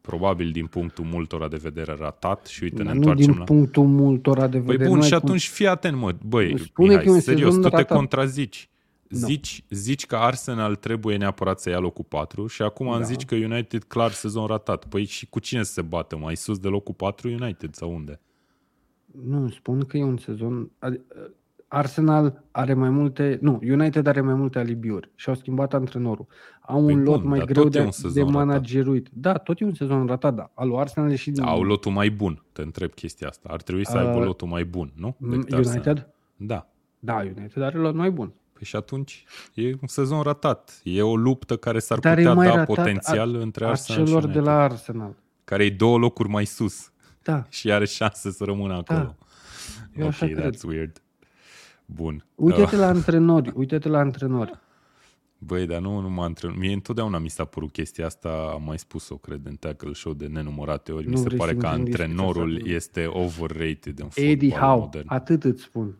probabil 0.00 0.50
din 0.50 0.66
punctul 0.66 1.04
multora 1.04 1.48
de 1.48 1.56
vedere 1.56 1.94
ratat 1.98 2.46
și 2.46 2.62
uite 2.62 2.76
ne 2.76 2.84
Dar 2.84 2.92
nu 2.92 2.98
întoarcem 2.98 3.26
din 3.26 3.38
la... 3.38 3.44
punctul 3.44 3.84
multora 3.86 4.46
de 4.46 4.58
Păi 4.58 4.66
vedere. 4.66 4.88
bun, 4.88 4.96
nu 4.96 5.02
ai 5.02 5.08
și 5.08 5.14
cum- 5.14 5.24
atunci 5.24 5.48
fii 5.48 5.66
atent, 5.66 5.96
mă. 5.96 6.14
Băi, 6.26 6.58
Spune 6.58 6.88
Mihai, 6.88 7.04
că 7.04 7.10
e 7.10 7.12
un 7.12 7.20
serios, 7.20 7.48
sezon 7.54 7.62
tu 7.62 7.68
te 7.68 7.76
ratat. 7.76 7.96
contrazici. 7.96 8.68
Nu. 9.08 9.18
Zici, 9.18 9.64
zici 9.70 10.06
că 10.06 10.16
Arsenal 10.16 10.74
trebuie 10.76 11.16
neapărat 11.16 11.60
să 11.60 11.70
ia 11.70 11.78
locul 11.78 12.04
4 12.08 12.46
și 12.46 12.62
acum 12.62 12.90
da. 12.90 12.96
Da. 12.98 13.02
zici 13.04 13.24
că 13.24 13.34
United 13.34 13.82
clar 13.84 14.10
sezon 14.10 14.46
ratat. 14.46 14.84
Păi 14.88 15.04
și 15.04 15.26
cu 15.26 15.38
cine 15.38 15.62
să 15.62 15.72
se 15.72 15.82
bată? 15.82 16.16
Mai 16.16 16.36
sus 16.36 16.58
de 16.58 16.68
locul 16.68 16.94
4 16.94 17.28
United 17.28 17.74
sau 17.74 17.94
unde? 17.94 18.20
Nu, 19.26 19.48
spun 19.48 19.80
că 19.84 19.96
e 19.96 20.02
un 20.02 20.16
sezon... 20.16 20.70
adi- 21.74 21.78
Arsenal 21.78 22.44
are 22.50 22.74
mai 22.74 22.90
multe... 22.90 23.38
Nu, 23.40 23.58
United 23.62 24.06
are 24.06 24.20
mai 24.20 24.34
multe 24.34 24.58
alibiuri 24.58 25.10
și 25.14 25.28
au 25.28 25.34
schimbat 25.34 25.74
antrenorul. 25.74 26.26
Au 26.60 26.84
Păi 26.84 26.94
un 26.94 27.02
lot 27.02 27.20
bun, 27.20 27.28
mai 27.28 27.38
dar 27.38 27.46
greu 27.46 27.62
tot 27.62 27.74
e 27.74 27.78
de, 27.78 27.84
un 27.84 27.90
sezon 27.90 28.12
de 28.12 28.20
ratat. 28.20 28.34
manageruit. 28.34 29.08
Da, 29.12 29.32
tot 29.32 29.60
e 29.60 29.64
un 29.64 29.74
sezon 29.74 30.06
ratat, 30.06 30.34
da. 30.34 30.50
Al 30.54 30.68
lui 30.68 30.78
Arsenal 30.78 31.10
e 31.10 31.14
și... 31.16 31.30
din- 31.30 31.42
Au 31.42 31.62
lotul 31.62 31.92
mai 31.92 32.10
bun, 32.10 32.44
te 32.52 32.62
întreb 32.62 32.92
chestia 32.94 33.28
asta. 33.28 33.48
Ar 33.52 33.62
trebui 33.62 33.86
să 33.86 33.96
aibă 33.96 34.18
Uh, 34.18 34.24
lotul 34.24 34.48
mai 34.48 34.64
bun, 34.64 34.92
nu? 34.96 35.16
Mm, 35.18 35.30
Decât 35.30 35.52
Arsenal. 35.52 35.74
United? 35.74 36.08
Da. 36.36 36.68
Da, 36.98 37.14
United 37.36 37.62
are 37.62 37.78
lot 37.78 37.94
mai 37.94 38.10
bun. 38.10 38.32
Păi 38.52 38.62
și 38.64 38.76
atunci 38.76 39.24
e 39.54 39.66
un 39.80 39.86
sezon 39.86 40.22
ratat. 40.22 40.80
E 40.82 41.02
o 41.02 41.16
luptă 41.16 41.56
care 41.56 41.78
s-ar 41.78 41.98
Dar 41.98 42.12
e 42.12 42.16
putea 42.16 42.34
mai 42.34 42.46
da 42.46 42.52
ratat 42.52 42.66
potențial 42.66 43.34
între 43.34 43.64
A 43.64 43.68
Arsenal 43.68 44.00
și 44.00 44.06
celor 44.06 44.22
de 44.22 44.26
United. 44.38 44.52
la 44.52 44.62
Arsenal. 44.62 45.14
Care 45.44 45.64
e 45.64 45.70
două 45.70 45.98
locuri 45.98 46.28
mai 46.28 46.44
sus 46.44 46.92
Da. 47.22 47.44
și 47.48 47.72
are 47.72 47.84
șanse 47.86 48.30
să 48.30 48.44
rămână 48.44 48.74
acolo. 48.74 49.16
Eu 49.96 50.04
ok, 50.04 50.10
așa 50.10 50.26
cred. 50.26 50.54
that's 50.56 50.62
weird. 50.66 51.02
Bun. 51.86 52.26
Uite-te 52.34 52.74
Uh, 52.74 52.80
la 52.80 52.86
antrenori, 52.86 53.52
uite-te 53.54 53.88
la 53.88 53.98
antrenori. 53.98 54.62
Băi, 55.38 55.66
dar 55.66 55.80
nu, 55.80 56.00
nu 56.00 56.10
mă 56.10 56.22
antren... 56.22 56.54
Mie 56.58 56.72
întotdeauna 56.72 57.18
mi 57.18 57.28
s-a 57.28 57.44
părut 57.44 57.72
chestia 57.72 58.06
asta, 58.06 58.50
am 58.54 58.62
mai 58.62 58.78
spus-o, 58.78 59.16
cred, 59.16 59.40
în 59.46 59.54
tackle 59.54 59.92
show 59.92 60.12
de 60.12 60.26
nenumărate 60.26 60.92
ori. 60.92 61.04
Nu 61.04 61.10
mi 61.10 61.16
se 61.16 61.22
vrei 61.22 61.38
pare 61.38 61.50
să 61.50 61.56
că 61.56 61.66
intrăm 61.66 61.78
în 61.78 61.84
discuția 61.84 62.04
antrenorul 62.04 62.56
asta? 62.56 62.68
este 62.68 63.06
overrated 63.06 63.98
în 63.98 64.08
Eddie 64.14 64.50
fotbal 64.50 64.68
Howe, 64.68 64.80
modern. 64.80 65.06
atât 65.08 65.44
îți 65.44 65.62
spun. 65.62 65.98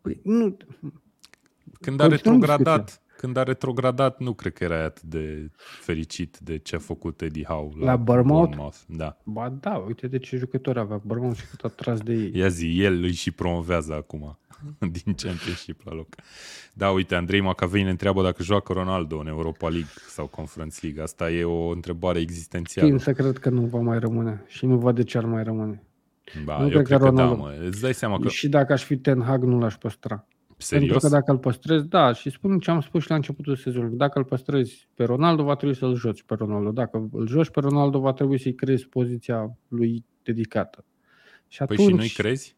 Păi, 0.00 0.20
nu, 0.22 0.56
Când 1.80 2.00
a 2.00 2.06
retrogradat, 2.06 3.00
când 3.16 3.36
a 3.36 3.42
retrogradat, 3.42 4.18
nu 4.20 4.32
cred 4.32 4.52
că 4.52 4.64
era 4.64 4.84
atât 4.84 5.02
de 5.02 5.50
fericit 5.56 6.38
de 6.38 6.58
ce 6.58 6.76
a 6.76 6.78
făcut 6.78 7.20
Eddie 7.20 7.44
Howe 7.44 7.70
la, 7.78 7.84
La 7.84 7.96
Bournemouth? 7.96 8.44
Bournemouth. 8.46 8.76
Da. 8.86 9.16
Ba 9.24 9.48
da, 9.60 9.74
uite 9.86 10.06
de 10.06 10.18
ce 10.18 10.36
jucători 10.36 10.78
avea 10.78 11.00
Bournemouth 11.04 11.38
și 11.40 11.46
cât 11.46 11.64
a 11.64 11.68
tras 11.68 12.00
de 12.00 12.12
ei. 12.12 12.30
Ia 12.34 12.48
zi, 12.48 12.82
el 12.82 13.02
îi 13.02 13.12
și 13.12 13.30
promovează 13.30 13.94
acum 13.94 14.38
din 15.02 15.14
Championship 15.14 15.80
la 15.84 15.92
loc. 15.94 16.08
Da, 16.72 16.90
uite, 16.90 17.14
Andrei 17.14 17.40
Macavei 17.40 17.82
ne 17.82 17.90
întreabă 17.90 18.22
dacă 18.22 18.42
joacă 18.42 18.72
Ronaldo 18.72 19.18
în 19.18 19.26
Europa 19.26 19.68
League 19.68 19.90
sau 20.08 20.26
Conference 20.26 20.78
League. 20.82 21.02
Asta 21.02 21.30
e 21.30 21.44
o 21.44 21.68
întrebare 21.68 22.20
existențială. 22.20 22.88
Timp 22.88 23.00
să 23.00 23.12
cred 23.12 23.38
că 23.38 23.50
nu 23.50 23.60
va 23.60 23.78
mai 23.78 23.98
rămâne 23.98 24.44
și 24.46 24.66
nu 24.66 24.78
văd 24.78 24.94
de 24.94 25.02
ce 25.04 25.18
ar 25.18 25.24
mai 25.24 25.42
rămâne. 25.42 25.82
Ba, 26.44 26.56
nu 26.58 26.62
eu 26.64 26.68
cred 26.70 26.82
cred 26.86 26.98
că 26.98 27.04
că, 27.04 27.10
da, 27.10 27.24
Ronaldo- 27.34 27.38
mă. 27.38 27.54
Îți 27.66 27.80
dai 27.80 27.94
seama 27.94 28.18
că... 28.18 28.28
Și 28.28 28.48
dacă 28.48 28.72
aș 28.72 28.84
fi 28.84 28.96
Ten 28.96 29.22
Hag, 29.22 29.42
nu 29.42 29.58
l-aș 29.58 29.74
păstra. 29.74 30.26
Pentru 30.68 30.88
Serios? 30.88 31.02
că 31.02 31.08
dacă 31.08 31.30
îl 31.32 31.38
păstrezi, 31.38 31.88
da, 31.88 32.12
și 32.12 32.30
spun 32.30 32.58
ce 32.58 32.70
am 32.70 32.80
spus 32.80 33.02
și 33.02 33.08
la 33.08 33.14
începutul 33.14 33.56
sezonului, 33.56 33.96
dacă 33.96 34.18
îl 34.18 34.24
păstrezi 34.24 34.88
pe 34.94 35.04
Ronaldo, 35.04 35.42
va 35.42 35.54
trebui 35.54 35.74
să-l 35.74 35.94
joci 35.94 36.22
pe 36.22 36.34
Ronaldo. 36.34 36.70
Dacă 36.70 37.08
îl 37.12 37.28
joci 37.28 37.50
pe 37.50 37.60
Ronaldo, 37.60 37.98
va 37.98 38.12
trebui 38.12 38.38
să-i 38.38 38.54
creezi 38.54 38.86
poziția 38.86 39.56
lui 39.68 40.04
dedicată. 40.22 40.84
Și 41.48 41.64
Păi 41.64 41.76
atunci, 41.76 41.88
și 41.88 41.94
nu-i 41.94 42.08
crezi? 42.08 42.56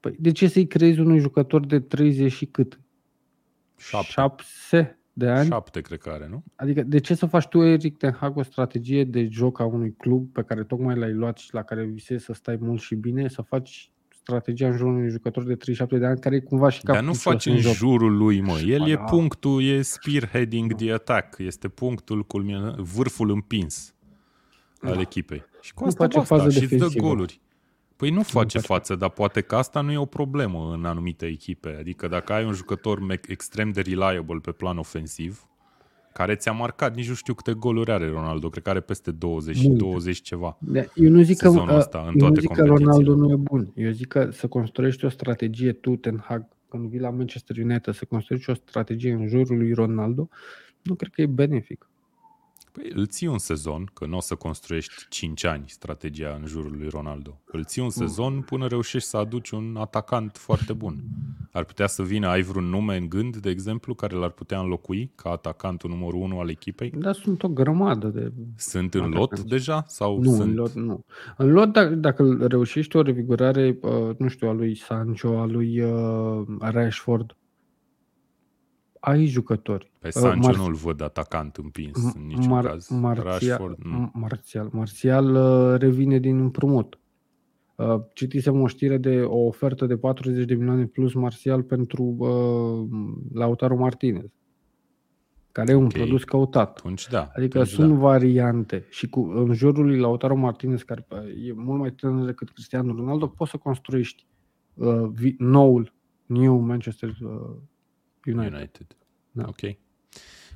Păi, 0.00 0.16
de 0.18 0.32
ce 0.32 0.48
să-i 0.48 0.66
creezi 0.66 1.00
unui 1.00 1.18
jucător 1.18 1.66
de 1.66 1.80
30 1.80 2.32
și 2.32 2.46
cât? 2.46 2.80
Șapte. 3.76 4.10
Șapte 4.10 4.98
de 5.12 5.28
ani? 5.28 5.48
Șapte, 5.48 5.80
cred 5.80 5.98
că 5.98 6.10
are, 6.10 6.28
nu? 6.28 6.44
Adică 6.54 6.82
de 6.82 6.98
ce 6.98 7.14
să 7.14 7.26
faci 7.26 7.46
tu, 7.46 7.60
Eric 7.60 7.96
Ten 7.96 8.12
Hag, 8.12 8.36
o 8.36 8.42
strategie 8.42 9.04
de 9.04 9.28
joc 9.30 9.60
a 9.60 9.64
unui 9.64 9.94
club 9.96 10.32
pe 10.32 10.42
care 10.42 10.64
tocmai 10.64 10.96
l-ai 10.96 11.12
luat 11.12 11.38
și 11.38 11.54
la 11.54 11.62
care 11.62 11.84
visezi 11.84 12.24
să 12.24 12.32
stai 12.32 12.56
mult 12.60 12.80
și 12.80 12.94
bine, 12.94 13.28
să 13.28 13.42
faci 13.42 13.91
strategia 14.22 14.66
în 14.66 14.76
jurul 14.76 14.94
unui 14.94 15.08
jucător 15.10 15.42
de 15.44 15.54
37 15.54 15.98
de 15.98 16.06
ani 16.06 16.20
care 16.20 16.34
e 16.36 16.40
cumva 16.40 16.68
și 16.68 16.82
Dar 16.84 16.94
nu 16.96 17.00
capucos 17.02 17.22
faci 17.22 17.46
în 17.46 17.56
joc. 17.58 17.72
jurul 17.74 18.16
lui, 18.16 18.40
mă. 18.40 18.58
El 18.66 18.78
Ba 18.78 18.88
e 18.88 18.94
da. 18.94 19.02
punctul, 19.02 19.62
e 19.64 19.82
spearheading 19.82 20.74
the 20.74 20.92
attack. 20.92 21.38
Este 21.38 21.68
punctul, 21.68 22.22
culmina, 22.24 22.74
vârful 22.78 23.30
împins 23.30 23.94
al 24.80 24.94
Da. 24.94 25.00
echipei. 25.00 25.44
Și 25.60 25.74
cu 25.74 25.82
Nu 25.82 25.88
asta 25.88 26.04
face 26.04 26.18
basta. 26.18 26.36
fază 26.36 26.50
Și 26.50 26.56
îți 26.58 26.66
dă 26.66 26.74
defensivă. 26.74 27.06
goluri. 27.06 27.40
Păi 27.96 28.10
nu 28.10 28.22
face 28.22 28.58
face. 28.58 28.58
față, 28.72 28.94
dar 28.94 29.08
poate 29.10 29.40
că 29.40 29.56
asta 29.56 29.80
nu 29.80 29.92
e 29.92 29.96
o 29.96 30.04
problemă 30.04 30.72
în 30.72 30.84
anumite 30.84 31.26
echipe. 31.26 31.76
Adică 31.78 32.08
dacă 32.08 32.32
ai 32.32 32.44
un 32.44 32.52
jucător 32.52 33.00
me- 33.00 33.20
extrem 33.28 33.70
de 33.70 33.80
reliable 33.80 34.38
pe 34.38 34.50
plan 34.52 34.78
ofensiv, 34.78 35.46
care 36.12 36.34
ți-a 36.34 36.52
marcat, 36.52 36.96
nici 36.96 37.08
nu 37.08 37.14
știu 37.14 37.34
câte 37.34 37.52
goluri 37.52 37.90
are 37.92 38.08
Ronaldo, 38.08 38.48
cred 38.48 38.62
că 38.62 38.70
are 38.70 38.80
peste 38.80 39.10
20 39.10 39.56
și 39.56 39.68
Multe. 39.68 39.84
20 39.84 40.20
ceva. 40.20 40.56
Da, 40.60 40.80
Eu 40.94 41.10
nu 41.10 41.22
zic 41.22 41.38
că, 41.38 41.48
Sezonul 41.48 41.76
ăsta, 41.76 41.98
în 41.98 42.04
eu 42.04 42.12
nu 42.12 42.18
toate 42.18 42.40
zic 42.40 42.48
că 42.48 42.54
competițiile. 42.54 42.90
Ronaldo 42.90 43.14
nu 43.14 43.30
e 43.30 43.36
bun. 43.36 43.72
Eu 43.74 43.90
zic 43.90 44.08
că 44.08 44.28
să 44.30 44.46
construiești 44.46 45.04
o 45.04 45.08
strategie 45.08 45.72
tu, 45.72 45.96
Ten 45.96 46.24
Hag, 46.24 46.46
când 46.68 46.88
vii 46.88 47.00
la 47.00 47.10
Manchester 47.10 47.56
United, 47.56 47.94
să 47.94 48.04
construiești 48.04 48.50
o 48.50 48.54
strategie 48.54 49.12
în 49.12 49.28
jurul 49.28 49.56
lui 49.56 49.72
Ronaldo, 49.72 50.28
nu 50.82 50.94
cred 50.94 51.10
că 51.12 51.20
e 51.20 51.26
benefic. 51.26 51.86
Păi 52.72 52.90
îl 52.94 53.06
ții 53.06 53.26
un 53.26 53.38
sezon, 53.38 53.90
că 53.94 54.06
nu 54.06 54.16
o 54.16 54.20
să 54.20 54.34
construiești 54.34 54.92
5 55.08 55.44
ani 55.44 55.64
strategia 55.66 56.38
în 56.40 56.46
jurul 56.46 56.76
lui 56.78 56.88
Ronaldo. 56.88 57.40
Îl 57.44 57.64
ții 57.64 57.82
un 57.82 57.90
sezon 57.90 58.40
până 58.40 58.66
reușești 58.66 59.08
să 59.08 59.16
aduci 59.16 59.50
un 59.50 59.76
atacant 59.78 60.36
foarte 60.36 60.72
bun. 60.72 61.02
Ar 61.52 61.64
putea 61.64 61.86
să 61.86 62.02
vină, 62.02 62.28
ai 62.28 62.42
vreun 62.42 62.64
nume 62.64 62.96
în 62.96 63.08
gând, 63.08 63.36
de 63.36 63.50
exemplu, 63.50 63.94
care 63.94 64.16
l-ar 64.16 64.30
putea 64.30 64.60
înlocui 64.60 65.12
ca 65.14 65.30
atacantul 65.30 65.90
numărul 65.90 66.20
1 66.20 66.38
al 66.38 66.48
echipei? 66.48 66.90
Dar 66.90 67.14
sunt 67.14 67.42
o 67.42 67.48
grămadă 67.48 68.08
de... 68.08 68.32
Sunt 68.56 68.94
în 68.94 69.00
Atacanți. 69.00 69.40
lot 69.40 69.48
deja? 69.48 69.84
Sau 69.86 70.18
Nu, 70.22 70.34
sunt... 70.34 70.40
în 70.40 70.54
lot 70.54 70.72
nu. 70.72 71.04
În 71.36 71.52
lot, 71.52 71.72
dacă, 71.72 71.94
dacă 71.94 72.36
reușești 72.40 72.96
o 72.96 73.02
revigorare, 73.02 73.78
uh, 73.82 74.16
nu 74.18 74.28
știu, 74.28 74.48
a 74.48 74.52
lui 74.52 74.76
Sancho, 74.76 75.38
a 75.38 75.44
lui 75.46 75.80
uh, 75.80 76.42
Rashford, 76.60 77.36
ai 79.04 79.24
jucători. 79.26 79.92
Pe 79.98 80.06
Uh, 80.06 80.12
Sancho 80.12 80.48
Mar- 80.52 80.56
nu-l 80.56 80.74
văd 80.74 81.00
atacant 81.00 81.56
împins 81.56 82.12
în 82.14 82.26
niciun 82.26 82.58
Mar- 82.58 82.64
caz. 82.64 82.88
Marțial, 82.88 83.26
Rashford, 83.26 83.78
nu. 83.84 84.10
Marțial, 84.14 84.68
Marțial 84.72 85.34
uh, 85.34 85.78
revine 85.80 86.18
din 86.18 86.38
împrumut. 86.40 86.98
Uh, 87.76 88.00
Citisem 88.14 88.60
o 88.60 88.66
știre 88.66 88.96
de 88.96 89.20
o 89.22 89.38
ofertă 89.38 89.86
de 89.86 89.96
40 89.96 90.44
de 90.44 90.54
milioane 90.54 90.84
plus 90.86 91.12
Marțial 91.14 91.62
pentru 91.62 92.02
uh, 92.02 92.98
Lautaro 93.32 93.76
Martinez, 93.76 94.24
care 95.52 95.72
e 95.72 95.74
un 95.74 95.84
Ok. 95.84 95.92
produs 95.92 96.24
căutat. 96.24 96.76
Atunci 96.78 97.08
da. 97.08 97.30
Adică 97.36 97.58
atunci 97.58 97.74
sunt 97.74 97.92
da. 97.92 97.98
variante 97.98 98.86
și 98.90 99.08
cu, 99.08 99.20
în 99.20 99.52
jurul 99.52 99.84
lui 99.86 99.98
Lautaro 99.98 100.34
Martinez, 100.36 100.82
care 100.82 101.06
uh, 101.10 101.18
e 101.48 101.52
mult 101.56 101.78
mai 101.80 101.90
tânăr 101.92 102.24
decât 102.26 102.50
Cristiano 102.50 102.94
Ronaldo, 102.94 103.26
poți 103.26 103.50
să 103.50 103.56
construiești 103.56 104.26
uh, 104.74 105.02
vi- 105.12 105.34
noul, 105.38 105.92
new 106.26 106.58
Manchester 106.58 107.08
uh, 107.08 107.56
United. 108.24 108.52
United. 108.52 108.96
Da. 109.30 109.44
Ok. 109.48 109.76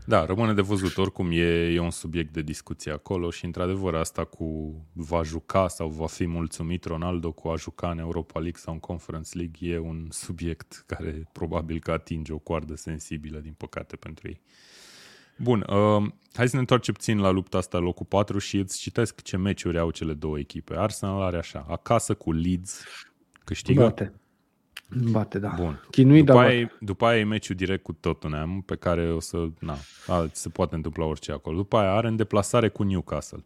Da, 0.07 0.24
rămâne 0.24 0.55
de 0.55 0.61
văzut. 0.61 0.96
Oricum 0.96 1.31
e, 1.31 1.72
e 1.72 1.79
un 1.79 1.90
subiect 1.90 2.33
de 2.33 2.42
discuție 2.42 2.92
acolo 2.92 3.31
și 3.31 3.44
într-adevăr 3.44 3.94
asta 3.94 4.24
cu 4.24 4.74
va 4.92 5.22
juca 5.22 5.68
sau 5.68 5.88
va 5.88 6.07
fi 6.07 6.26
mulțumit 6.26 6.85
Ronaldo 6.85 7.33
cu 7.33 7.48
a 7.48 7.57
juca 7.57 7.90
în 7.90 7.98
Europa 7.98 8.38
League 8.40 8.61
sau 8.61 8.72
în 8.72 8.81
Conference 8.81 9.38
League 9.38 9.70
e 9.70 9.79
un 9.79 10.07
subiect 10.11 10.85
care 10.87 11.29
probabil 11.33 11.79
că 11.81 11.92
atinge 11.92 12.33
o 12.33 12.38
coardă 12.38 12.74
sensibilă, 12.74 13.38
din 13.38 13.55
păcate, 13.57 13.96
pentru 13.96 14.29
ei. 14.29 14.40
Bun, 15.38 15.64
uh, 15.68 16.11
hai 16.33 16.48
să 16.48 16.55
ne 16.55 16.61
întoarcem 16.61 16.94
puțin 16.94 17.18
la 17.18 17.31
lupta 17.31 17.59
asta 17.59 17.79
locul 17.79 18.07
4 18.07 18.38
și 18.38 18.57
îți 18.57 18.79
citesc 18.79 19.22
ce 19.22 19.37
meciuri 19.37 19.79
au 19.79 19.90
cele 19.90 20.14
două 20.14 20.38
echipe. 20.38 20.76
Arsenal 20.76 21.22
are 21.22 21.37
așa, 21.37 21.66
acasă 21.68 22.14
cu 22.14 22.33
Leeds, 22.33 22.85
câștigă. 23.44 23.83
Bate. 23.83 24.12
Bate, 25.11 25.38
da. 25.38 25.53
Bun. 25.57 25.81
Chinuit, 25.90 26.25
După 26.25 26.38
dar 26.38 26.49
aia, 26.49 26.61
bate. 26.62 26.72
e- 26.75 26.85
după 26.85 27.07
aia 27.07 27.18
e 27.20 27.25
meciul 27.25 27.57
direct 27.57 27.83
cu 27.83 27.92
Tottenham, 27.92 28.62
pe 28.66 28.77
care 28.77 29.12
o 29.12 29.20
să... 29.20 29.49
Na, 29.61 29.75
a, 30.07 30.29
se 30.33 30.49
poate 30.49 30.75
întâmpla 30.75 31.05
orice 31.05 31.33
acolo. 31.33 31.57
După 31.57 31.77
aia 31.77 31.92
are 31.92 32.09
în 32.09 32.16
deplasare 32.16 32.68
cu 32.68 32.83
Newcastle. 32.83 33.42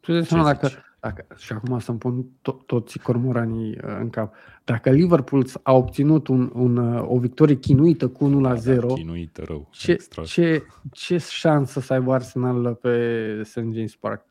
Tu 0.00 0.12
dai 0.12 0.24
seama 0.24 0.44
dacă, 0.44 0.66
zici? 0.66 0.78
dacă, 1.00 1.26
și 1.36 1.52
acum 1.52 1.78
să-mi 1.78 1.98
pun 1.98 2.24
to- 2.24 2.66
toți 2.66 2.98
cormoranii 2.98 3.70
uh, 3.70 3.96
în 4.00 4.10
cap. 4.10 4.34
Dacă 4.64 4.90
Liverpool 4.90 5.46
a 5.62 5.72
obținut 5.72 6.28
un, 6.28 6.50
un, 6.54 6.76
uh, 6.76 7.04
o 7.08 7.18
victorie 7.18 7.54
chinuită 7.56 8.08
cu 8.08 8.24
1 8.24 8.40
la 8.40 8.54
0, 8.54 8.86
Da, 8.86 8.94
chinuită 8.94 9.42
rău. 9.46 9.68
ce, 9.70 9.90
Extra. 9.92 10.22
ce, 10.22 10.62
ce 10.92 11.18
șansă 11.18 11.80
să 11.80 11.92
aibă 11.92 12.12
Arsenal 12.12 12.74
pe 12.74 13.42
St. 13.44 13.54
James 13.56 13.94
Park? 13.96 14.24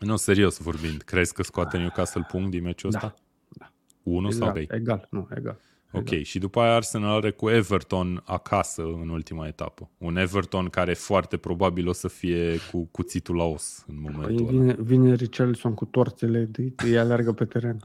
Nu, 0.00 0.16
serios 0.16 0.58
vorbind. 0.58 1.02
Crezi 1.02 1.32
că 1.34 1.42
scoate 1.42 1.76
Newcastle 1.78 2.26
punct 2.30 2.50
din 2.50 2.62
meciul 2.62 2.90
Da, 2.90 2.96
ăsta? 2.98 3.14
Da. 4.02 4.10
Unu 4.12 4.30
sau 4.30 4.48
Egal, 4.48 4.52
doi? 4.68 4.78
egal, 4.78 5.06
nu, 5.10 5.28
egal. 5.36 5.58
Ok, 5.92 6.10
egal. 6.10 6.22
și 6.22 6.38
după 6.38 6.60
aia 6.60 6.74
Arsenal 6.74 7.16
are 7.16 7.30
cu 7.30 7.48
Everton 7.48 8.22
acasă 8.24 8.82
în 8.82 9.08
ultima 9.08 9.46
etapă. 9.46 9.90
Un 9.98 10.16
Everton 10.16 10.66
care 10.68 10.94
foarte 10.94 11.36
probabil 11.36 11.88
o 11.88 11.92
să 11.92 12.08
fie 12.08 12.56
cu 12.72 12.88
cuțitul 12.90 13.36
la 13.36 13.44
os 13.44 13.84
în 13.88 13.94
Păi 14.02 14.12
momentul 14.14 14.46
ăla. 14.48 14.50
vine, 14.58 14.76
vine 14.80 15.14
Richarlison 15.14 15.74
cu 15.74 15.84
torțele, 15.84 16.44
de, 16.44 16.72
îi 16.84 16.98
alergă 16.98 17.32
pe 17.32 17.44
teren. 17.44 17.76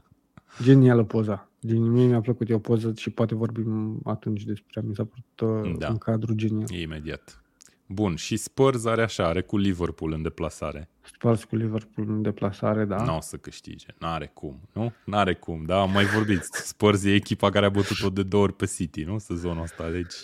Genială 0.62 1.04
poza. 1.04 1.48
Din 1.60 1.82
mie 1.90 2.06
mi-a 2.06 2.20
plăcut, 2.20 2.48
e 2.50 2.54
o 2.54 2.58
poză 2.58 2.92
și 2.96 3.10
poate 3.10 3.34
vorbim 3.34 4.00
atunci 4.04 4.44
despre 4.44 4.70
ea. 4.74 4.82
Mi 4.88 4.94
s-a 4.94 5.04
părut 5.04 5.64
uh, 5.66 5.78
Da. 5.78 5.88
un 5.88 5.96
cadru 5.98 6.34
genial. 6.34 6.70
Imediat. 6.70 7.43
Bun, 7.86 8.14
și 8.16 8.36
Spurs 8.36 8.84
are 8.84 9.02
așa, 9.02 9.26
are 9.26 9.42
cu 9.42 9.56
Liverpool 9.56 10.12
în 10.12 10.22
deplasare. 10.22 10.88
Spurs 11.00 11.44
cu 11.44 11.56
Liverpool 11.56 12.08
în 12.10 12.22
deplasare, 12.22 12.84
da. 12.84 13.04
Nu 13.04 13.16
o 13.16 13.20
să 13.20 13.36
câștige. 13.36 13.86
N-are 13.98 14.30
cum, 14.34 14.60
nu? 14.72 14.92
N-are 15.04 15.34
cum, 15.34 15.64
da, 15.64 15.80
am 15.80 15.90
mai 15.90 16.04
vorbit. 16.04 16.42
Spurs 16.42 17.04
e 17.04 17.14
echipa 17.14 17.50
care 17.50 17.66
a 17.66 17.68
bătut-o 17.68 18.10
de 18.10 18.22
două 18.22 18.42
ori 18.42 18.52
pe 18.52 18.66
City, 18.66 19.02
nu? 19.02 19.18
Sezonul 19.18 19.62
ăsta, 19.62 19.90
deci... 19.90 20.14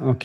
Ok. 0.00 0.22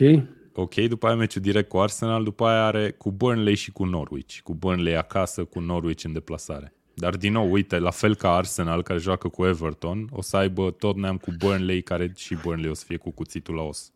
Ok, 0.56 0.76
după 0.76 1.08
aia 1.08 1.16
meciul 1.16 1.42
direct 1.42 1.70
cu 1.70 1.78
Arsenal, 1.78 2.24
după 2.24 2.46
aia 2.46 2.66
are 2.66 2.92
cu 2.92 3.12
Burnley 3.12 3.56
și 3.56 3.72
cu 3.72 3.86
Norwich. 3.86 4.40
Cu 4.40 4.54
Burnley 4.54 4.98
acasă, 4.98 5.44
cu 5.44 5.60
Norwich 5.60 6.04
în 6.04 6.14
deplasare. 6.14 6.74
Dar 6.94 7.16
din 7.16 7.32
nou, 7.32 7.52
uite, 7.52 7.80
la 7.80 7.90
fel 7.90 8.16
ca 8.16 8.36
Arsenal 8.36 8.84
care 8.84 9.00
joacă 9.00 9.28
cu 9.28 9.46
Everton, 9.46 10.08
o 10.12 10.22
să 10.22 10.38
aibă 10.38 10.72
tot 10.72 10.96
neam 10.96 11.18
cu 11.18 11.32
Burnley, 11.38 11.82
care 11.82 12.14
și 12.16 12.36
Burnley 12.36 12.70
o 12.70 12.74
să 12.74 12.84
fie 12.88 12.98
cu 12.98 13.12
cuțitul 13.12 13.56
la 13.56 13.62
os, 13.62 13.92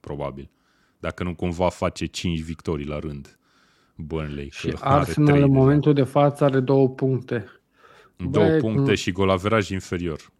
probabil. 0.00 0.50
Dacă 1.02 1.22
nu 1.24 1.34
cumva 1.34 1.68
face 1.68 2.06
5 2.06 2.40
victorii 2.42 2.86
la 2.86 2.98
rând 2.98 3.38
Burnley. 3.96 4.48
Și 4.50 4.68
că 4.68 4.76
are 4.80 5.00
Arsenal 5.00 5.28
trei 5.28 5.40
în 5.42 5.48
deja. 5.48 5.60
momentul 5.60 5.92
de 5.94 6.02
față 6.02 6.44
are 6.44 6.60
două 6.60 6.88
puncte. 6.88 7.46
Două 8.30 8.46
Băi, 8.46 8.58
puncte 8.58 8.82
cum- 8.82 8.94
și 8.94 9.12
golaveraj 9.12 9.68
inferior. 9.70 10.32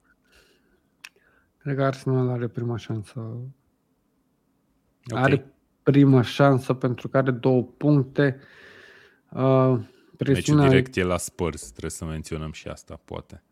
Cred 1.59 1.77
că 1.77 1.85
Arsenal 1.85 2.29
are 2.29 2.49
prima 2.49 2.77
șansă. 2.77 3.21
Ok. 3.21 5.19
Are 5.19 5.53
prima 5.83 6.23
șansă 6.23 6.75
pentru 6.75 7.09
că 7.09 7.17
are 7.17 7.31
două 7.31 7.63
puncte. 7.63 8.39
Uh, 9.31 9.41
Meciul 9.43 9.87
presiunea 10.17 10.69
direct 10.69 10.97
e 10.97 11.03
la 11.03 11.17
Spurs, 11.17 11.69
trebuie 11.71 11.91
să 11.91 12.05
menționăm 12.05 12.53
și 12.53 12.69
asta, 12.69 13.01
poate. 13.05 13.43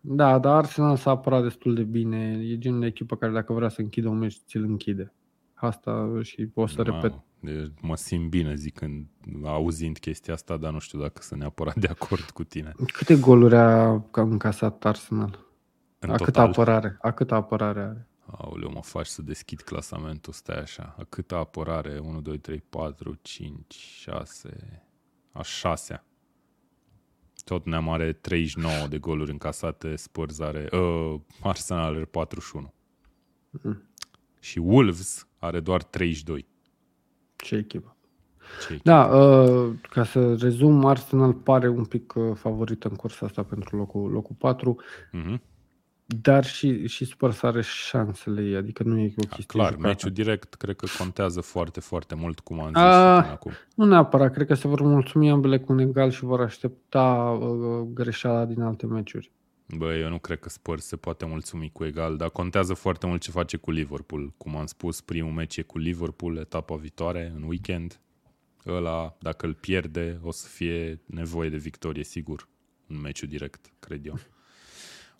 Da, 0.00 0.38
dar 0.38 0.56
Arsenal 0.56 0.96
s-a 0.96 1.10
apărat 1.10 1.42
destul 1.42 1.74
de 1.74 1.82
bine. 1.82 2.40
E 2.42 2.58
genul 2.58 2.80
de 2.80 2.86
echipă 2.86 3.16
care 3.16 3.32
dacă 3.32 3.52
vrea 3.52 3.68
să 3.68 3.80
închidă 3.80 4.08
un 4.08 4.18
meci, 4.18 4.36
ți-l 4.46 4.62
închide. 4.62 5.12
Asta 5.60 6.18
și 6.22 6.48
o 6.54 6.66
să 6.66 6.82
Mamă, 6.86 7.00
repet. 7.02 7.18
de- 7.40 7.72
mă 7.80 7.96
simt 7.96 8.28
bine 8.30 8.54
zicând, 8.54 9.06
auzind 9.44 9.98
chestia 9.98 10.34
asta, 10.34 10.56
dar 10.56 10.72
nu 10.72 10.78
știu 10.78 11.00
dacă 11.00 11.22
sunt 11.22 11.40
neapărat 11.40 11.76
de 11.76 11.86
acord 11.86 12.30
cu 12.30 12.44
tine. 12.44 12.72
Câte 12.92 13.16
goluri 13.18 13.56
a 13.56 14.00
ca- 14.10 14.22
încasat 14.22 14.84
Arsenal? 14.84 15.46
În 15.98 16.10
a 16.10 16.14
câtă 16.16 16.24
total, 16.30 16.48
apărare? 16.48 16.96
A 17.00 17.10
câtă 17.10 17.34
apărare 17.34 17.80
are? 17.80 18.08
Aoleu, 18.26 18.70
mă 18.70 18.82
faci 18.82 19.06
să 19.06 19.22
deschid 19.22 19.60
clasamentul, 19.60 20.32
stai 20.32 20.60
așa. 20.60 20.94
A 20.98 21.04
câtă 21.08 21.34
apărare? 21.34 21.98
1, 21.98 22.20
2, 22.20 22.38
3, 22.38 22.60
4, 22.68 23.18
5, 23.22 23.74
6... 23.74 24.82
A 25.32 25.42
șasea. 25.42 26.04
Tot 27.44 27.66
ne 27.66 27.76
are 27.90 28.12
39 28.12 28.86
de 28.86 28.98
goluri 28.98 29.30
încasate, 29.30 29.96
Spurs 29.96 30.38
are... 30.40 30.68
Uh, 30.72 31.20
Arsenal 31.42 31.94
are 31.94 32.04
41. 32.04 32.74
Mm. 33.50 33.82
Și 34.40 34.58
Wolves 34.58 35.28
are 35.40 35.60
doar 35.60 35.82
32. 35.82 36.46
Ce 37.36 37.54
echipă. 37.56 37.96
Ce 38.60 38.72
echipă. 38.72 38.90
Da, 38.90 39.04
uh, 39.06 39.74
ca 39.90 40.04
să 40.04 40.34
rezum, 40.34 40.84
Arsenal 40.86 41.32
pare 41.32 41.68
un 41.68 41.84
pic 41.84 42.14
uh, 42.16 42.34
favorită 42.34 42.88
în 42.88 42.94
cursa 42.94 43.26
asta 43.26 43.42
pentru 43.42 43.76
locul, 43.76 44.10
locul 44.10 44.34
4. 44.38 44.80
Mm-hmm. 45.12 45.40
Dar 46.20 46.44
și, 46.44 46.86
și 46.86 47.04
Spurs 47.04 47.42
are 47.42 47.62
șansele 47.62 48.42
ei, 48.42 48.56
adică 48.56 48.82
nu 48.82 48.98
e 48.98 49.14
o 49.16 49.26
chestie 49.26 49.44
Clar, 49.46 49.70
jucată. 49.70 49.86
meciul 49.86 50.10
direct 50.10 50.54
cred 50.54 50.76
că 50.76 50.86
contează 50.98 51.40
foarte, 51.40 51.80
foarte 51.80 52.14
mult, 52.14 52.40
cum 52.40 52.60
am 52.60 52.66
zis 52.66 52.76
A, 52.76 53.30
acum. 53.30 53.52
Nu 53.74 53.84
neapărat, 53.84 54.32
cred 54.32 54.46
că 54.46 54.54
se 54.54 54.68
vor 54.68 54.80
mulțumi 54.80 55.30
ambele 55.30 55.58
cu 55.58 55.72
un 55.72 55.78
egal 55.78 56.10
și 56.10 56.24
vor 56.24 56.40
aștepta 56.40 57.38
uh, 57.40 57.86
greșeala 57.92 58.44
din 58.44 58.60
alte 58.60 58.86
meciuri. 58.86 59.32
Bă, 59.76 59.94
eu 59.94 60.08
nu 60.08 60.18
cred 60.18 60.38
că 60.38 60.48
Spurs 60.48 60.84
se 60.84 60.96
poate 60.96 61.26
mulțumi 61.26 61.70
cu 61.72 61.84
egal, 61.84 62.16
dar 62.16 62.30
contează 62.30 62.74
foarte 62.74 63.06
mult 63.06 63.20
ce 63.20 63.30
face 63.30 63.56
cu 63.56 63.70
Liverpool. 63.70 64.32
Cum 64.36 64.56
am 64.56 64.66
spus, 64.66 65.00
primul 65.00 65.32
meci 65.32 65.56
e 65.56 65.62
cu 65.62 65.78
Liverpool, 65.78 66.36
etapa 66.36 66.74
viitoare, 66.74 67.32
în 67.36 67.42
weekend. 67.42 68.00
Ăla, 68.66 69.16
dacă 69.18 69.46
îl 69.46 69.54
pierde, 69.54 70.20
o 70.22 70.30
să 70.30 70.46
fie 70.48 71.00
nevoie 71.06 71.48
de 71.48 71.56
victorie, 71.56 72.04
sigur, 72.04 72.48
în 72.86 73.00
meciul 73.00 73.28
direct, 73.28 73.72
cred 73.78 74.06
eu. 74.06 74.18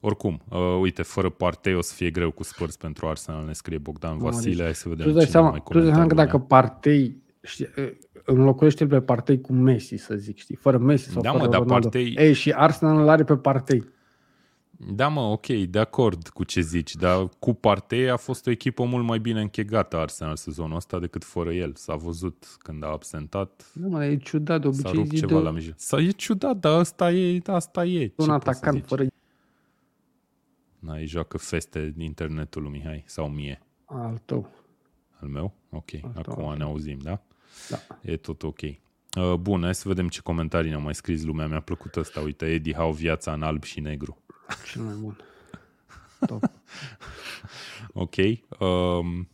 Oricum, 0.00 0.42
uh, 0.48 0.78
uite, 0.80 1.02
fără 1.02 1.28
Partey 1.28 1.74
o 1.74 1.80
să 1.80 1.94
fie 1.94 2.10
greu 2.10 2.30
cu 2.30 2.42
Spurs 2.42 2.76
pentru 2.76 3.06
Arsenal, 3.06 3.44
ne 3.44 3.52
scrie 3.52 3.78
Bogdan 3.78 4.18
Vasile, 4.18 4.62
hai 4.62 4.74
să 4.74 4.88
vedem 4.88 5.06
tu 5.06 5.12
dai 5.12 5.26
seama, 5.26 5.50
mai 5.50 5.62
Tu 5.70 5.78
dai 5.78 5.90
seama 5.90 6.06
că 6.06 6.14
dacă 6.14 6.38
Partey 6.38 7.16
știi, 7.42 7.68
uh, 7.76 7.90
înlocuiește 8.24 8.86
pe 8.86 9.00
Partey 9.00 9.40
cu 9.40 9.52
Messi, 9.52 9.96
să 9.96 10.14
zic, 10.14 10.38
știi, 10.38 10.56
fără 10.56 10.78
Messi 10.78 11.10
sau 11.10 11.22
da, 11.22 11.30
fără 11.30 11.42
mă, 11.42 11.50
Ronaldo. 11.50 11.72
Dar 11.72 11.80
Partey... 11.80 12.14
Ei, 12.16 12.32
și 12.32 12.52
Arsenal 12.52 13.00
îl 13.00 13.08
are 13.08 13.24
pe 13.24 13.36
Partey. 13.36 13.84
Da, 14.88 15.08
mă, 15.08 15.20
ok, 15.20 15.46
de 15.46 15.78
acord 15.78 16.28
cu 16.28 16.44
ce 16.44 16.60
zici, 16.60 16.94
dar 16.94 17.28
cu 17.38 17.54
Partey 17.54 18.10
a 18.10 18.16
fost 18.16 18.46
o 18.46 18.50
echipă 18.50 18.84
mult 18.84 19.04
mai 19.04 19.18
bine 19.18 19.40
închegată 19.40 19.96
Arsenal 19.96 20.36
sezonul 20.36 20.76
ăsta 20.76 20.98
decât 20.98 21.24
fără 21.24 21.52
el. 21.52 21.74
S-a 21.74 21.94
văzut 21.94 22.56
când 22.58 22.84
a 22.84 22.86
absentat. 22.86 23.70
Nu, 23.74 23.88
mă, 23.88 24.04
e 24.04 24.16
ciudat, 24.16 24.60
de 24.60 24.66
obicei 24.66 24.84
S-a 24.84 24.96
rupt 24.96 25.16
ceva 25.16 25.38
de... 25.38 25.44
la 25.44 25.50
mijloc. 25.50 25.74
Sau 25.78 26.00
e 26.00 26.10
ciudat, 26.10 26.56
dar 26.56 26.78
asta 26.78 27.12
e, 27.12 27.40
asta 27.46 27.84
e. 27.84 28.12
Un 28.16 28.30
atacant 28.30 28.86
fără 28.86 29.04
N-ai 30.78 31.06
joacă 31.06 31.38
feste 31.38 31.94
internetul 31.98 32.62
lui 32.62 32.70
Mihai 32.70 33.02
sau 33.06 33.28
mie? 33.28 33.62
Al 33.84 34.20
tău. 34.24 34.50
Al 35.20 35.28
meu? 35.28 35.52
Ok, 35.70 35.90
Al 36.02 36.10
acum 36.14 36.44
tău. 36.44 36.56
ne 36.56 36.62
auzim, 36.62 36.98
da? 37.02 37.22
Da. 37.68 37.78
E 38.02 38.16
tot 38.16 38.42
ok. 38.42 38.60
Uh, 38.62 39.34
bun, 39.40 39.62
hai 39.62 39.74
să 39.74 39.88
vedem 39.88 40.08
ce 40.08 40.20
comentarii 40.20 40.68
ne-au 40.68 40.82
mai 40.82 40.94
scris 40.94 41.24
lumea. 41.24 41.46
Mi-a 41.46 41.60
plăcut 41.60 41.96
ăsta. 41.96 42.20
Uite, 42.20 42.46
Eddie 42.46 42.72
Howe, 42.72 42.92
viața 42.92 43.32
în 43.32 43.42
alb 43.42 43.62
și 43.62 43.80
negru. 43.80 44.22
Cel 44.72 44.82
mai 44.82 44.94
bun. 45.00 45.16
Top. 46.26 46.50
ok. 47.92 48.14
Um, 48.58 49.28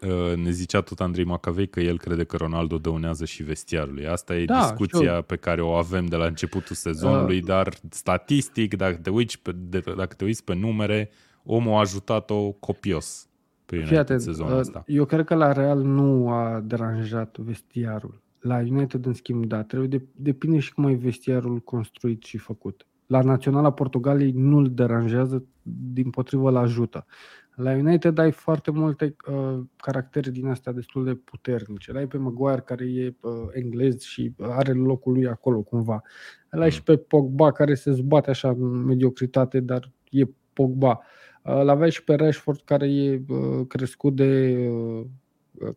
uh, 0.00 0.36
ne 0.36 0.50
zicea 0.50 0.80
tot 0.80 1.00
Andrei 1.00 1.24
Macavei 1.24 1.68
că 1.68 1.80
el 1.80 1.98
crede 1.98 2.24
că 2.24 2.36
Ronaldo 2.36 2.78
dăunează 2.78 3.24
și 3.24 3.42
vestiarului. 3.42 4.06
Asta 4.06 4.36
e 4.36 4.44
da, 4.44 4.60
discuția 4.60 5.20
pe 5.20 5.36
care 5.36 5.62
o 5.62 5.72
avem 5.72 6.06
de 6.06 6.16
la 6.16 6.26
începutul 6.26 6.76
sezonului, 6.76 7.38
uh, 7.38 7.44
dar 7.44 7.74
statistic, 7.90 8.76
dacă 8.76 8.96
te, 8.96 9.10
uiți 9.10 9.38
pe, 9.38 9.52
de, 9.54 9.82
dacă 9.96 10.14
te 10.14 10.24
uiți 10.24 10.44
pe 10.44 10.54
numere, 10.54 11.10
omul 11.44 11.74
a 11.74 11.78
ajutat-o 11.78 12.50
copios 12.50 13.26
pe 13.66 13.74
United 13.76 13.94
Fiate, 13.94 14.18
sezonul 14.18 14.52
uh, 14.52 14.58
ăsta. 14.58 14.84
Eu 14.86 15.04
cred 15.04 15.24
că 15.24 15.34
la 15.34 15.52
Real 15.52 15.82
nu 15.82 16.30
a 16.30 16.60
deranjat 16.64 17.38
vestiarul. 17.38 18.20
La 18.40 18.56
United, 18.56 19.06
în 19.06 19.12
schimb, 19.12 19.44
da. 19.44 19.62
Trebuie 19.62 19.88
de, 19.88 20.02
depinde 20.16 20.58
și 20.58 20.72
cum 20.72 20.88
e 20.88 20.94
vestiarul 20.94 21.58
construit 21.58 22.22
și 22.22 22.38
făcut. 22.38 22.86
La 23.12 23.20
Naționala 23.20 23.72
Portugaliei 23.72 24.32
nu-l 24.34 24.74
deranjează, 24.74 25.44
din 25.92 26.10
potrivă 26.10 26.48
îl 26.48 26.56
ajută. 26.56 27.06
La 27.54 27.70
United 27.70 28.18
ai 28.18 28.30
foarte 28.30 28.70
multe 28.70 29.16
uh, 29.28 29.60
caractere 29.76 30.30
din 30.30 30.46
astea 30.46 30.72
destul 30.72 31.04
de 31.04 31.14
puternice. 31.14 31.92
L-ai 31.92 32.06
pe 32.06 32.16
Maguire 32.16 32.60
care 32.60 32.84
e 32.84 33.14
uh, 33.20 33.32
englez 33.52 34.00
și 34.00 34.34
are 34.38 34.72
locul 34.72 35.12
lui 35.12 35.26
acolo 35.26 35.62
cumva. 35.62 36.02
L-ai 36.50 36.64
mm. 36.64 36.70
și 36.70 36.82
pe 36.82 36.96
Pogba 36.96 37.52
care 37.52 37.74
se 37.74 37.92
zbate 37.92 38.30
așa 38.30 38.48
în 38.48 38.84
mediocritate, 38.84 39.60
dar 39.60 39.90
e 40.10 40.24
Pogba. 40.52 41.00
Uh, 41.42 41.62
l-aveai 41.62 41.90
și 41.90 42.04
pe 42.04 42.14
Rashford 42.14 42.60
care 42.64 42.92
e 42.92 43.22
uh, 43.28 43.66
crescut 43.68 44.16
de 44.16 44.56
uh, 44.68 45.06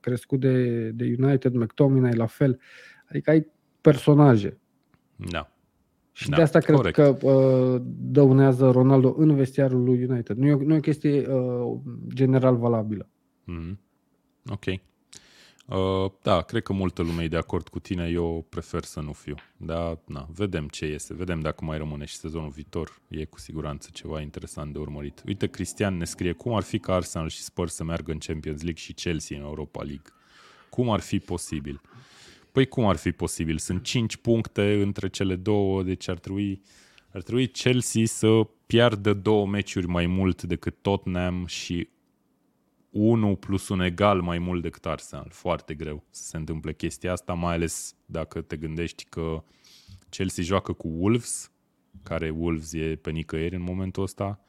crescut 0.02 0.40
de, 0.40 0.90
de 0.90 1.16
United, 1.20 1.54
McTominay 1.54 2.14
la 2.14 2.26
fel. 2.26 2.60
Adică 3.10 3.30
ai 3.30 3.48
personaje. 3.82 4.60
Da. 5.16 5.55
Și 6.18 6.30
da, 6.30 6.36
de 6.36 6.42
asta 6.42 6.60
cred 6.60 6.76
corect. 6.76 6.96
că 6.96 7.18
uh, 7.22 7.82
dăunează 7.86 8.70
Ronaldo 8.70 9.14
în 9.18 9.36
vestiarul 9.36 9.84
lui 9.84 10.04
United. 10.04 10.38
Nu 10.38 10.48
e, 10.48 10.54
nu 10.54 10.74
e 10.74 10.78
o 10.78 10.80
chestie 10.80 11.28
uh, 11.28 11.78
general 12.14 12.56
valabilă. 12.58 13.10
Mm-hmm. 13.52 13.76
Ok. 14.50 14.66
Uh, 14.66 16.12
da, 16.22 16.42
cred 16.42 16.64
că 16.64 16.74
multă 16.74 17.02
lume 17.02 17.24
e 17.24 17.28
de 17.28 17.38
acord 17.38 17.68
cu 17.68 17.80
tine, 17.80 18.08
eu 18.08 18.46
prefer 18.50 18.84
să 18.84 19.00
nu 19.00 19.12
fiu. 19.12 19.36
Dar, 19.58 20.00
na, 20.06 20.28
vedem 20.34 20.68
ce 20.68 20.86
este, 20.86 21.14
vedem 21.14 21.40
dacă 21.40 21.66
mai 21.66 21.78
rămâne 21.78 22.06
și 22.06 22.16
sezonul 22.16 22.50
viitor. 22.50 23.02
E 23.08 23.26
cu 23.26 23.40
siguranță 23.40 23.90
ceva 23.94 24.22
interesant 24.22 24.74
de 24.74 24.80
urmărit. 24.80 25.22
Uite, 25.26 25.48
Cristian 25.48 25.98
ne 25.98 26.06
scrie, 26.06 26.32
cum 26.32 26.54
ar 26.54 26.64
fi 26.64 26.80
ca 26.80 26.94
Arsenal 26.94 27.30
și 27.30 27.42
Spurs 27.42 27.74
să 27.74 27.84
meargă 27.84 28.12
în 28.12 28.18
Champions 28.18 28.62
League 28.62 28.82
și 28.82 28.94
Chelsea 28.94 29.38
în 29.38 29.44
Europa 29.44 29.84
League? 29.84 30.12
Cum 30.70 30.90
ar 30.90 31.00
fi 31.00 31.20
posibil? 31.20 31.82
Păi 32.56 32.66
cum 32.66 32.86
ar 32.86 32.96
fi 32.96 33.12
posibil? 33.12 33.58
Sunt 33.58 33.84
5 33.84 34.16
puncte 34.16 34.82
între 34.82 35.10
cele 35.10 35.36
două, 35.36 35.84
deci 35.84 36.08
ar 36.08 36.20
trebui, 36.20 36.62
ar 37.14 37.22
trebui 37.22 37.48
Chelsea 37.48 38.06
să 38.06 38.48
piardă 38.66 39.14
două 39.14 39.48
meciuri 39.48 39.88
mai 39.88 40.06
mult 40.06 40.44
decât 40.44 40.76
Tottenham 40.82 41.46
și 41.46 41.90
1 42.90 43.36
plus 43.36 43.70
un 43.70 43.80
egal 43.80 44.22
mai 44.22 44.40
mult 44.40 44.62
decât 44.62 44.86
Arsenal. 44.86 45.28
Foarte 45.32 45.74
greu 45.74 46.04
să 46.10 46.24
se 46.24 46.38
întâmple 46.38 46.74
chestia 46.74 47.12
asta, 47.12 47.34
mai 47.34 47.54
ales 47.54 47.96
dacă 48.06 48.42
te 48.42 48.58
gândești 48.58 49.06
că 49.10 49.44
Chelsea 50.10 50.44
joacă 50.44 50.74
cu 50.74 50.88
Wolves, 50.88 51.52
care 52.04 52.30
Wolves 52.30 52.74
e 52.74 53.00
pe 53.02 53.12
nicăieri 53.12 53.56
în 53.56 53.62
momentul 53.62 54.04
ăsta, 54.04 54.40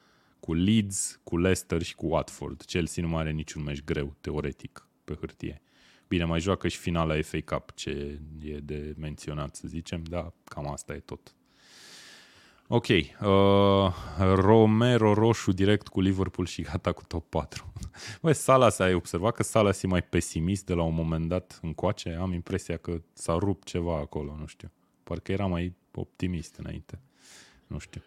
cu 0.41 0.55
Leeds, 0.55 1.21
cu 1.25 1.39
Leicester 1.39 1.83
și 1.83 1.95
cu 1.95 2.07
Watford. 2.07 2.63
Chelsea 2.63 3.03
nu 3.03 3.09
mai 3.09 3.21
are 3.21 3.31
niciun 3.31 3.63
meci 3.63 3.85
greu, 3.85 4.17
teoretic, 4.21 4.89
pe 5.05 5.17
hârtie. 5.21 5.61
Bine, 6.09 6.25
mai 6.25 6.41
joacă 6.41 6.69
și 6.69 6.79
finala 6.79 7.15
FA 7.23 7.39
Cup, 7.45 7.71
ce 7.75 8.21
e 8.43 8.59
de 8.59 8.95
menționat, 8.99 9.57
să 9.57 9.69
zicem, 9.69 10.03
dar 10.03 10.33
cam 10.45 10.69
asta 10.69 10.93
e 10.93 10.99
tot. 10.99 11.35
Ok, 12.69 12.87
uh, 12.89 13.93
Romero 14.35 15.15
roșu 15.15 15.53
direct 15.53 15.89
cu 15.89 16.01
Liverpool 16.01 16.47
și 16.47 16.63
gata 16.63 16.93
cu 16.93 17.03
top 17.05 17.29
4. 17.29 17.73
Băi, 18.23 18.35
Salas, 18.35 18.79
ai 18.79 18.95
observat 18.95 19.35
că 19.35 19.43
Salas 19.43 19.83
e 19.83 19.87
mai 19.87 20.03
pesimist 20.03 20.67
de 20.67 20.75
la 20.75 20.83
un 20.83 20.95
moment 20.95 21.29
dat 21.29 21.59
încoace? 21.63 22.17
Am 22.21 22.33
impresia 22.33 22.77
că 22.77 23.01
s-a 23.13 23.37
rupt 23.39 23.67
ceva 23.67 23.97
acolo, 23.97 24.37
nu 24.39 24.47
știu. 24.47 24.71
Parcă 25.03 25.33
era 25.33 25.47
mai 25.47 25.75
optimist 25.95 26.57
înainte. 26.57 27.01
Nu 27.67 27.79
știu. 27.79 28.03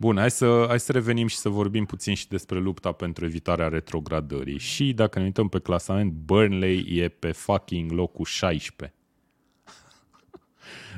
Bun, 0.00 0.16
hai 0.16 0.30
să, 0.30 0.64
hai 0.68 0.80
să 0.80 0.92
revenim 0.92 1.26
și 1.26 1.36
să 1.36 1.48
vorbim 1.48 1.84
puțin 1.84 2.14
și 2.14 2.28
despre 2.28 2.58
lupta 2.58 2.92
pentru 2.92 3.24
evitarea 3.24 3.68
retrogradării. 3.68 4.58
Și 4.58 4.92
dacă 4.92 5.18
ne 5.18 5.24
uităm 5.24 5.48
pe 5.48 5.58
clasament, 5.58 6.12
Burnley 6.12 6.96
e 6.96 7.08
pe 7.08 7.32
fucking 7.32 7.90
locul 7.90 8.24
16. 8.24 8.96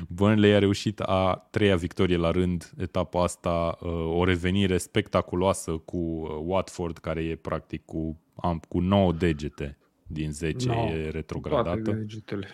Burnley 0.07 0.53
a 0.53 0.59
reușit 0.59 0.99
a 0.99 1.47
treia 1.51 1.75
victorie 1.75 2.17
la 2.17 2.31
rând 2.31 2.71
etapa 2.77 3.23
asta, 3.23 3.77
uh, 3.81 3.89
o 3.91 4.23
revenire 4.23 4.77
spectaculoasă 4.77 5.71
cu 5.71 5.97
uh, 5.97 6.29
Watford, 6.43 6.97
care 6.97 7.23
e 7.23 7.35
practic 7.35 7.85
cu, 7.85 8.19
cu 8.67 8.79
9 8.79 9.13
degete 9.13 9.77
din 10.07 10.31
10 10.31 10.67
no, 10.67 10.73
e 10.73 11.09
retrogradată. 11.09 11.81
Toate 11.81 11.99
degetele. 11.99 12.47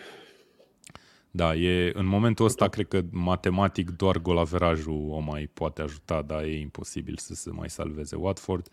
Da, 1.38 1.56
e, 1.56 1.92
în 1.94 2.06
momentul 2.06 2.46
ăsta 2.46 2.68
cred 2.68 2.88
că 2.88 3.02
matematic 3.10 3.90
doar 3.90 4.18
golaverajul 4.18 5.08
o 5.10 5.20
mai 5.20 5.50
poate 5.54 5.82
ajuta, 5.82 6.22
dar 6.22 6.44
e 6.44 6.60
imposibil 6.60 7.18
să 7.18 7.34
se 7.34 7.50
mai 7.50 7.70
salveze 7.70 8.16
Watford. 8.16 8.70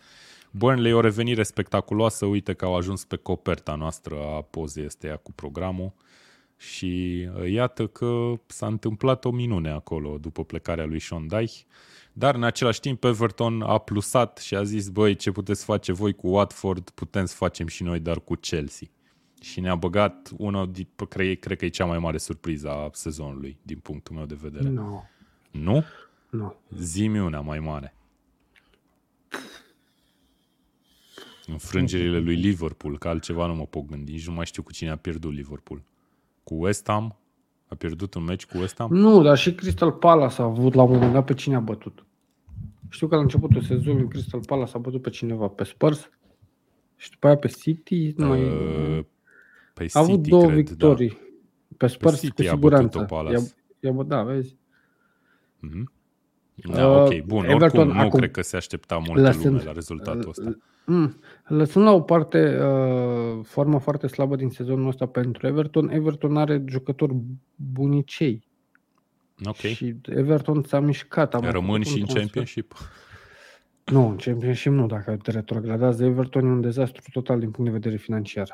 Burnley 0.50 0.92
o 0.92 1.00
revenire 1.00 1.42
spectaculoasă, 1.42 2.26
uite 2.26 2.52
că 2.52 2.64
au 2.64 2.76
ajuns 2.76 3.04
pe 3.04 3.16
coperta 3.16 3.74
noastră 3.74 4.14
a 4.14 4.42
pozei 4.42 4.84
ăsteia 4.84 5.16
cu 5.16 5.32
programul 5.32 5.92
și 6.56 7.28
uh, 7.36 7.50
iată 7.50 7.86
că 7.86 8.32
s-a 8.46 8.66
întâmplat 8.66 9.24
o 9.24 9.30
minune 9.30 9.70
acolo 9.70 10.18
după 10.18 10.44
plecarea 10.44 10.84
lui 10.84 11.00
Sean 11.00 11.26
Dyche, 11.26 11.64
dar 12.12 12.34
în 12.34 12.42
același 12.42 12.80
timp 12.80 13.04
Everton 13.04 13.62
a 13.62 13.78
plusat 13.78 14.38
și 14.38 14.54
a 14.54 14.62
zis, 14.62 14.88
băi, 14.88 15.14
ce 15.14 15.30
puteți 15.30 15.64
face 15.64 15.92
voi 15.92 16.12
cu 16.12 16.28
Watford, 16.28 16.90
putem 16.90 17.24
să 17.24 17.34
facem 17.34 17.66
și 17.66 17.82
noi, 17.82 17.98
dar 17.98 18.20
cu 18.20 18.34
Chelsea 18.34 18.88
și 19.44 19.60
ne-a 19.60 19.74
băgat 19.74 20.30
una, 20.36 20.70
cred, 21.08 21.38
cred 21.38 21.58
că 21.58 21.64
e 21.64 21.68
cea 21.68 21.84
mai 21.84 21.98
mare 21.98 22.18
surpriză 22.18 22.70
a 22.70 22.90
sezonului, 22.92 23.58
din 23.62 23.78
punctul 23.78 24.16
meu 24.16 24.24
de 24.24 24.38
vedere. 24.40 24.68
No. 24.68 25.02
Nu? 25.50 25.84
Nu. 26.30 26.54
Zimi 26.78 27.18
una 27.18 27.40
mai 27.40 27.58
mare. 27.58 27.94
Înfrângerile 31.46 32.18
lui 32.18 32.34
Liverpool, 32.34 32.98
că 32.98 33.08
altceva 33.08 33.46
nu 33.46 33.54
mă 33.54 33.66
pot 33.66 33.86
gândi. 33.86 34.12
Nici 34.12 34.26
nu 34.26 34.34
mai 34.34 34.46
știu 34.46 34.62
cu 34.62 34.72
cine 34.72 34.90
a 34.90 34.96
pierdut 34.96 35.32
Liverpool. 35.32 35.82
Cu 36.42 36.54
West 36.54 36.88
Ham? 36.88 37.16
A 37.68 37.74
pierdut 37.74 38.14
un 38.14 38.24
meci 38.24 38.46
cu 38.46 38.58
West 38.58 38.78
Ham? 38.78 38.92
Nu, 38.92 39.22
dar 39.22 39.36
și 39.36 39.54
Crystal 39.54 39.92
Palace 39.92 40.40
a 40.40 40.44
avut 40.44 40.74
la 40.74 40.82
un 40.82 40.92
moment 40.92 41.12
dat 41.12 41.24
pe 41.24 41.34
cine 41.34 41.54
a 41.54 41.60
bătut. 41.60 42.04
Știu 42.88 43.08
că 43.08 43.14
la 43.14 43.20
începutul 43.20 43.62
sezonului 43.62 44.08
Crystal 44.08 44.44
Palace 44.44 44.72
a 44.74 44.78
bătut 44.78 45.02
pe 45.02 45.10
cineva, 45.10 45.48
pe 45.48 45.64
Spurs 45.64 46.10
și 46.96 47.10
după 47.10 47.26
aia 47.26 47.36
pe 47.36 47.48
City. 47.48 48.12
Nu 48.16 48.26
mai... 48.26 48.40
Uh, 49.80 49.86
pe 49.86 49.86
a 49.92 49.98
avut 50.00 50.14
City, 50.14 50.28
două 50.28 50.42
cred, 50.44 50.54
victorii. 50.54 51.08
Da. 51.08 51.16
Pe 51.76 51.86
Spurs 51.86 52.20
City 52.20 52.42
cu 52.42 52.48
a 52.48 52.54
siguranță. 52.54 52.98
bătut-o 52.98 53.14
Palace. 53.14 53.36
I-a, 53.80 53.90
i-a, 53.90 54.02
bă- 54.02 54.06
da, 54.06 54.22
vezi? 54.22 54.56
Mhm. 55.58 55.92
Da, 56.54 56.88
Uh, 56.88 57.02
ok, 57.06 57.24
bun. 57.24 57.44
Everton 57.44 57.80
Oricum, 57.80 57.96
nu 57.96 58.02
acum- 58.06 58.18
cred 58.18 58.30
că 58.30 58.42
se 58.42 58.56
aștepta 58.56 58.96
multă 59.06 59.20
Lăsând- 59.22 59.44
lume 59.44 59.62
la 59.64 59.72
rezultatul 59.72 60.28
ăsta. 60.28 60.56
Mm. 60.86 61.16
Lăsând 61.46 61.84
la 61.84 61.92
o 61.92 62.00
parte 62.00 62.58
uh, 62.62 63.40
forma 63.44 63.78
foarte 63.78 64.06
slabă 64.06 64.36
din 64.36 64.50
sezonul 64.50 64.88
ăsta 64.88 65.06
pentru 65.06 65.46
Everton, 65.46 65.88
Everton 65.90 66.36
are 66.36 66.62
jucători 66.66 67.14
bunicei. 67.56 68.46
Ok. 69.44 69.54
Și 69.56 69.96
Everton 70.08 70.62
s-a 70.62 70.80
mișcat. 70.80 71.34
a 71.34 71.38
mai 71.38 71.50
Rămân 71.50 71.70
făcut 71.82 71.86
și 71.86 71.92
un 71.94 71.98
în 72.00 72.06
transfer. 72.06 72.20
Championship? 72.24 72.74
Nu, 73.84 74.08
în 74.08 74.16
Championship 74.16 74.72
nu. 74.72 74.86
Dacă 74.86 75.16
te 75.22 75.30
retrogradează 75.30 76.04
Everton 76.04 76.46
e 76.46 76.50
un 76.50 76.60
dezastru 76.60 77.02
total 77.12 77.38
din 77.38 77.50
punct 77.50 77.70
de 77.70 77.76
vedere 77.78 77.96
financiar. 77.96 78.50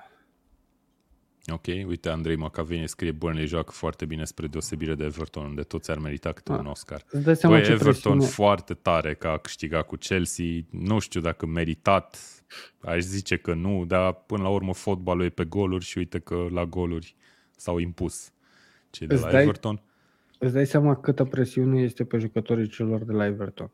Ok, 1.47 1.67
uite, 1.67 2.09
Andrei 2.09 2.37
Macaveni 2.37 2.89
scrie 2.89 3.11
Burnley 3.13 3.47
joacă 3.47 3.71
foarte 3.71 4.05
bine 4.05 4.25
spre 4.25 4.47
deosebire 4.47 4.95
de 4.95 5.05
Everton, 5.05 5.45
unde 5.45 5.63
toți 5.63 5.91
ar 5.91 5.99
merita 5.99 6.33
câte 6.33 6.53
Ah, 6.53 6.59
un 6.59 6.67
Oscar. 6.67 7.03
Îți 7.11 7.25
dai 7.25 7.37
seama 7.37 7.55
Băi, 7.57 7.65
ce 7.65 7.71
Everton 7.71 7.93
presiune... 7.93 8.25
foarte 8.25 8.75
tare 8.75 9.15
că 9.15 9.29
a 9.29 9.37
câștigat 9.39 9.87
cu 9.87 9.97
Chelsea. 9.97 10.45
Nu 10.71 10.99
știu 10.99 11.21
dacă 11.21 11.47
meritat, 11.47 12.19
aș 12.81 13.01
zice 13.01 13.37
că 13.37 13.55
nu, 13.55 13.85
dar 13.85 14.13
până 14.13 14.43
la 14.43 14.49
urmă 14.49 14.75
fotbalul 14.75 15.25
e 15.25 15.29
pe 15.29 15.45
goluri 15.45 15.85
și 15.85 15.99
uite 15.99 16.19
că 16.19 16.47
la 16.51 16.65
goluri 16.65 17.15
s-au 17.57 17.79
impus 17.79 18.31
cei 18.91 19.07
de 19.07 19.15
Îți 19.15 19.23
la 19.25 19.31
dai- 19.31 19.43
Everton. 19.43 19.81
Îți 20.39 20.53
dai 20.53 20.67
seama 20.67 20.97
câtă 20.97 21.25
presiune 21.25 21.81
este 21.81 22.05
pe 22.05 22.19
jucătorii 22.19 22.69
celor 22.69 23.05
de 23.05 23.13
la 23.13 23.27
Everton. 23.27 23.71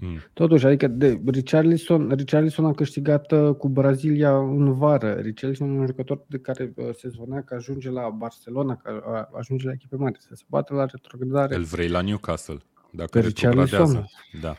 Mm. 0.00 0.16
Totuși, 0.32 0.66
adică 0.66 0.86
de 0.88 1.20
Richarlison, 1.26 2.10
Richarlison 2.16 2.64
a 2.64 2.72
câștigat 2.72 3.32
uh, 3.32 3.54
cu 3.54 3.68
Brazilia 3.68 4.36
în 4.38 4.72
vară. 4.72 5.12
Richarlison 5.12 5.76
e 5.76 5.78
un 5.78 5.86
jucător 5.86 6.24
de 6.28 6.38
care 6.38 6.72
uh, 6.76 6.88
se 6.94 7.08
zvonea 7.08 7.42
că 7.42 7.54
ajunge 7.54 7.90
la 7.90 8.08
Barcelona, 8.08 8.76
că 8.76 9.02
uh, 9.32 9.38
ajunge 9.38 9.66
la 9.66 9.72
echipe 9.72 9.96
mari, 9.96 10.16
să 10.20 10.28
se 10.34 10.42
bată 10.48 10.74
la 10.74 10.84
retrogradare. 10.84 11.54
Îl 11.54 11.62
vrei 11.62 11.88
la 11.88 12.00
Newcastle, 12.00 12.58
dacă 12.90 13.10
Pe 13.10 13.20
retrogradează. 13.20 13.76
Richarlison? 13.76 14.06
Da, 14.40 14.56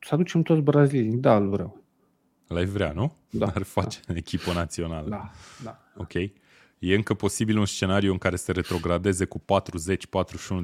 Să 0.00 0.14
aducem 0.14 0.42
toți 0.42 0.60
brazilieni, 0.60 1.20
da, 1.20 1.36
îl 1.36 1.48
vreau. 1.48 1.82
l-ai 2.46 2.64
vrea, 2.64 2.92
nu? 2.92 3.12
Da, 3.30 3.46
Ar 3.54 3.62
face 3.62 4.00
în 4.06 4.16
echipă 4.16 4.52
națională. 4.52 5.08
Da, 5.08 5.30
da. 5.64 5.78
Ok. 5.96 6.12
E 6.78 6.94
încă 6.94 7.14
posibil 7.14 7.58
un 7.58 7.66
scenariu 7.66 8.12
în 8.12 8.18
care 8.18 8.36
să 8.36 8.52
retrogradeze 8.52 9.24
cu 9.24 9.38
40-41 9.38 9.42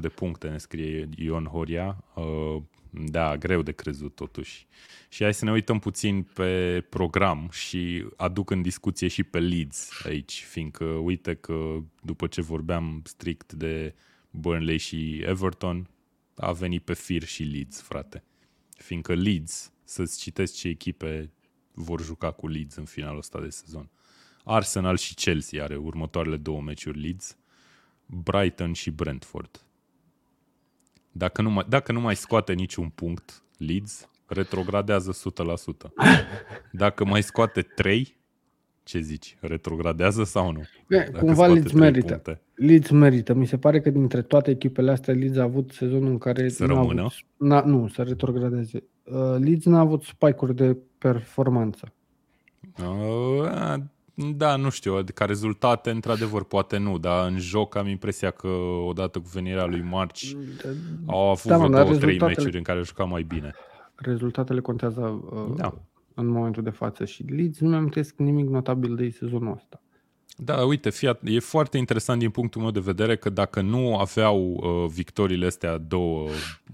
de 0.01 0.07
puncte, 0.07 0.47
ne 0.47 0.57
scrie 0.57 1.09
Ion 1.15 1.45
Horia. 1.45 2.03
Uh, 2.97 3.03
da, 3.09 3.37
greu 3.37 3.61
de 3.61 3.71
crezut 3.71 4.15
totuși. 4.15 4.67
Și 5.09 5.23
hai 5.23 5.33
să 5.33 5.45
ne 5.45 5.51
uităm 5.51 5.79
puțin 5.79 6.23
pe 6.23 6.81
program 6.89 7.49
și 7.51 8.05
aduc 8.15 8.49
în 8.49 8.61
discuție 8.61 9.07
și 9.07 9.23
pe 9.23 9.39
Leeds 9.39 9.89
aici, 10.05 10.43
fiindcă 10.49 10.85
uite 10.85 11.33
că 11.33 11.77
după 12.01 12.27
ce 12.27 12.41
vorbeam 12.41 13.01
strict 13.05 13.53
de 13.53 13.95
Burnley 14.29 14.77
și 14.77 15.21
Everton, 15.25 15.89
a 16.35 16.51
venit 16.51 16.83
pe 16.83 16.93
fir 16.93 17.23
și 17.23 17.43
Leeds, 17.43 17.81
frate. 17.81 18.23
Fiindcă 18.77 19.13
Leeds, 19.13 19.71
să-ți 19.83 20.19
citesc 20.19 20.55
ce 20.55 20.67
echipe 20.67 21.31
vor 21.73 22.03
juca 22.03 22.31
cu 22.31 22.47
Leeds 22.47 22.75
în 22.75 22.85
finalul 22.85 23.17
ăsta 23.17 23.41
de 23.41 23.49
sezon. 23.49 23.89
Arsenal 24.43 24.97
și 24.97 25.13
Chelsea 25.13 25.63
are 25.63 25.75
următoarele 25.75 26.37
două 26.37 26.61
meciuri 26.61 26.99
Leeds, 26.99 27.37
Brighton 28.05 28.73
și 28.73 28.91
Brentford. 28.91 29.64
Dacă 31.17 31.41
nu 31.41 31.49
mai, 31.49 31.65
dacă 31.69 31.91
nu 31.91 31.99
mai 31.99 32.15
scoate 32.15 32.53
niciun 32.53 32.89
punct 32.89 33.43
Leeds, 33.57 34.09
retrogradează 34.25 35.11
100%. 35.11 35.89
Dacă 36.71 37.05
mai 37.05 37.23
scoate 37.23 37.61
3, 37.61 38.17
ce 38.83 38.99
zici? 38.99 39.37
Retrogradează 39.39 40.23
sau 40.23 40.51
nu? 40.51 40.59
E, 40.59 40.97
Dacă 40.97 41.11
Cumva 41.17 41.33
scoate 41.33 41.53
Leeds 41.53 41.67
trei 41.67 41.79
merită. 41.81 42.07
puncte. 42.07 42.41
Leeds 42.55 42.89
merită. 42.89 43.33
Mi 43.33 43.47
se 43.47 43.57
pare 43.57 43.81
că 43.81 43.89
dintre 43.89 44.21
toate 44.21 44.51
echipele 44.51 44.91
astea, 44.91 45.13
Leeds 45.13 45.37
a 45.37 45.43
avut 45.43 45.71
sezonul 45.71 46.09
în 46.09 46.17
care... 46.17 46.49
Să 46.49 46.65
n-a 46.65 46.73
rămână? 46.73 46.99
Avut, 47.01 47.13
n-a, 47.37 47.61
nu, 47.61 47.87
să 47.87 48.01
retrogradeze. 48.01 48.83
Uh, 49.03 49.35
Leeds 49.37 49.65
n-a 49.65 49.79
avut 49.79 50.03
spike-uri 50.03 50.55
de 50.55 50.77
performanță. 50.97 51.93
Uh, 52.79 53.75
da, 54.15 54.55
nu 54.55 54.69
știu, 54.69 55.03
ca 55.13 55.25
rezultate, 55.25 55.89
într-adevăr, 55.89 56.43
poate 56.43 56.77
nu, 56.77 56.97
dar 56.97 57.27
în 57.27 57.39
joc 57.39 57.75
am 57.75 57.87
impresia 57.87 58.31
că 58.31 58.47
odată 58.87 59.19
cu 59.19 59.29
venirea 59.33 59.65
lui 59.65 59.81
Marci 59.81 60.35
au 61.05 61.29
avut 61.29 61.51
Da, 61.51 61.57
mă, 61.57 61.63
vreo 61.67 61.75
dar 61.75 61.83
două, 61.85 61.95
trei 61.97 62.07
rezultatele- 62.09 62.35
meciuri 62.37 62.57
în 62.57 62.63
care 62.63 62.77
au 62.77 62.83
jucat 62.83 63.07
mai 63.09 63.23
bine. 63.23 63.53
Rezultatele 63.95 64.59
contează 64.59 65.01
uh, 65.01 65.55
Da. 65.55 65.73
în 66.13 66.27
momentul 66.27 66.63
de 66.63 66.69
față 66.69 67.05
și 67.05 67.23
Leeds 67.23 67.59
nu 67.59 67.69
mi-am 67.69 67.91
nimic 68.17 68.45
notabil 68.47 68.95
de 68.95 69.03
ei 69.03 69.11
sezonul 69.11 69.53
ăsta. 69.53 69.79
Da, 70.37 70.65
uite, 70.65 70.89
fii, 70.89 71.09
at- 71.15 71.19
e 71.23 71.39
foarte 71.39 71.77
interesant 71.77 72.19
din 72.19 72.29
punctul 72.29 72.61
meu 72.61 72.71
de 72.71 72.79
vedere 72.79 73.15
că 73.17 73.29
dacă 73.29 73.61
nu 73.61 73.97
aveau 73.97 74.39
uh, 74.53 74.89
victoriile 74.93 75.45
astea 75.45 75.77
două, 75.77 76.27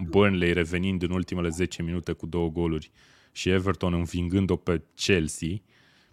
Burnley 0.10 0.54
revenind 0.54 1.02
în 1.04 1.12
ultimele 1.12 1.50
10 1.50 1.84
minute 1.84 2.12
cu 2.12 2.26
două 2.26 2.50
goluri 2.50 2.92
și 3.32 3.50
Everton 3.50 3.94
învingând-o 3.94 4.56
pe 4.56 4.82
Chelsea, 4.96 5.50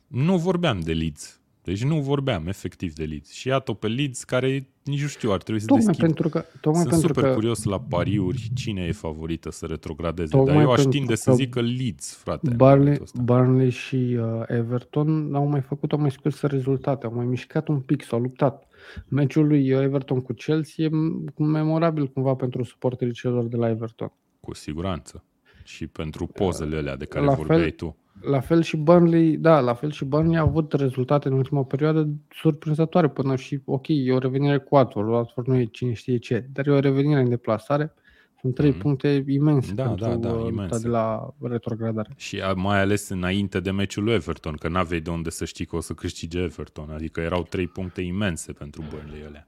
nu 0.09 0.37
vorbeam 0.39 0.81
de 0.81 0.93
Leeds. 0.93 1.41
Deci 1.63 1.85
nu 1.85 2.01
vorbeam 2.01 2.47
efectiv 2.47 2.93
de 2.93 3.05
Leeds. 3.05 3.31
Și 3.33 3.49
iată 3.49 3.73
pe 3.73 3.87
Leeds 3.87 4.25
care 4.25 4.69
nici 4.85 5.01
nu 5.03 5.07
știu, 5.09 5.33
ar 5.33 5.43
trebui 5.43 5.61
să 5.61 5.67
Tocmai 5.67 5.85
deschid. 5.87 6.05
pentru 6.05 6.29
că, 6.29 6.45
tocmai 6.61 6.81
Sunt 6.83 6.91
pentru 6.93 7.09
super 7.13 7.29
că 7.29 7.35
curios 7.35 7.63
la 7.65 7.81
pariuri 7.81 8.51
cine 8.55 8.85
e 8.85 8.93
favorită 8.93 9.51
să 9.51 9.67
retrogradeze. 9.67 10.31
Tocmai 10.31 10.55
Dar 10.55 10.63
eu 10.63 10.71
aș 10.71 10.75
pentru 10.81 10.99
tinde 10.99 11.15
să 11.15 11.31
că 11.31 11.37
zic 11.37 11.51
că 11.51 11.61
Leeds, 11.61 12.15
frate. 12.15 12.51
în 12.51 12.57
Barley, 12.57 12.79
momentul 12.83 13.05
ăsta. 13.05 13.21
Burnley 13.23 13.71
și 13.71 13.97
uh, 14.21 14.43
Everton 14.47 15.35
au 15.35 15.47
mai 15.47 15.61
făcut, 15.61 15.93
au 15.93 15.99
mai 15.99 16.11
scurs 16.11 16.41
rezultate, 16.41 17.07
au 17.07 17.15
mai 17.15 17.25
mișcat 17.25 17.69
un 17.69 17.81
pic, 17.81 18.03
s-au 18.05 18.21
luptat. 18.21 18.67
Meciul 19.09 19.47
lui 19.47 19.73
uh, 19.73 19.83
Everton 19.83 20.21
cu 20.21 20.33
Chelsea 20.33 20.85
e 20.85 20.89
m- 20.89 21.35
memorabil 21.37 22.07
cumva 22.09 22.35
pentru 22.35 22.63
suporterii 22.63 23.13
celor 23.15 23.45
de 23.45 23.57
la 23.57 23.69
Everton. 23.69 24.13
Cu 24.41 24.55
siguranță. 24.55 25.25
Și 25.65 25.87
pentru 25.87 26.27
pozele 26.27 26.77
alea 26.77 26.97
de 26.97 27.05
care 27.05 27.25
La 27.25 27.35
vorbeai 27.35 27.61
fel- 27.61 27.71
tu. 27.71 27.97
La 28.23 28.41
fel 28.41 28.63
și 28.63 28.77
Burnley, 28.77 29.37
da, 29.37 29.61
la 29.61 29.75
fel 29.75 29.91
și 29.91 30.05
Burnley 30.05 30.37
a 30.39 30.41
avut 30.41 30.73
rezultate 30.73 31.29
în 31.29 31.35
ultima 31.35 31.63
perioadă 31.65 32.09
surprinzătoare 32.31 33.09
până 33.09 33.37
și, 33.37 33.61
ok, 33.65 33.85
e 33.89 34.13
o 34.13 34.19
revenire 34.19 34.59
cu 34.59 34.75
Watford, 34.75 35.09
Watford 35.09 35.47
nu 35.47 35.57
e 35.57 35.65
cine 35.65 35.93
știe 35.93 36.17
ce, 36.19 36.47
dar 36.53 36.67
e 36.67 36.71
o 36.71 36.79
revenire 36.79 37.21
în 37.21 37.29
deplasare, 37.29 37.93
sunt 38.41 38.55
trei 38.55 38.71
Mhm. 38.71 38.79
puncte 38.79 39.25
imense 39.29 39.73
Da, 39.75 39.83
pentru 39.85 40.05
da, 40.07 40.15
da, 40.15 40.29
uh, 40.29 40.35
lupta 40.35 40.49
imense. 40.53 40.79
de 40.83 40.89
la 40.89 41.35
retrogradare. 41.43 42.09
Și 42.17 42.41
a- 42.41 42.53
mai 42.53 42.81
ales 42.81 43.09
înainte 43.09 43.61
de 43.61 43.71
meciul 43.71 44.05
lui 44.05 44.13
Everton, 44.15 44.55
că 44.55 44.69
n-aveai 44.69 45.01
de 45.01 45.11
unde 45.11 45.31
să 45.31 45.45
știi 45.45 45.65
că 45.65 45.77
o 45.77 45.81
să 45.81 45.93
câștige 45.93 46.39
Everton. 46.39 46.91
Adică 46.91 47.21
erau 47.21 47.43
trei 47.43 47.67
puncte 47.67 48.01
imense 48.01 48.53
pentru 48.53 48.83
Burnley 48.91 49.25
alea. 49.27 49.47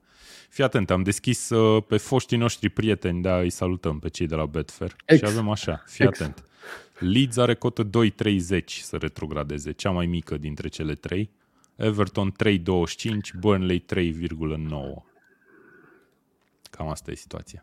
Fii 0.49 0.65
atent, 0.65 0.91
am 0.91 1.03
deschis 1.03 1.51
uh, 1.51 1.83
pe 1.89 1.97
foștii 1.97 2.37
noștri 2.37 2.69
prieteni, 2.69 3.23
da, 3.23 3.39
îi 3.39 3.51
salutăm 3.51 3.99
pe 3.99 4.09
cei 4.09 4.27
de 4.27 4.35
la 4.35 4.47
Betfair. 4.47 4.97
Ex. 5.05 5.19
Și 5.19 5.25
avem 5.27 5.49
așa, 5.49 5.83
fii 5.87 6.05
Ex. 6.05 6.21
atent. 6.21 6.45
Leeds 6.99 7.37
are 7.37 7.55
cotă 7.55 7.85
2.30 7.85 8.65
să 8.67 8.97
retrogradeze, 8.97 9.73
cea 9.73 9.91
mai 9.91 10.07
mică 10.07 10.37
dintre 10.39 10.69
cele 10.69 10.95
trei. 10.95 11.31
Everton 11.77 12.33
3.25, 12.45 12.61
Burnley 13.39 13.85
3,9. 13.95 15.03
Cam 16.71 16.89
asta 16.89 17.11
e 17.11 17.15
situația. 17.15 17.63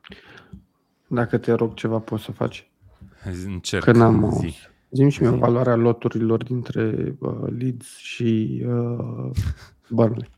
Dacă 1.07 1.37
te 1.37 1.51
rog 1.51 1.73
ceva 1.73 1.99
poți 1.99 2.23
să 2.23 2.31
faci. 2.31 2.67
Încerc. 3.45 3.83
Că 3.83 3.91
n-am 3.91 4.17
zi. 4.19 4.23
auzit. 4.23 4.71
Zim 4.91 5.09
și 5.09 5.21
mie 5.21 5.31
Zi. 5.31 5.37
valoarea 5.37 5.75
loturilor 5.75 6.43
dintre 6.43 7.15
uh, 7.19 7.31
Leeds 7.57 7.97
și 7.97 8.61
uh, 8.67 9.29
Burnley. 9.89 10.29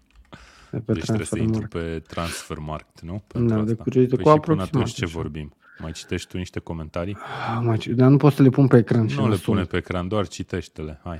De 0.71 0.79
pe 0.79 0.93
Deci 0.93 1.03
trebuie 1.03 1.25
să 1.25 1.35
transfer 1.35 1.39
intru 1.39 1.59
market. 1.61 1.81
pe 1.81 1.99
Transfermarkt, 2.13 3.01
nu? 3.01 3.23
Da, 3.33 3.61
de 3.61 3.73
curiozitate, 3.73 4.21
Păi 4.21 4.31
cu 4.33 4.39
și 4.39 4.39
până 4.39 4.61
aproximativ 4.61 4.73
atunci 4.75 4.93
ce 4.93 5.03
așa. 5.03 5.13
vorbim? 5.17 5.53
Mai 5.81 5.91
citești 5.91 6.29
tu 6.29 6.37
niște 6.37 6.59
comentarii? 6.59 7.15
Ah, 7.15 7.59
mă, 7.63 7.77
ce- 7.77 7.93
dar 7.93 8.09
nu 8.09 8.17
poți 8.17 8.35
să 8.35 8.41
le 8.41 8.49
pun 8.49 8.67
pe 8.67 8.77
ecran 8.77 9.07
și 9.07 9.15
nu 9.15 9.21
mă 9.23 9.29
le 9.29 9.35
sun. 9.35 9.53
pune 9.53 9.65
pe 9.65 9.77
ecran, 9.77 10.07
doar 10.07 10.27
citește-le. 10.27 10.99
Hai. 11.03 11.19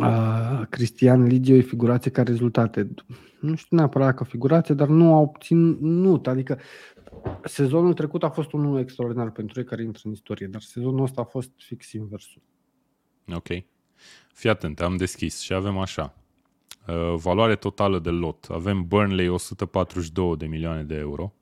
Uh, 0.00 0.60
Cristian 0.68 1.22
Ligiu 1.22 1.54
e 1.54 1.60
figurație 1.60 2.10
ca 2.10 2.22
rezultate. 2.22 2.90
Nu 3.40 3.54
știu 3.54 3.76
neapărat 3.76 4.14
că 4.16 4.24
figurație, 4.24 4.74
dar 4.74 4.88
nu 4.88 5.14
a 5.14 5.18
obținut. 5.18 6.26
Adică 6.26 6.58
sezonul 7.44 7.92
trecut 7.94 8.22
a 8.22 8.30
fost 8.30 8.52
unul 8.52 8.78
extraordinar 8.78 9.30
pentru 9.30 9.60
ei 9.60 9.66
care 9.66 9.82
intră 9.82 10.00
în 10.04 10.12
istorie, 10.12 10.46
dar 10.46 10.60
sezonul 10.60 11.02
ăsta 11.02 11.20
a 11.20 11.24
fost 11.24 11.50
fix 11.56 11.92
inversul. 11.92 12.42
Ok. 13.34 13.46
Fii 14.32 14.50
atent, 14.50 14.80
am 14.80 14.96
deschis 14.96 15.40
și 15.40 15.52
avem 15.52 15.78
așa. 15.78 16.14
Uh, 16.88 17.14
valoare 17.16 17.56
totală 17.56 17.98
de 17.98 18.10
lot. 18.10 18.46
Avem 18.50 18.86
Burnley 18.86 19.28
142 19.28 20.36
de 20.36 20.46
milioane 20.46 20.82
de 20.82 20.94
euro. 20.94 21.32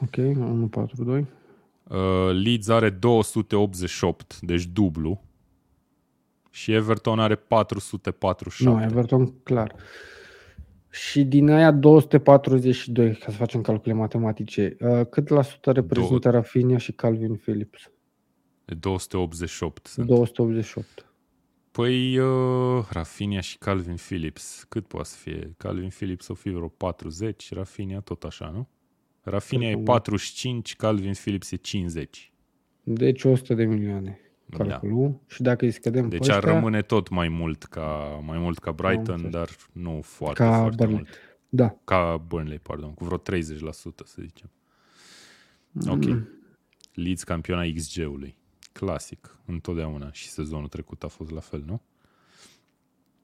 Ok, 0.00 0.16
1-4-2. 0.16 1.24
Uh, 1.88 2.30
Leeds 2.32 2.68
are 2.68 2.90
288, 2.90 4.40
deci 4.40 4.66
dublu. 4.66 5.22
Și 6.50 6.72
Everton 6.72 7.18
are 7.18 7.34
447. 7.34 8.64
Nu, 8.64 8.82
Everton, 8.82 9.42
clar. 9.42 9.74
Și 10.90 11.24
din 11.24 11.50
aia 11.50 11.70
242, 11.70 13.14
ca 13.14 13.30
să 13.30 13.36
facem 13.36 13.60
calcule 13.60 13.94
matematice, 13.94 14.76
uh, 14.80 15.06
cât 15.10 15.28
la 15.28 15.42
sută 15.42 15.72
reprezintă 15.72 16.30
Rafinha 16.30 16.78
și 16.78 16.92
Calvin 16.92 17.34
Phillips? 17.34 17.90
288 18.64 19.86
sunt. 19.86 20.06
288. 20.06 21.06
Păi 21.70 22.18
uh, 22.18 22.86
Rafinha 22.90 23.40
și 23.40 23.58
Calvin 23.58 23.94
Phillips, 23.94 24.64
cât 24.68 24.86
poate 24.86 25.08
să 25.08 25.16
fie? 25.16 25.54
Calvin 25.56 25.88
Phillips 25.88 26.28
o 26.28 26.34
fi 26.34 26.50
vreo 26.50 26.68
40, 26.68 27.54
Rafinha 27.54 28.00
tot 28.00 28.24
așa, 28.24 28.50
nu? 28.54 28.68
Rafinha 29.28 29.66
e 29.68 29.76
45, 29.76 30.76
Calvin 30.76 31.12
Phillips 31.12 31.50
e 31.50 31.56
50. 31.56 32.32
Deci 32.82 33.24
100 33.24 33.54
de 33.54 33.64
milioane 33.64 34.20
calculul. 34.56 35.10
Da. 35.10 35.16
Și 35.26 35.42
dacă 35.42 35.64
îi 35.64 35.70
scădem 35.70 36.08
Deci 36.08 36.26
pe 36.26 36.32
ar 36.32 36.36
ăștia, 36.36 36.52
rămâne 36.52 36.82
tot 36.82 37.08
mai 37.08 37.28
mult 37.28 37.64
ca, 37.64 38.20
mai 38.24 38.38
mult 38.38 38.58
ca 38.58 38.72
Brighton, 38.72 39.14
înțeles. 39.24 39.32
dar 39.32 39.48
nu 39.72 40.00
foarte, 40.02 40.42
ca 40.42 40.58
foarte 40.58 40.76
Burnley. 40.76 40.96
mult. 40.96 41.08
Da. 41.48 41.76
Ca 41.84 42.24
Burnley, 42.26 42.58
pardon, 42.58 42.94
cu 42.94 43.04
vreo 43.04 43.18
30%, 43.18 44.04
să 44.04 44.22
zicem. 44.22 44.50
Ok. 45.86 46.04
Mm. 46.04 46.28
Leeds 46.92 47.24
campiona 47.24 47.62
XG-ului. 47.74 48.36
Clasic, 48.72 49.38
întotdeauna. 49.44 50.12
Și 50.12 50.28
sezonul 50.28 50.68
trecut 50.68 51.02
a 51.02 51.08
fost 51.08 51.30
la 51.30 51.40
fel, 51.40 51.62
nu? 51.66 51.82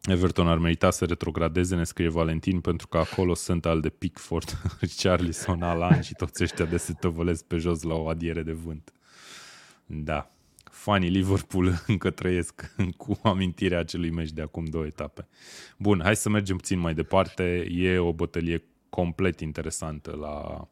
Everton 0.08 0.48
ar 0.48 0.58
merita 0.58 0.90
să 0.90 1.04
retrogradeze, 1.04 1.76
ne 1.76 1.84
scrie 1.84 2.08
Valentin, 2.08 2.60
pentru 2.60 2.88
că 2.88 2.98
acolo 2.98 3.34
sunt 3.34 3.66
al 3.66 3.80
de 3.80 3.88
Pickford, 3.88 4.60
Charlison, 5.02 5.62
Alan 5.62 6.00
și 6.00 6.14
toți 6.14 6.42
ăștia 6.42 6.64
de 6.64 6.76
se 6.76 6.92
tăvălesc 6.92 7.44
pe 7.44 7.56
jos 7.56 7.82
la 7.82 7.94
o 7.94 8.08
adiere 8.08 8.42
de 8.42 8.52
vânt. 8.52 8.92
Da. 9.86 10.30
Fanii 10.64 11.08
Liverpool 11.08 11.72
încă 11.86 12.10
trăiesc 12.10 12.74
cu 12.96 13.18
amintirea 13.22 13.78
acelui 13.78 14.10
meci 14.10 14.32
de 14.32 14.42
acum 14.42 14.64
două 14.64 14.86
etape. 14.86 15.28
Bun, 15.78 16.00
hai 16.02 16.16
să 16.16 16.28
mergem 16.28 16.56
puțin 16.56 16.78
mai 16.78 16.94
departe. 16.94 17.66
E 17.70 17.98
o 17.98 18.12
bătălie 18.12 18.64
complet 18.88 19.40
interesantă 19.40 20.16
la, 20.20 20.68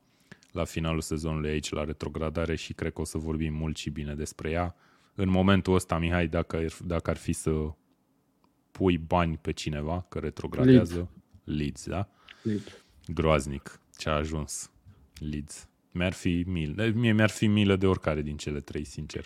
la 0.50 0.64
finalul 0.64 1.00
sezonului 1.00 1.50
aici, 1.50 1.70
la 1.70 1.84
retrogradare 1.84 2.56
și 2.56 2.72
cred 2.72 2.92
că 2.92 3.00
o 3.00 3.04
să 3.04 3.18
vorbim 3.18 3.54
mult 3.54 3.76
și 3.76 3.90
bine 3.90 4.14
despre 4.14 4.50
ea. 4.50 4.74
În 5.14 5.28
momentul 5.28 5.74
ăsta, 5.74 5.98
Mihai, 5.98 6.26
dacă, 6.26 6.64
dacă 6.84 7.10
ar 7.10 7.16
fi 7.16 7.32
să 7.32 7.50
pui 8.72 8.98
bani 8.98 9.38
pe 9.40 9.52
cineva 9.52 10.06
că 10.08 10.18
retrogradează, 10.18 11.08
Leeds, 11.44 11.86
da? 11.88 12.08
Leeds. 12.42 12.64
Groaznic 13.06 13.80
ce 13.96 14.08
a 14.08 14.12
ajuns 14.12 14.70
Leeds. 15.30 15.66
Mi-ar 15.90 16.12
fi 16.12 16.44
milă. 16.46 16.90
Mie 16.94 17.12
mi-ar 17.12 17.30
fi 17.30 17.46
milă 17.46 17.76
de 17.76 17.86
oricare 17.86 18.22
din 18.22 18.36
cele 18.36 18.60
trei, 18.60 18.84
sincer. 18.84 19.24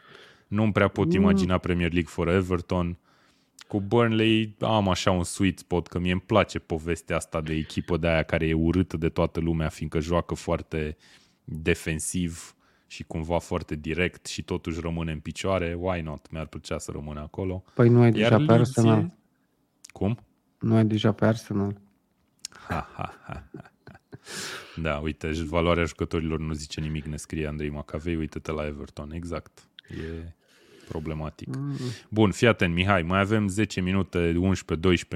Nu-mi 0.48 0.72
prea 0.72 0.88
pot 0.88 1.06
Mm. 1.06 1.12
imagina 1.20 1.58
Premier 1.58 1.92
League 1.92 2.10
fără 2.12 2.32
Everton. 2.32 2.98
Cu 3.68 3.80
Burnley 3.80 4.56
am 4.60 4.88
așa 4.88 5.10
un 5.10 5.24
sweet 5.24 5.58
spot, 5.58 5.86
că 5.86 5.98
mie 5.98 6.12
îmi 6.12 6.20
place 6.20 6.58
povestea 6.58 7.16
asta 7.16 7.40
de 7.40 7.54
echipă 7.54 7.96
de 7.96 8.08
aia 8.08 8.22
care 8.22 8.46
e 8.46 8.52
urâtă 8.54 8.96
de 8.96 9.08
toată 9.08 9.40
lumea, 9.40 9.68
fiindcă 9.68 10.00
joacă 10.00 10.34
foarte 10.34 10.96
defensiv 11.44 12.54
și 12.86 13.04
cumva 13.04 13.38
foarte 13.38 13.74
direct 13.74 14.26
și 14.26 14.42
totuși 14.42 14.80
rămâne 14.80 15.12
în 15.12 15.18
picioare. 15.20 15.76
Why 15.80 16.00
not? 16.00 16.30
Mi-ar 16.30 16.46
plăcea 16.46 16.78
să 16.78 16.90
rămână 16.90 17.20
acolo. 17.20 17.64
Păi 17.74 17.88
nu 17.88 18.00
ai 18.00 18.12
Iar 18.18 18.30
deja 18.30 18.36
pe 18.36 18.52
Leeds 18.52 18.76
Arsenal. 18.76 19.14
E- 19.96 19.98
Cum? 19.98 20.18
Nu 20.58 20.74
ai 20.74 20.84
deja 20.84 21.12
pe 21.12 21.24
Arsenal. 21.24 21.80
Ha, 22.68 22.90
ha, 22.94 23.18
ha, 23.26 23.44
ha. 23.52 23.70
Da, 24.76 24.96
uite, 24.96 25.32
și 25.32 25.44
valoarea 25.44 25.84
jucătorilor 25.84 26.38
nu 26.38 26.52
zice 26.52 26.80
nimic, 26.80 27.04
ne 27.04 27.16
scrie 27.16 27.46
Andrei 27.46 27.70
Macavei, 27.70 28.16
uite-te 28.16 28.52
la 28.52 28.66
Everton, 28.66 29.12
exact. 29.12 29.68
E 29.90 30.32
problematic. 30.88 31.56
Mm. 31.56 31.76
Bun, 32.08 32.30
fii 32.30 32.46
atent, 32.46 32.74
Mihai, 32.74 33.02
mai 33.02 33.20
avem 33.20 33.48
10 33.48 33.80
minute, 33.80 34.32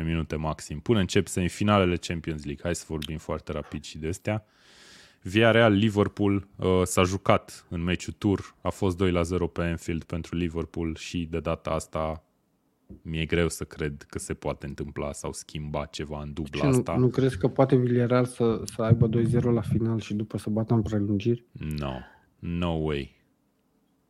11-12 0.00 0.04
minute 0.04 0.36
maxim. 0.36 0.80
Până 0.80 0.98
încep 0.98 1.26
semifinalele 1.26 1.96
Champions 1.96 2.44
League. 2.44 2.62
Hai 2.64 2.74
să 2.74 2.84
vorbim 2.88 3.18
foarte 3.18 3.52
rapid 3.52 3.84
și 3.84 3.98
de 3.98 4.08
astea. 4.08 4.44
Villarreal 5.22 5.72
Liverpool 5.72 6.46
uh, 6.56 6.82
s-a 6.84 7.02
jucat 7.02 7.66
în 7.68 7.82
meciul 7.82 8.14
tur, 8.18 8.54
a 8.60 8.68
fost 8.68 8.96
2 8.96 9.10
la 9.10 9.22
0 9.22 9.46
pe 9.46 9.62
Anfield 9.62 10.02
pentru 10.02 10.36
Liverpool 10.36 10.96
și 10.96 11.26
de 11.30 11.40
data 11.40 11.70
asta 11.70 12.24
mi-e 13.02 13.24
greu 13.24 13.48
să 13.48 13.64
cred 13.64 14.02
că 14.08 14.18
se 14.18 14.34
poate 14.34 14.66
întâmpla 14.66 15.12
sau 15.12 15.32
schimba 15.32 15.84
ceva 15.84 16.22
în 16.22 16.32
dubla 16.32 16.58
Și 16.60 16.64
nu, 16.64 16.70
asta. 16.70 16.96
nu 16.96 17.08
crezi 17.08 17.38
că 17.38 17.48
poate 17.48 17.76
Villarreal 17.76 18.24
să, 18.24 18.62
să 18.64 18.82
aibă 18.82 19.08
2-0 19.08 19.42
la 19.42 19.60
final 19.60 20.00
și 20.00 20.14
după 20.14 20.38
să 20.38 20.50
bată 20.50 20.74
în 20.74 20.82
prelungiri? 20.82 21.44
No, 21.52 21.92
no 22.38 22.70
way. 22.70 23.18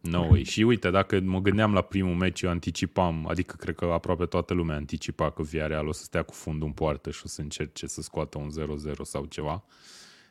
No 0.01 0.27
way. 0.31 0.43
Și 0.43 0.63
uite, 0.63 0.91
dacă 0.91 1.21
mă 1.21 1.41
gândeam 1.41 1.73
la 1.73 1.81
primul 1.81 2.15
meci, 2.15 2.43
eu 2.43 2.51
anticipam, 2.51 3.27
adică 3.29 3.55
cred 3.59 3.75
că 3.75 3.85
aproape 3.85 4.25
toată 4.25 4.55
lumea 4.55 4.77
anticipa 4.77 5.31
că 5.31 5.43
Villarreal 5.43 5.87
o 5.87 5.93
să 5.93 6.03
stea 6.03 6.23
cu 6.23 6.33
fundul 6.33 6.67
în 6.67 6.73
poartă 6.73 7.11
și 7.11 7.21
o 7.25 7.29
să 7.29 7.41
încerce 7.41 7.87
să 7.87 8.03
scoată 8.03 8.39
un 8.39 8.51
0-0 8.93 8.93
sau 9.03 9.25
ceva. 9.25 9.65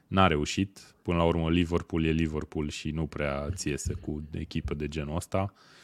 N-a 0.08 0.28
reușit. 0.28 0.96
Până 1.02 1.18
la 1.18 1.24
urmă, 1.24 1.50
Liverpool 1.50 2.06
e 2.06 2.12
Liverpool 2.12 2.70
și 2.70 2.92
nu 2.92 3.06
prea 3.06 3.50
ți 3.54 3.70
iese 3.70 3.94
cu 3.94 4.24
echipe 4.32 4.74
de 4.74 4.88
genul 4.88 5.16
ăsta. 5.16 5.54
Uh, 5.54 5.79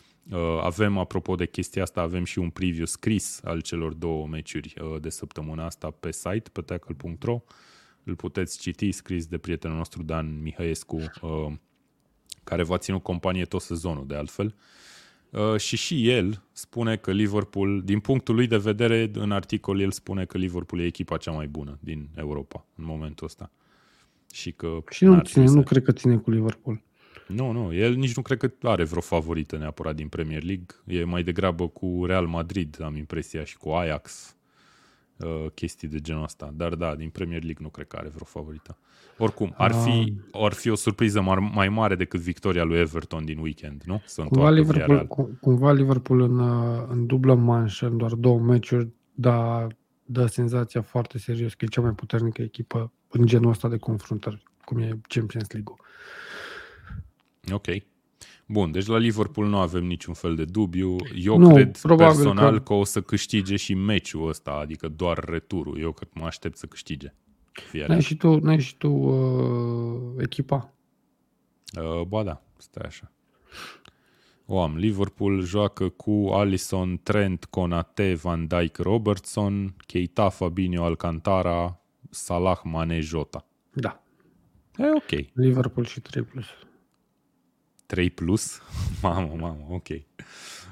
Avem, 0.61 0.97
apropo 0.97 1.35
de 1.35 1.45
chestia 1.45 1.81
asta, 1.81 2.01
avem 2.01 2.23
și 2.23 2.39
un 2.39 2.49
preview 2.49 2.85
scris 2.85 3.41
al 3.43 3.61
celor 3.61 3.93
două 3.93 4.27
meciuri 4.27 4.73
uh, 4.81 5.01
de 5.01 5.09
săptămâna 5.09 5.65
asta 5.65 5.89
pe 5.99 6.11
site, 6.11 6.49
pe 6.51 6.61
tackle.ro. 6.61 7.41
Îl 8.03 8.15
puteți 8.15 8.59
citi, 8.59 8.91
scris 8.91 9.25
de 9.25 9.37
prietenul 9.37 9.77
nostru 9.77 10.03
Dan 10.03 10.41
Mihăescu, 10.41 10.95
uh, 11.21 11.53
care 12.43 12.63
va 12.63 12.77
ținut 12.77 13.03
companie 13.03 13.45
tot 13.45 13.61
sezonul, 13.61 14.07
de 14.07 14.15
altfel. 14.15 14.55
Uh, 15.29 15.57
și 15.57 15.75
și 15.77 16.09
el 16.09 16.41
spune 16.51 16.97
că 16.97 17.11
Liverpool, 17.11 17.81
din 17.83 17.99
punctul 17.99 18.35
lui 18.35 18.47
de 18.47 18.57
vedere, 18.57 19.11
în 19.13 19.31
articol 19.31 19.79
el 19.79 19.91
spune 19.91 20.25
că 20.25 20.37
Liverpool 20.37 20.81
e 20.81 20.85
echipa 20.85 21.17
cea 21.17 21.31
mai 21.31 21.47
bună 21.47 21.77
din 21.79 22.09
Europa 22.15 22.65
în 22.75 22.85
momentul 22.85 23.25
ăsta. 23.25 23.51
Și 24.33 24.51
că 24.51 24.83
Și 24.89 25.03
nu, 25.03 25.11
n-ar 25.11 25.25
ține, 25.25 25.31
trebui 25.43 25.59
nu 25.59 25.61
să- 25.61 25.67
cred 25.73 25.83
că 25.83 25.91
ține 25.91 26.17
cu 26.17 26.31
Liverpool. 26.31 26.81
Nu, 27.27 27.51
nu, 27.51 27.73
el 27.73 27.93
nici 27.95 28.15
nu 28.15 28.21
cred 28.21 28.37
că 28.37 28.51
are 28.61 28.83
vreo 28.83 29.01
favorită 29.01 29.57
neapărat 29.57 29.95
din 29.95 30.07
Premier 30.07 30.43
League. 30.43 30.65
E 30.85 31.03
mai 31.03 31.23
degrabă 31.23 31.67
cu 31.67 32.03
Real 32.05 32.25
Madrid, 32.27 32.81
am 32.83 32.95
impresia, 32.95 33.43
și 33.43 33.57
cu 33.57 33.69
Ajax, 33.69 34.35
uh, 35.17 35.45
chestii 35.53 35.87
de 35.87 35.99
genul 35.99 36.23
ăsta. 36.23 36.53
Dar 36.55 36.75
da, 36.75 36.95
din 36.95 37.09
Premier 37.09 37.43
League 37.43 37.63
nu 37.63 37.69
cred 37.69 37.87
că 37.87 37.95
are 37.95 38.07
vreo 38.09 38.25
favorită. 38.25 38.77
Oricum, 39.17 39.53
ar 39.57 39.71
fi, 39.73 40.13
ar 40.31 40.53
fi 40.53 40.69
o 40.69 40.75
surpriză 40.75 41.21
mar- 41.21 41.51
mai 41.53 41.69
mare 41.69 41.95
decât 41.95 42.19
victoria 42.19 42.63
lui 42.63 42.77
Everton 42.79 43.25
din 43.25 43.37
weekend, 43.39 43.81
nu? 43.85 44.01
Să 44.05 44.21
Cumva 44.21 44.49
întoarcă 44.49 44.59
Liverpool, 44.59 44.85
Villarreal. 44.85 45.07
cu- 45.07 45.37
cumva 45.41 45.71
Liverpool 45.71 46.21
în, 46.21 46.39
uh, 46.39 46.83
în 46.89 47.05
dublă 47.05 47.33
manșă, 47.35 47.85
în 47.85 47.97
doar 47.97 48.13
două 48.13 48.39
meciuri, 48.39 48.87
da, 49.13 49.67
dă 50.05 50.25
senzația 50.25 50.81
foarte 50.81 51.17
serios 51.17 51.53
că 51.53 51.65
e 51.65 51.67
cea 51.67 51.81
mai 51.81 51.91
puternică 51.91 52.41
echipă 52.41 52.91
în 53.09 53.25
genul 53.25 53.49
ăsta 53.49 53.67
de 53.67 53.77
confruntări, 53.77 54.43
cum 54.65 54.77
e 54.77 54.99
Champions 55.07 55.51
League-ul. 55.51 55.79
Ok. 57.51 57.65
Bun, 58.47 58.71
deci 58.71 58.85
la 58.85 58.97
Liverpool 58.97 59.47
nu 59.47 59.57
avem 59.57 59.83
niciun 59.85 60.13
fel 60.13 60.35
de 60.35 60.45
dubiu. 60.45 60.95
Eu 61.15 61.37
Nu, 61.37 61.53
cred 61.53 61.77
probabil 61.77 62.13
personal 62.15 62.51
că... 62.51 62.57
că- 62.57 62.63
că 62.63 62.73
o 62.73 62.83
să 62.83 63.01
câștige 63.01 63.55
și 63.55 63.73
meciul 63.73 64.27
ăsta, 64.27 64.51
adică 64.51 64.87
doar 64.87 65.17
returul. 65.17 65.79
Eu 65.79 65.91
cred 65.91 66.09
că 66.13 66.19
mă 66.19 66.25
aștept 66.25 66.57
să 66.57 66.65
câștige. 66.65 67.13
Villarreal. 67.71 67.89
N-ai 67.97 68.01
și 68.07 68.15
tu, 68.15 68.39
n-ai 68.39 68.59
și 68.59 68.75
tu 68.77 68.89
uh, 68.91 70.13
echipa. 70.23 70.73
Uh, 71.81 72.01
ba 72.07 72.23
da, 72.23 72.41
stai 72.57 72.85
așa. 72.87 73.11
O 74.45 74.61
am. 74.61 74.75
Liverpool 74.77 75.41
joacă 75.41 75.89
cu 75.89 76.29
Alisson, 76.33 76.99
Trent, 77.03 77.45
Konate, 77.45 78.13
Van 78.13 78.47
Dijk, 78.47 78.77
Robertson, 78.77 79.73
Keita, 79.85 80.29
Fabinho, 80.29 80.83
Alcantara, 80.83 81.79
Salah, 82.09 82.59
Mane, 82.63 82.99
Jota. 82.99 83.45
Da. 83.73 84.03
E 84.77 84.83
ok. 84.95 85.25
Liverpool 85.33 85.85
și 85.85 85.99
3 85.99 86.23
plus. 86.23 86.45
3 87.85 88.09
plus? 88.09 88.61
mamă, 89.01 89.35
mamă, 89.39 89.65
ok. 89.69 89.87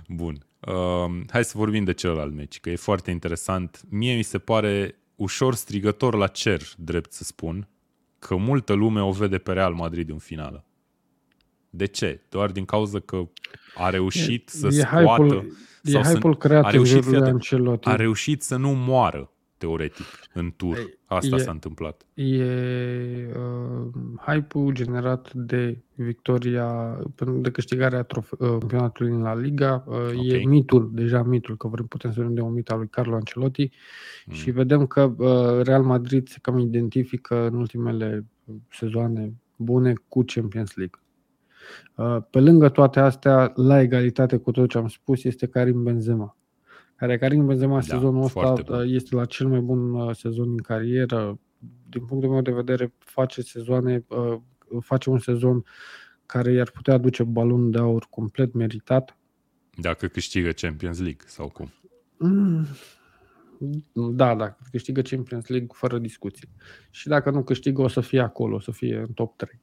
Bun. 0.07 0.45
Uh, 0.59 1.21
hai 1.29 1.43
să 1.43 1.53
vorbim 1.57 1.83
de 1.83 1.93
celălalt 1.93 2.33
meci, 2.33 2.59
că 2.59 2.69
e 2.69 2.75
foarte 2.75 3.11
interesant. 3.11 3.81
Mie 3.89 4.15
mi 4.15 4.23
se 4.23 4.37
pare 4.37 4.95
ușor 5.15 5.55
strigător 5.55 6.15
la 6.15 6.27
cer, 6.27 6.61
drept 6.77 7.11
să 7.13 7.23
spun, 7.23 7.67
că 8.19 8.35
multă 8.35 8.73
lume 8.73 9.01
o 9.01 9.11
vede 9.11 9.37
pe 9.37 9.51
Real 9.53 9.73
Madrid 9.73 10.09
în 10.09 10.17
finală. 10.17 10.65
De 11.69 11.85
ce? 11.85 12.21
Doar 12.29 12.51
din 12.51 12.65
cauza 12.65 12.99
că 12.99 13.27
a 13.75 13.89
reușit 13.89 14.49
să 14.49 14.67
e 14.67 14.71
scoată... 14.71 15.23
hype-ul, 15.23 15.57
e 15.83 15.91
sau 15.91 16.03
să- 16.03 16.13
hype-ul 16.13 16.37
creat 16.37 16.63
a 16.63 16.67
în 16.67 16.73
reușit, 16.73 16.93
jurul 16.93 17.03
fii 17.03 17.11
lui 17.11 17.21
atent, 17.21 17.33
Ancelotti. 17.35 17.87
a 17.87 17.95
reușit 17.95 18.41
să 18.41 18.55
nu 18.55 18.71
moară, 18.73 19.31
teoretic, 19.65 20.05
în 20.33 20.53
tur. 20.55 20.77
Ei, 20.77 20.97
Asta 21.05 21.35
e- 21.35 21.39
s-a 21.39 21.51
întâmplat. 21.51 22.05
E 22.13 22.43
uh, 23.35 23.87
hype-ul 24.25 24.73
generat 24.73 25.33
de 25.33 25.77
victoria, 25.95 26.99
de 27.41 27.51
câștigarea 27.51 28.03
trofe- 28.03 28.35
uh, 28.39 28.49
campionatului 28.59 29.11
în 29.11 29.21
La 29.21 29.35
Liga. 29.35 29.83
Uh, 29.87 29.95
E 30.31 30.37
Ok. 30.37 30.45
mitul, 30.45 30.89
deja 30.93 31.23
mitul, 31.23 31.57
că 31.57 31.67
vrem, 31.67 31.85
putem 31.85 32.11
să 32.11 32.19
vedem 32.19 32.33
de 32.33 32.41
un 32.41 32.53
mit 32.53 32.69
al 32.69 32.77
lui 32.77 32.87
Carlo 32.87 33.15
Ancelotti 33.15 33.69
Mm. 34.25 34.33
și 34.33 34.51
vedem 34.51 34.85
că 34.85 35.13
uh, 35.17 35.61
Real 35.65 35.83
Madrid 35.83 36.27
se 36.27 36.37
cam 36.41 36.57
identifică 36.59 37.45
în 37.47 37.53
ultimele 37.53 38.25
sezoane 38.69 39.33
bune 39.55 39.93
cu 40.07 40.23
Champions 40.25 40.75
League. 40.75 40.99
Uh, 41.95 42.17
Pe 42.29 42.39
lângă 42.39 42.69
toate 42.69 42.99
astea, 42.99 43.51
la 43.55 43.81
egalitate 43.81 44.37
cu 44.37 44.51
tot 44.51 44.69
ce 44.69 44.77
am 44.77 44.87
spus, 44.87 45.23
este 45.23 45.45
Karim 45.47 45.83
Benzema 45.83 46.37
care 47.03 47.17
Karim 47.17 47.45
Benzema 47.45 47.75
Da, 47.75 47.81
sezonul 47.81 48.23
ăsta 48.23 48.39
foarte 48.39 48.61
bun. 48.61 48.85
este 48.87 49.15
la 49.15 49.25
cel 49.25 49.47
mai 49.47 49.59
bun 49.59 49.93
uh, 49.93 50.15
sezon 50.15 50.49
din 50.49 50.57
carieră. 50.57 51.39
Din 51.89 52.05
punctul 52.05 52.29
meu 52.29 52.41
de 52.41 52.51
vedere, 52.51 52.93
face 52.97 53.41
sezoane, 53.41 54.05
uh, 54.07 54.37
face 54.79 55.09
un 55.09 55.19
sezon 55.19 55.63
care 56.25 56.51
i-ar 56.51 56.69
putea 56.69 56.93
aduce 56.93 57.23
balonul 57.23 57.71
de 57.71 57.77
aur 57.77 58.07
complet 58.09 58.53
meritat. 58.53 59.17
Dacă 59.75 60.07
câștigă 60.07 60.49
Champions 60.49 60.99
League 60.99 61.23
sau 61.25 61.47
cum. 61.47 61.71
Mm. 62.17 62.65
Da, 63.93 64.35
dacă 64.35 64.57
câștigă 64.71 65.01
Champions 65.01 65.47
League 65.47 65.69
fără 65.71 65.97
discuție. 65.97 66.49
Și 66.89 67.07
dacă 67.07 67.29
nu 67.29 67.43
câștigă, 67.43 67.81
o 67.81 67.87
să 67.87 68.01
fie 68.01 68.19
acolo, 68.19 68.55
o 68.55 68.59
să 68.59 68.71
fie 68.71 68.97
în 68.97 69.13
top 69.13 69.37
3. 69.37 69.61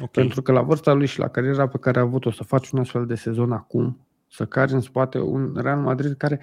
Ok. 0.00 0.10
Pentru 0.10 0.42
că 0.42 0.52
la 0.52 0.62
vârsta 0.62 0.92
lui 0.92 1.06
și 1.06 1.18
la 1.18 1.28
cariera 1.28 1.68
pe 1.68 1.78
care 1.78 1.98
a 1.98 2.02
avut-o 2.02 2.30
să 2.30 2.42
faci 2.42 2.70
un 2.70 2.78
astfel 2.78 3.06
de 3.06 3.14
sezon 3.14 3.52
acum, 3.52 4.05
să 4.28 4.46
cari 4.46 4.72
în 4.72 4.80
spate 4.80 5.18
un 5.18 5.52
Real 5.56 5.78
Madrid 5.78 6.12
care, 6.16 6.40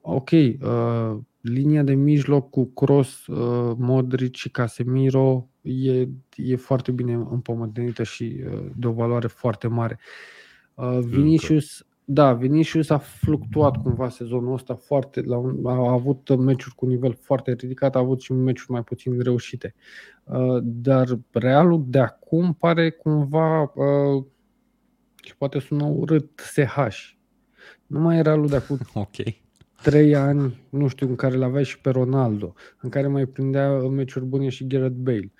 ok, 0.00 0.30
uh, 0.30 1.16
linia 1.40 1.82
de 1.82 1.94
mijloc 1.94 2.50
cu 2.50 2.64
Kroos, 2.64 3.26
uh, 3.26 3.74
Modric 3.78 4.34
și 4.34 4.50
Casemiro 4.50 5.48
e, 5.60 6.08
e 6.36 6.56
foarte 6.56 6.90
bine 6.90 7.12
împământenită 7.12 8.02
și 8.02 8.44
uh, 8.46 8.66
de 8.76 8.86
o 8.86 8.92
valoare 8.92 9.26
foarte 9.26 9.68
mare. 9.68 9.98
Uh, 10.74 10.98
Vinicius, 10.98 11.86
da, 12.04 12.32
Vinicius 12.32 12.90
a 12.90 12.98
fluctuat 12.98 13.82
cumva 13.82 14.08
sezonul 14.08 14.52
ăsta 14.52 14.74
foarte, 14.74 15.20
la 15.20 15.36
un, 15.36 15.66
a 15.66 15.92
avut 15.92 16.36
meciuri 16.36 16.74
cu 16.74 16.86
nivel 16.86 17.16
foarte 17.20 17.52
ridicat, 17.52 17.96
a 17.96 17.98
avut 17.98 18.20
și 18.20 18.32
meciuri 18.32 18.70
mai 18.70 18.82
puțin 18.82 19.20
reușite. 19.20 19.74
Uh, 20.24 20.58
dar 20.62 21.18
Realul 21.30 21.84
de 21.86 21.98
acum 21.98 22.54
pare 22.54 22.90
cumva 22.90 23.62
uh, 23.62 24.24
și 25.24 25.36
poate 25.36 25.58
sună 25.58 25.84
urât 25.84 26.40
SH. 26.40 26.76
Nu 27.86 28.00
mai 28.00 28.16
e 28.16 28.20
Realul 28.20 28.46
de 28.46 28.56
acum 28.56 28.78
Ok. 28.94 29.14
trei 29.82 30.14
ani, 30.14 30.62
nu 30.70 30.88
știu, 30.88 31.08
în 31.08 31.14
care 31.16 31.36
l-aveai 31.36 31.64
și 31.64 31.80
pe 31.80 31.90
Ronaldo, 31.90 32.54
în 32.80 32.90
care 32.90 33.06
mai 33.06 33.26
prindea 33.26 33.76
în 33.76 33.94
meciuri 33.94 34.24
bune 34.24 34.48
și 34.48 34.66
Gareth 34.66 34.94
Bale, 34.96 35.32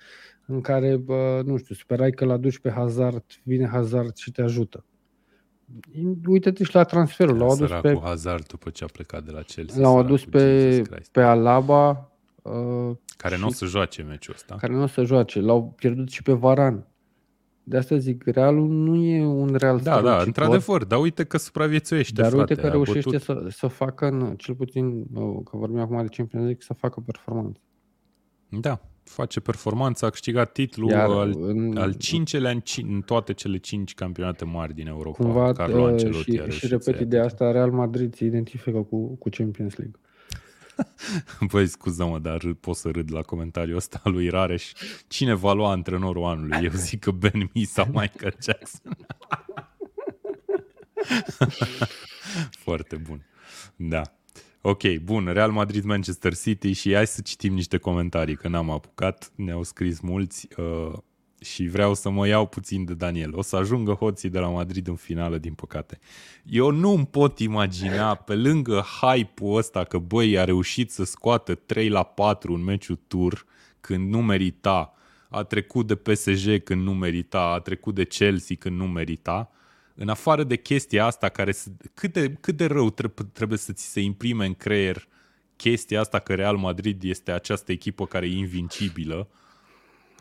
în 0.45 0.61
care, 0.61 0.95
bă, 0.97 1.41
nu 1.45 1.57
știu, 1.57 1.75
sperai 1.75 2.11
că 2.11 2.25
l-aduci 2.25 2.59
pe 2.59 2.71
Hazard, 2.71 3.23
vine 3.43 3.67
Hazard 3.67 4.15
și 4.15 4.31
te 4.31 4.41
ajută. 4.41 4.85
Uite-te 6.27 6.63
și 6.63 6.75
la 6.75 6.83
transferul, 6.83 7.37
l-au 7.37 7.49
adus 7.49 7.67
Săracul 7.67 7.91
pe, 7.99 7.99
Hazard 8.07 8.47
după 8.47 8.69
ce 8.69 8.83
a 8.83 8.87
plecat 8.87 9.23
de 9.23 9.31
la 9.31 9.41
Chelsea. 9.41 9.81
l-au 9.81 9.91
săracul, 9.91 10.13
adus 10.13 10.25
pe, 10.25 10.69
Jesus 10.71 10.87
Christ. 10.87 11.11
pe 11.11 11.21
Alaba, 11.21 12.11
uh, 12.41 12.95
Care 13.17 13.37
nu 13.37 13.47
o 13.47 13.51
să 13.51 13.65
joace 13.65 14.01
meciul 14.03 14.33
ăsta. 14.33 14.55
care 14.55 14.73
nu 14.73 14.81
o 14.81 14.87
să 14.87 15.03
joace. 15.03 15.39
L-au 15.39 15.73
pierdut 15.75 16.09
și 16.09 16.21
pe 16.23 16.31
Varan. 16.33 16.87
De 17.67 17.77
asta 17.77 17.97
zic, 17.97 18.23
Realul 18.25 18.67
nu 18.69 18.95
e 18.95 19.25
un 19.25 19.55
Real 19.55 19.77
Da, 19.77 19.83
da, 19.83 19.97
strălucitor, 19.97 20.25
într-adevăr, 20.27 20.83
dar 20.83 20.99
uite 20.99 21.23
că 21.23 21.37
supraviețuiește, 21.37 22.21
Dar 22.21 22.31
frate. 22.31 22.51
uite 22.51 22.61
că 22.61 22.67
a 22.67 22.71
reușește 22.71 23.09
bătut- 23.09 23.21
să, 23.21 23.45
să 23.49 23.67
facă, 23.67 24.07
în, 24.07 24.33
cel 24.37 24.55
puțin, 24.55 25.05
uh, 25.13 25.37
că 25.43 25.57
vorbim 25.57 25.79
acum 25.79 25.95
de 25.97 26.07
Champions 26.15 26.45
League, 26.45 26.57
să 26.59 26.73
facă 26.73 26.99
performanță. 27.05 27.59
Da, 28.49 28.81
face 29.03 29.39
performanță, 29.39 30.05
a 30.05 30.09
câștigat 30.09 30.51
titlul 30.51 30.89
Iar 30.89 31.09
al, 31.09 31.35
în- 31.41 31.77
al 31.77 31.93
cincelea 31.93 32.51
în, 32.51 32.59
ci, 32.59 32.83
în 32.89 33.01
toate 33.01 33.33
cele 33.33 33.57
cinci 33.57 33.93
campionate 33.93 34.45
mari 34.45 34.73
din 34.73 34.87
Europa. 34.87 35.23
Cumva, 35.23 35.51
Carlo 35.51 35.81
uh, 35.81 35.87
Ancelotti 35.87 36.17
a 36.29 36.31
și, 36.31 36.37
reușit 36.37 36.51
și 36.53 36.59
să 36.59 36.67
repet 36.67 36.85
ia 36.87 37.05
ideea 37.05 37.05
titlul. 37.27 37.45
asta, 37.47 37.51
Real 37.51 37.71
Madrid 37.71 38.15
se 38.15 38.25
identifică 38.25 38.79
cu, 38.81 39.07
cu 39.15 39.29
Champions 39.29 39.75
League. 39.75 39.99
Băi, 41.51 41.67
scuză-mă, 41.67 42.19
dar 42.19 42.37
râd- 42.37 42.59
pot 42.59 42.75
să 42.75 42.89
râd 42.89 43.13
la 43.13 43.21
comentariul 43.21 43.77
ăsta 43.77 44.01
al 44.03 44.11
lui 44.11 44.29
Rareș. 44.29 44.71
Cine 45.07 45.33
va 45.33 45.53
lua 45.53 45.69
antrenorul 45.71 46.23
anului? 46.25 46.63
Eu 46.63 46.71
zic 46.71 46.99
că 46.99 47.11
Ben 47.11 47.49
Mee 47.53 47.65
sau 47.65 47.85
Michael 47.85 48.35
Jackson. 48.41 48.97
Foarte 52.65 52.95
bun. 52.95 53.25
Da. 53.75 54.01
Ok, 54.61 54.95
bun. 55.03 55.25
Real 55.25 55.51
Madrid, 55.51 55.83
Manchester 55.83 56.35
City 56.35 56.71
și 56.71 56.93
hai 56.93 57.07
să 57.07 57.21
citim 57.21 57.53
niște 57.53 57.77
comentarii, 57.77 58.35
că 58.35 58.47
n-am 58.47 58.69
apucat. 58.69 59.31
Ne-au 59.35 59.63
scris 59.63 59.99
mulți 59.99 60.47
uh, 60.57 60.93
și 61.45 61.67
vreau 61.67 61.93
să 61.93 62.09
mă 62.09 62.27
iau 62.27 62.45
puțin 62.45 62.85
de 62.85 62.93
Daniel. 62.93 63.37
O 63.37 63.41
să 63.41 63.55
ajungă 63.55 63.91
hoții 63.91 64.29
de 64.29 64.39
la 64.39 64.47
Madrid 64.47 64.87
în 64.87 64.95
finală, 64.95 65.37
din 65.37 65.53
păcate. 65.53 65.99
Eu 66.43 66.69
nu 66.69 66.91
îmi 66.91 67.05
pot 67.05 67.39
imagina, 67.39 68.15
pe 68.15 68.35
lângă 68.35 68.85
hype-ul 69.01 69.57
ăsta, 69.57 69.83
că 69.83 69.97
băi, 69.97 70.39
a 70.39 70.43
reușit 70.43 70.91
să 70.91 71.03
scoată 71.03 71.55
3 71.55 71.89
la 71.89 72.03
4 72.03 72.53
în 72.53 72.63
meciul 72.63 72.99
tur 73.07 73.45
când 73.79 74.09
nu 74.09 74.21
merita, 74.21 74.93
a 75.29 75.43
trecut 75.43 75.87
de 75.87 75.95
PSG 75.95 76.63
când 76.63 76.83
nu 76.83 76.93
merita, 76.93 77.39
a 77.39 77.59
trecut 77.59 77.95
de 77.95 78.05
Chelsea 78.05 78.55
când 78.59 78.77
nu 78.77 78.87
merita, 78.87 79.51
în 79.95 80.09
afară 80.09 80.43
de 80.43 80.55
chestia 80.55 81.05
asta 81.05 81.29
care 81.29 81.51
să, 81.51 81.69
cât, 81.93 82.13
de, 82.13 82.33
cât 82.33 82.57
de 82.57 82.65
rău 82.65 82.89
trebuie, 82.89 83.27
trebuie 83.33 83.57
să 83.57 83.73
ți 83.73 83.91
se 83.91 84.01
imprime 84.01 84.45
în 84.45 84.53
creier 84.53 85.07
chestia 85.55 85.99
asta 85.99 86.19
că 86.19 86.33
Real 86.33 86.57
Madrid 86.57 87.03
este 87.03 87.31
această 87.31 87.71
echipă 87.71 88.05
care 88.05 88.25
e 88.25 88.37
invincibilă 88.37 89.29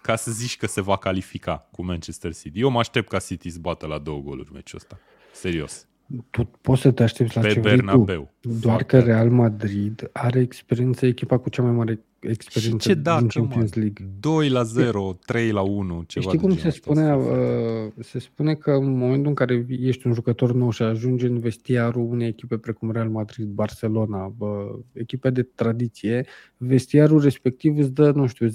ca 0.06 0.16
să 0.16 0.30
zici 0.30 0.56
că 0.56 0.66
se 0.66 0.80
va 0.80 0.96
califica 0.96 1.68
cu 1.70 1.84
Manchester 1.84 2.34
City. 2.34 2.60
Eu 2.60 2.70
mă 2.70 2.78
aștept 2.78 3.08
ca 3.08 3.18
City 3.18 3.50
să 3.50 3.58
bată 3.60 3.86
la 3.86 3.98
două 3.98 4.20
goluri 4.20 4.52
meciul 4.52 4.78
ăsta. 4.82 4.98
Serios. 5.32 5.86
Tu 6.30 6.44
poți 6.44 6.80
să 6.80 6.90
te 6.90 7.02
aștepți 7.02 7.36
la 7.36 7.42
Pe 7.42 7.52
ce 7.52 7.60
vrei 7.60 7.76
tu. 7.78 7.84
Bernabeu. 7.84 8.32
Doar 8.40 8.76
Fac 8.76 8.86
că 8.86 8.98
că- 8.98 9.04
Real 9.04 9.30
Madrid 9.30 10.10
are 10.12 10.40
experiență, 10.40 11.06
echipa 11.06 11.38
cu 11.38 11.48
cea 11.48 11.62
mai 11.62 11.70
mare 11.72 12.00
Și 12.24 12.30
experiență 12.30 12.88
ce 12.88 12.94
din 12.94 13.02
dacă, 13.02 13.26
Champions 13.26 13.74
mă? 13.74 13.80
League. 13.82 14.08
2 14.20 14.48
la 14.48 14.62
0, 14.62 15.18
3 15.26 15.50
la 15.50 15.60
1, 15.60 16.02
ceva 16.06 16.24
Știi 16.26 16.38
de 16.38 16.44
cum 16.44 16.54
genul 16.56 16.62
se 16.62 16.68
ăsta 16.68 16.90
o 16.90 16.94
să 16.94 17.00
spunea? 17.00 17.18
fie, 17.18 17.24
frate. 17.32 17.92
uh, 17.98 18.04
Se 18.04 18.18
spune 18.18 18.54
că 18.54 18.70
în 18.70 18.96
momentul 18.98 19.26
în 19.28 19.34
care 19.34 19.66
ești 19.68 20.06
un 20.06 20.12
jucător 20.12 20.52
nou 20.52 20.70
și 20.70 20.82
ajungi 20.82 21.26
în 21.26 21.38
vestiarul 21.38 22.06
unei 22.10 22.28
echipe 22.28 22.56
precum 22.58 22.90
Real 22.90 23.08
Madrid, 23.08 23.46
Barcelona, 23.46 24.26
bă, 24.36 24.78
echipe 24.92 25.30
de 25.30 25.42
tradiție, 25.42 26.26
vestiarul 26.56 27.20
respectiv 27.20 27.78
îți 27.78 27.92
dă, 27.92 28.10
nu 28.10 28.26
știu, 28.26 28.48
10% 28.48 28.52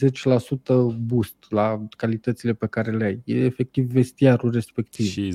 boost 1.06 1.36
la 1.50 1.86
calitățile 1.98 2.54
pe 2.54 2.68
care 2.68 2.92
le 2.92 3.04
ai. 3.06 3.22
E 3.26 3.46
efectiv 3.46 3.86
vestiarul 3.92 4.52
respectiv. 4.52 5.06
Și 5.06 5.34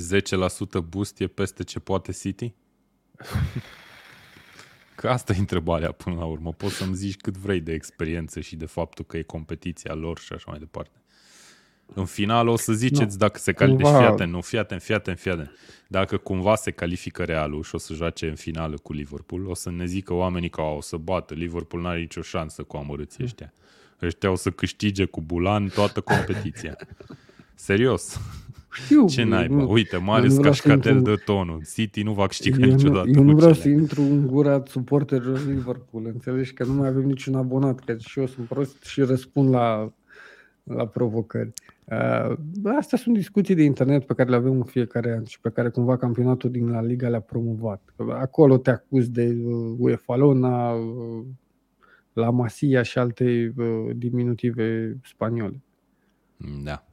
10% 0.79 0.79
boost 0.89 1.19
e 1.19 1.27
peste 1.27 1.63
ce 1.63 1.79
poate 1.79 2.11
City? 2.11 2.53
Că 4.95 5.09
asta 5.09 5.33
e 5.33 5.39
întrebarea 5.39 5.91
până 5.91 6.15
la 6.15 6.25
urmă. 6.25 6.53
Poți 6.53 6.73
să-mi 6.75 6.95
zici 6.95 7.17
cât 7.17 7.37
vrei 7.37 7.59
de 7.59 7.73
experiență 7.73 8.39
și 8.39 8.55
de 8.55 8.65
faptul 8.65 9.05
că 9.05 9.17
e 9.17 9.21
competiția 9.21 9.93
lor 9.93 10.19
și 10.19 10.33
așa 10.33 10.45
mai 10.47 10.59
departe. 10.59 10.97
În 11.93 12.05
final 12.05 12.47
o 12.47 12.55
să 12.55 12.73
ziceți 12.73 13.11
Nu, 13.11 13.17
dacă 13.17 13.39
se 13.39 13.51
califică. 13.53 13.83
cumva- 13.87 13.97
Deci 13.97 14.05
fii 14.07 14.13
atent, 14.13 14.31
nu, 14.31 14.41
fii 14.41 14.57
atent, 14.57 14.81
fii 14.81 14.93
atent, 14.93 15.19
fii 15.19 15.31
atent. 15.31 15.51
Dacă 15.87 16.17
cumva 16.17 16.55
se 16.55 16.71
califică 16.71 17.23
Realul 17.23 17.63
și 17.63 17.75
o 17.75 17.77
să 17.77 17.93
joace 17.93 18.27
în 18.29 18.35
finală 18.35 18.77
cu 18.77 18.93
Liverpool, 18.93 19.47
o 19.49 19.53
să 19.53 19.71
ne 19.71 19.85
zică 19.85 20.13
oamenii 20.13 20.49
că 20.49 20.61
o 20.61 20.81
să 20.81 20.97
bată. 20.97 21.33
Liverpool 21.33 21.81
n-are 21.81 21.99
nicio 21.99 22.21
șansă 22.21 22.63
cu 22.63 22.77
amărâții 22.77 23.23
ăștia. 23.23 23.53
Ăștia 24.01 24.31
o 24.31 24.35
să 24.35 24.49
câștige 24.51 25.05
cu 25.05 25.21
Bulan 25.21 25.67
toată 25.67 26.01
competiția. 26.01 26.75
Serios. 27.55 28.19
Știu, 28.83 29.07
Ce 29.07 29.23
naiba? 29.23 29.55
nu- 29.55 29.71
Uite, 29.71 29.95
eu 29.95 30.01
Marius 30.01 30.33
nu 30.33 30.37
vreau 30.39 30.53
să 30.53 30.61
Cașcadel 30.67 30.95
intru- 30.95 31.13
de 31.15 31.21
tonul. 31.25 31.61
City 31.73 32.01
nu 32.03 32.13
va 32.13 32.27
câștiga 32.27 32.57
Eu 32.59 32.67
nu, 32.69 32.75
niciodată 32.75 33.07
eu 33.09 33.23
nu 33.23 33.29
cu 33.31 33.35
vreau 33.37 33.51
cele. 33.53 33.63
să 33.63 33.69
intru 33.81 34.01
în 34.01 34.27
gura 34.27 34.63
suporterilor 34.67 35.45
Liverpool, 35.47 36.05
înțelegi 36.05 36.53
că 36.53 36.63
nu 36.65 36.73
mai 36.73 36.87
avem 36.87 37.03
niciun 37.03 37.35
abonat, 37.35 37.79
că 37.79 37.95
și 37.97 38.19
eu 38.19 38.25
sunt 38.25 38.47
prost 38.47 38.83
și 38.83 39.01
răspund 39.01 39.49
la, 39.49 39.93
la 40.63 40.87
provocări. 40.87 41.53
Uh, 41.85 42.35
bă, 42.61 42.69
astea 42.77 42.97
sunt 42.97 43.15
discuții 43.15 43.55
de 43.55 43.63
internet 43.63 44.05
pe 44.05 44.13
care 44.13 44.29
le 44.29 44.35
avem 44.35 44.51
în 44.51 44.63
fiecare 44.63 45.11
an 45.11 45.23
și 45.25 45.39
pe 45.41 45.49
care 45.49 45.69
cumva 45.69 45.97
campionatul 45.97 46.51
din 46.51 46.69
La 46.69 46.81
Liga 46.81 47.09
le-a 47.09 47.19
promovat. 47.19 47.81
Acolo 48.09 48.57
te 48.57 48.69
acuz 48.69 49.09
de 49.09 49.37
uh, 49.43 49.75
UEFA 49.77 50.15
Lona, 50.15 50.71
uh, 50.71 51.23
La 52.13 52.29
Masia 52.29 52.81
și 52.81 52.97
alte 52.97 53.53
uh, 53.57 53.65
diminutive 53.95 54.97
spaniole. 55.03 55.61
Da. 56.63 56.85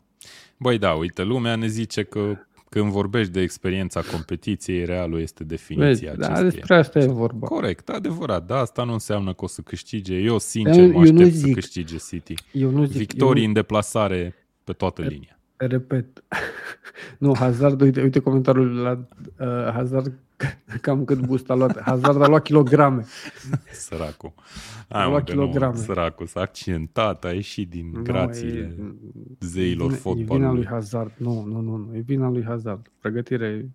Băi, 0.62 0.78
da, 0.78 0.92
uite, 0.92 1.22
lumea 1.22 1.56
ne 1.56 1.66
zice 1.66 2.02
că 2.02 2.36
când 2.68 2.90
vorbești 2.90 3.32
de 3.32 3.40
experiența 3.40 4.00
competiției, 4.00 4.84
realul 4.84 5.20
este 5.20 5.44
Vezi, 5.44 5.64
definiția 5.64 6.14
da, 6.14 6.26
acesteia. 6.26 6.50
despre 6.50 6.76
asta 6.76 6.98
e 6.98 7.06
vorba. 7.06 7.46
Corect, 7.46 7.88
adevărat, 7.88 8.46
da, 8.46 8.58
asta 8.58 8.84
nu 8.84 8.92
înseamnă 8.92 9.32
că 9.34 9.44
o 9.44 9.46
să 9.46 9.60
câștige. 9.60 10.14
Eu, 10.14 10.38
sincer, 10.38 10.82
Eu- 10.82 10.86
mă 10.86 11.06
eu 11.06 11.12
nu 11.12 11.20
aștept 11.20 11.32
să 11.32 11.46
zic. 11.46 11.54
câștige 11.54 11.96
City. 12.08 12.34
Eu 12.52 12.70
nu 12.70 12.84
zic, 12.84 12.96
Victorii 12.96 13.42
eu 13.42 13.48
în 13.48 13.54
deplasare 13.54 14.34
pe 14.64 14.72
toată 14.72 15.02
linia. 15.02 15.38
Repet. 15.66 16.24
nu, 17.18 17.34
Hazard, 17.36 17.80
uite, 17.80 18.02
uite 18.02 18.18
comentariul 18.20 18.74
la 18.76 18.90
uh, 19.38 19.72
Hazard, 19.72 20.12
cam 20.80 21.04
cât 21.04 21.26
boost 21.26 21.50
a 21.50 21.54
luat. 21.54 21.80
Hazard 21.80 22.22
a 22.22 22.26
luat 22.28 22.42
kilograme. 22.42 23.04
Săracul. 23.72 24.32
A 24.88 24.96
Hai, 24.98 25.04
mă, 25.04 25.10
luat 25.10 25.24
că 25.24 25.34
nu, 25.34 25.40
kilograme. 25.40 25.76
săracul 25.76 26.26
s-a 26.26 26.40
accidentat, 26.40 27.24
a 27.24 27.32
ieșit 27.32 27.70
din 27.70 28.00
grațiile 28.02 28.74
Nu, 28.78 28.94
zeilor 29.40 29.90
e, 29.90 29.94
E 29.94 29.96
vina 29.96 30.00
fotbalului. 30.00 30.54
lui 30.54 30.66
Hazard. 30.66 31.12
Nu, 31.16 31.44
nu, 31.44 31.60
nu, 31.60 31.76
nu. 31.76 31.96
E 31.96 32.00
vina 32.00 32.28
lui 32.28 32.44
Hazard. 32.44 32.86
Pregătire. 32.98 33.70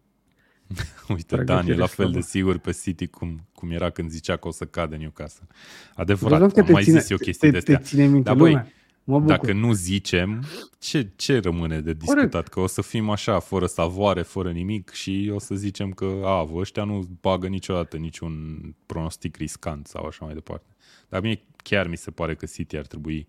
Uite, 1.09 1.35
Pregătire 1.35 1.43
Dan 1.43 1.67
e 1.69 1.75
la 1.75 1.85
fel 1.85 2.05
de 2.05 2.11
slabă. 2.11 2.25
sigur 2.27 2.57
pe 2.57 2.71
City 2.71 3.07
cum, 3.07 3.47
cum 3.53 3.71
era 3.71 3.89
când 3.89 4.09
zicea 4.09 4.35
că 4.37 4.47
o 4.47 4.51
să 4.51 4.65
cadă 4.65 4.95
Newcastle. 4.95 5.47
Văzut 5.49 5.99
Adevărat, 5.99 6.51
că 6.53 6.59
am 6.59 6.65
te 6.65 6.71
mai 6.71 6.83
ține, 6.83 6.99
zis 6.99 7.09
eu 7.09 7.17
chestii 7.17 7.51
te, 7.51 7.57
de 7.57 7.63
te 7.63 7.73
astea. 7.73 7.87
ține 7.87 8.05
minte 8.05 8.21
Dar 8.29 8.35
băi, 8.37 8.49
lumea. 8.51 8.67
Mă 9.09 9.19
bucur. 9.19 9.35
Dacă 9.35 9.53
nu 9.53 9.73
zicem, 9.73 10.43
ce, 10.79 11.11
ce 11.15 11.39
rămâne 11.39 11.81
de 11.81 11.93
discutat? 11.93 12.29
Corect. 12.29 12.47
Că 12.47 12.59
o 12.59 12.67
să 12.67 12.81
fim 12.81 13.09
așa, 13.09 13.39
fără 13.39 13.65
savoare, 13.65 14.21
fără 14.21 14.51
nimic 14.51 14.89
și 14.89 15.31
o 15.33 15.39
să 15.39 15.55
zicem 15.55 15.91
că, 15.91 16.21
a, 16.25 16.43
vă 16.43 16.59
ăștia 16.59 16.83
nu 16.83 17.07
bagă 17.21 17.47
niciodată 17.47 17.97
niciun 17.97 18.61
pronostic 18.85 19.35
riscant 19.37 19.87
sau 19.87 20.05
așa 20.05 20.25
mai 20.25 20.33
departe. 20.33 20.75
Dar 21.09 21.21
mie 21.21 21.43
chiar 21.63 21.87
mi 21.87 21.97
se 21.97 22.11
pare 22.11 22.35
că 22.35 22.45
City 22.45 22.77
ar 22.77 22.85
trebui, 22.85 23.27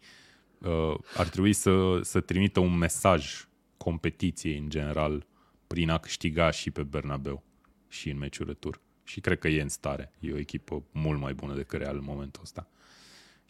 uh, 0.58 0.98
ar 1.16 1.28
trebui 1.28 1.52
să, 1.52 2.00
să 2.02 2.20
trimită 2.20 2.60
un 2.60 2.76
mesaj 2.76 3.48
competiției 3.76 4.58
în 4.58 4.68
general 4.68 5.26
prin 5.66 5.90
a 5.90 5.98
câștiga 5.98 6.50
și 6.50 6.70
pe 6.70 6.82
Bernabeu 6.82 7.42
și 7.88 8.10
în 8.10 8.18
meciul 8.18 8.46
retur. 8.46 8.80
Și 9.04 9.20
cred 9.20 9.38
că 9.38 9.48
e 9.48 9.62
în 9.62 9.68
stare. 9.68 10.12
E 10.20 10.32
o 10.32 10.38
echipă 10.38 10.82
mult 10.92 11.20
mai 11.20 11.34
bună 11.34 11.54
decât 11.54 11.78
Real 11.78 11.96
în 11.96 12.04
momentul 12.06 12.42
ăsta. 12.42 12.68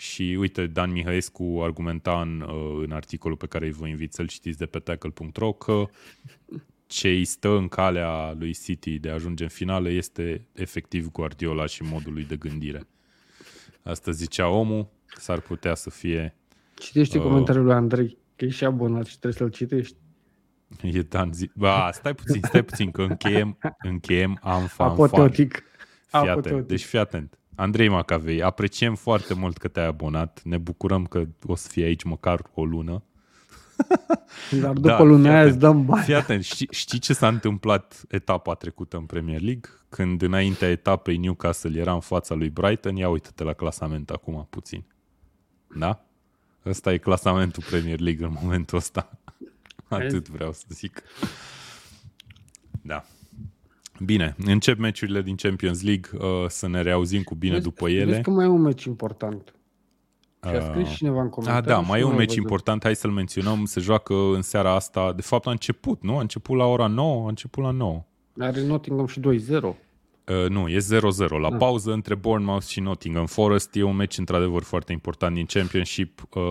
Și 0.00 0.36
uite, 0.38 0.66
Dan 0.66 0.90
Mihăescu 0.92 1.60
argumenta 1.62 2.20
în, 2.20 2.40
uh, 2.40 2.82
în 2.84 2.92
articolul 2.92 3.36
pe 3.36 3.46
care 3.46 3.70
vă 3.70 3.86
invit 3.86 4.12
să-l 4.12 4.26
citiți 4.26 4.58
de 4.58 4.66
pe 4.66 4.78
tackle.ro 4.78 5.52
că 5.52 5.88
ce 6.86 7.08
îi 7.08 7.24
stă 7.24 7.48
în 7.48 7.68
calea 7.68 8.32
lui 8.38 8.52
City 8.52 8.98
de 8.98 9.10
a 9.10 9.14
ajunge 9.14 9.42
în 9.42 9.48
finală 9.48 9.90
este 9.90 10.46
efectiv 10.52 11.10
Guardiola 11.10 11.66
și 11.66 11.82
modul 11.82 12.12
lui 12.12 12.24
de 12.24 12.36
gândire. 12.36 12.86
Asta 13.82 14.10
zicea 14.10 14.48
omul, 14.48 14.88
s-ar 15.16 15.40
putea 15.40 15.74
să 15.74 15.90
fie... 15.90 16.36
Citește 16.74 17.18
uh, 17.18 17.24
comentariul 17.24 17.64
lui 17.64 17.74
Andrei, 17.74 18.18
că 18.36 18.44
e 18.44 18.48
și 18.48 18.64
abonat 18.64 19.06
și 19.06 19.18
trebuie 19.18 19.32
să-l 19.32 19.50
citești. 19.50 19.96
E 20.82 21.02
Dan 21.02 21.32
zi... 21.32 21.50
Ba, 21.54 21.90
stai 21.92 22.14
puțin, 22.14 22.40
stai 22.42 22.62
puțin, 22.62 22.90
că 22.90 23.02
încheiem, 23.02 23.58
încheiem 23.78 24.38
am 24.42 24.66
fan 24.66 24.88
Apoteotic. 24.90 25.62
Fii 26.06 26.28
atent, 26.28 26.66
deci 26.66 26.84
fii 26.84 26.98
atent. 26.98 27.38
Andrei 27.58 27.88
Macavei, 27.88 28.42
apreciem 28.42 28.94
foarte 28.94 29.34
mult 29.34 29.58
că 29.58 29.68
te-ai 29.68 29.86
abonat. 29.86 30.40
Ne 30.44 30.58
bucurăm 30.58 31.06
că 31.06 31.24
o 31.46 31.54
să 31.54 31.68
fii 31.68 31.82
aici 31.82 32.02
măcar 32.02 32.50
o 32.54 32.64
lună. 32.64 33.02
Dar 34.62 34.72
după 34.72 34.88
da, 34.88 35.02
luna 35.02 35.30
aia 35.30 35.44
îți 35.44 35.58
dăm 35.58 35.84
bani. 35.84 36.04
Fii 36.04 36.14
atent, 36.14 36.44
știi, 36.44 36.68
știi 36.70 36.98
ce 36.98 37.12
s-a 37.12 37.28
întâmplat 37.28 38.02
etapa 38.08 38.54
trecută 38.54 38.96
în 38.96 39.04
Premier 39.04 39.40
League? 39.40 39.70
Când 39.88 40.22
înaintea 40.22 40.68
etapei 40.68 41.16
Newcastle 41.16 41.78
era 41.80 41.92
în 41.92 42.00
fața 42.00 42.34
lui 42.34 42.50
Brighton, 42.50 42.96
ia 42.96 43.08
uite-te 43.08 43.44
la 43.44 43.52
clasament 43.52 44.10
acum 44.10 44.46
puțin. 44.50 44.84
Da? 45.76 46.04
Ăsta 46.66 46.92
e 46.92 46.98
clasamentul 46.98 47.62
Premier 47.70 48.00
League 48.00 48.26
în 48.26 48.36
momentul 48.42 48.78
ăsta. 48.78 49.10
Atât 49.88 50.28
vreau 50.28 50.52
să 50.52 50.64
zic. 50.68 51.02
Da. 52.82 53.04
Bine, 54.04 54.36
încep 54.44 54.78
meciurile 54.78 55.22
din 55.22 55.34
Champions 55.34 55.82
League, 55.82 56.10
uh, 56.12 56.48
să 56.48 56.68
ne 56.68 56.82
reauzim 56.82 57.22
cu 57.22 57.34
bine 57.34 57.52
vezi, 57.52 57.64
după 57.64 57.88
ele. 57.88 58.04
Vezi 58.04 58.20
că 58.20 58.30
mai 58.30 58.44
e 58.44 58.48
un 58.48 58.60
meci 58.60 58.84
important. 58.84 59.52
Și 60.48 60.54
a 60.54 60.60
scris 60.60 60.88
uh, 60.88 60.94
cineva 60.94 61.20
în 61.20 61.28
comentarii. 61.28 61.70
Ah, 61.70 61.76
da, 61.76 61.80
mai 61.88 62.00
e 62.00 62.04
un 62.04 62.14
meci 62.14 62.34
important, 62.34 62.82
hai 62.82 62.96
să-l 62.96 63.10
menționăm. 63.10 63.64
Se 63.64 63.80
joacă 63.80 64.14
în 64.14 64.42
seara 64.42 64.74
asta. 64.74 65.12
De 65.12 65.22
fapt 65.22 65.46
a 65.46 65.50
început, 65.50 66.02
nu? 66.02 66.16
A 66.16 66.20
început 66.20 66.56
la 66.56 66.64
ora 66.64 66.86
9, 66.86 67.24
a 67.24 67.28
început 67.28 67.64
la 67.64 67.70
9. 67.70 68.04
Are 68.38 68.66
Nottingham 68.66 69.06
și 69.06 69.20
2-0. 69.20 69.24
Uh, 70.28 70.48
nu, 70.48 70.68
e 70.68 70.76
0-0. 70.76 71.28
La 71.40 71.50
da. 71.50 71.56
pauză 71.56 71.92
între 71.92 72.14
Bournemouth 72.14 72.64
și 72.64 72.80
Nottingham 72.80 73.26
Forest 73.26 73.76
e 73.76 73.82
un 73.82 73.96
meci 73.96 74.18
într-adevăr 74.18 74.62
foarte 74.62 74.92
important 74.92 75.34
din 75.34 75.46
Championship. 75.46 76.22
Uh, 76.34 76.42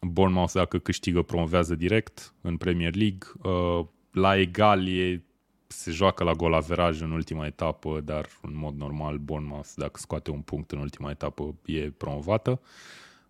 Bournemouth 0.00 0.52
dacă 0.52 0.78
câștigă 0.78 1.22
promovează 1.22 1.74
direct 1.74 2.34
în 2.40 2.56
Premier 2.56 2.94
League. 2.94 3.28
Uh, 3.42 3.84
la 4.10 4.38
egal 4.38 4.88
e 4.88 5.24
se 5.72 5.90
joacă 5.90 6.24
la 6.24 6.32
gol 6.32 6.54
averaj 6.54 7.00
în 7.00 7.10
ultima 7.10 7.46
etapă, 7.46 8.00
dar 8.04 8.26
în 8.42 8.56
mod 8.56 8.74
normal 8.76 9.18
Bournemouth, 9.18 9.68
dacă 9.76 9.98
scoate 9.98 10.30
un 10.30 10.40
punct 10.40 10.70
în 10.70 10.78
ultima 10.78 11.10
etapă, 11.10 11.54
e 11.64 11.90
promovată. 11.90 12.60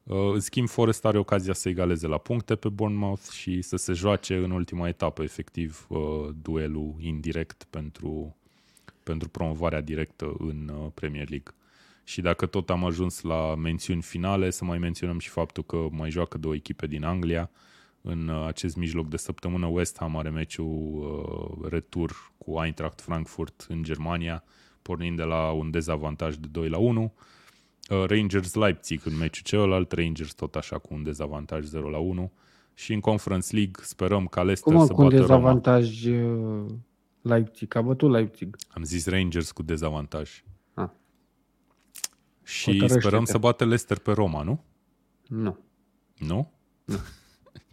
Uh, 0.02 0.32
în 0.32 0.40
schimb, 0.40 0.68
Forest 0.68 1.04
are 1.04 1.18
ocazia 1.18 1.52
să 1.52 1.68
egaleze 1.68 2.06
la 2.06 2.18
puncte 2.18 2.56
pe 2.56 2.68
Bournemouth 2.68 3.28
și 3.30 3.62
să 3.62 3.76
se 3.76 3.92
joace 3.92 4.36
în 4.36 4.50
ultima 4.50 4.88
etapă, 4.88 5.22
efectiv, 5.22 5.86
uh, 5.88 6.28
duelul 6.42 6.94
indirect 6.98 7.66
pentru, 7.70 8.36
pentru 9.02 9.28
promovarea 9.28 9.80
directă 9.80 10.34
în 10.38 10.70
uh, 10.74 10.90
Premier 10.94 11.28
League. 11.28 11.54
Și 12.04 12.20
dacă 12.20 12.46
tot 12.46 12.70
am 12.70 12.84
ajuns 12.84 13.20
la 13.20 13.54
mențiuni 13.54 14.02
finale, 14.02 14.50
să 14.50 14.64
mai 14.64 14.78
menționăm 14.78 15.18
și 15.18 15.28
faptul 15.28 15.64
că 15.64 15.86
mai 15.90 16.10
joacă 16.10 16.38
două 16.38 16.54
echipe 16.54 16.86
din 16.86 17.04
Anglia, 17.04 17.50
în 18.02 18.28
uh, 18.28 18.46
acest 18.46 18.76
mijloc 18.76 19.08
de 19.08 19.16
săptămână 19.16 19.66
West 19.66 19.96
Ham 19.98 20.16
are 20.16 20.30
meciul 20.30 20.66
uh, 20.66 21.68
retur 21.70 22.32
cu 22.38 22.60
Eintracht 22.62 23.00
Frankfurt 23.00 23.66
în 23.68 23.82
Germania, 23.82 24.44
pornind 24.82 25.16
de 25.16 25.22
la 25.22 25.50
un 25.50 25.70
dezavantaj 25.70 26.34
de 26.34 26.46
2 26.50 26.68
la 26.68 26.78
1. 26.78 27.12
Uh, 27.90 28.04
Rangers 28.06 28.54
Leipzig 28.54 29.00
în 29.04 29.16
meciul 29.16 29.42
celălalt, 29.44 29.92
Rangers 29.92 30.32
tot 30.32 30.54
așa 30.54 30.78
cu 30.78 30.94
un 30.94 31.02
dezavantaj 31.02 31.64
0 31.64 31.88
la 31.88 31.98
1. 31.98 32.32
Și 32.74 32.92
în 32.92 33.00
Conference 33.00 33.54
League 33.54 33.82
sperăm 33.82 34.26
ca 34.26 34.42
Leicester 34.42 34.72
Cum 34.72 34.86
să 34.86 34.92
cu 34.92 35.02
bată 35.02 35.14
un 35.14 35.20
dezavantaj 35.20 36.06
Roma. 36.06 36.62
Uh, 36.62 36.70
Leipzig? 37.22 37.74
A 37.74 37.80
bătut 37.80 38.10
Leipzig. 38.10 38.56
Am 38.68 38.82
zis 38.82 39.06
Rangers 39.06 39.50
cu 39.50 39.62
dezavantaj. 39.62 40.44
Ah. 40.74 40.88
Și 42.44 42.88
sperăm 42.88 43.24
să 43.24 43.38
bată 43.38 43.64
Leicester 43.64 43.98
pe 43.98 44.12
Roma, 44.12 44.42
nu? 44.42 44.64
Nu. 45.26 45.58
Nu? 46.18 46.52
Nu. 46.84 46.96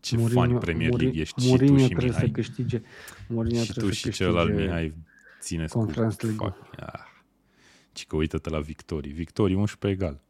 Ce 0.07 0.17
Mourinho, 0.17 0.41
fan 0.41 0.57
Premier 0.57 0.99
League 0.99 1.21
ești 1.21 1.47
Mourinho 1.47 1.77
și 1.77 1.83
tu 1.83 1.87
și 1.87 1.87
trebuie 1.87 2.09
Mihai. 2.09 2.27
să 2.27 2.31
câștige. 2.31 2.81
Mourinho 3.27 3.63
și 3.63 3.73
tu 3.73 3.89
și 3.89 4.11
celălalt 4.11 4.55
Mihai 4.55 4.93
țineți 5.39 5.73
cu... 5.73 5.91
League. 5.95 6.55
Ah. 6.79 6.99
Ci 7.91 8.05
că 8.05 8.15
uită-te 8.15 8.49
la 8.49 8.59
victorii. 8.59 9.11
Victorii 9.11 9.55
11 9.55 10.03
egal. 10.03 10.21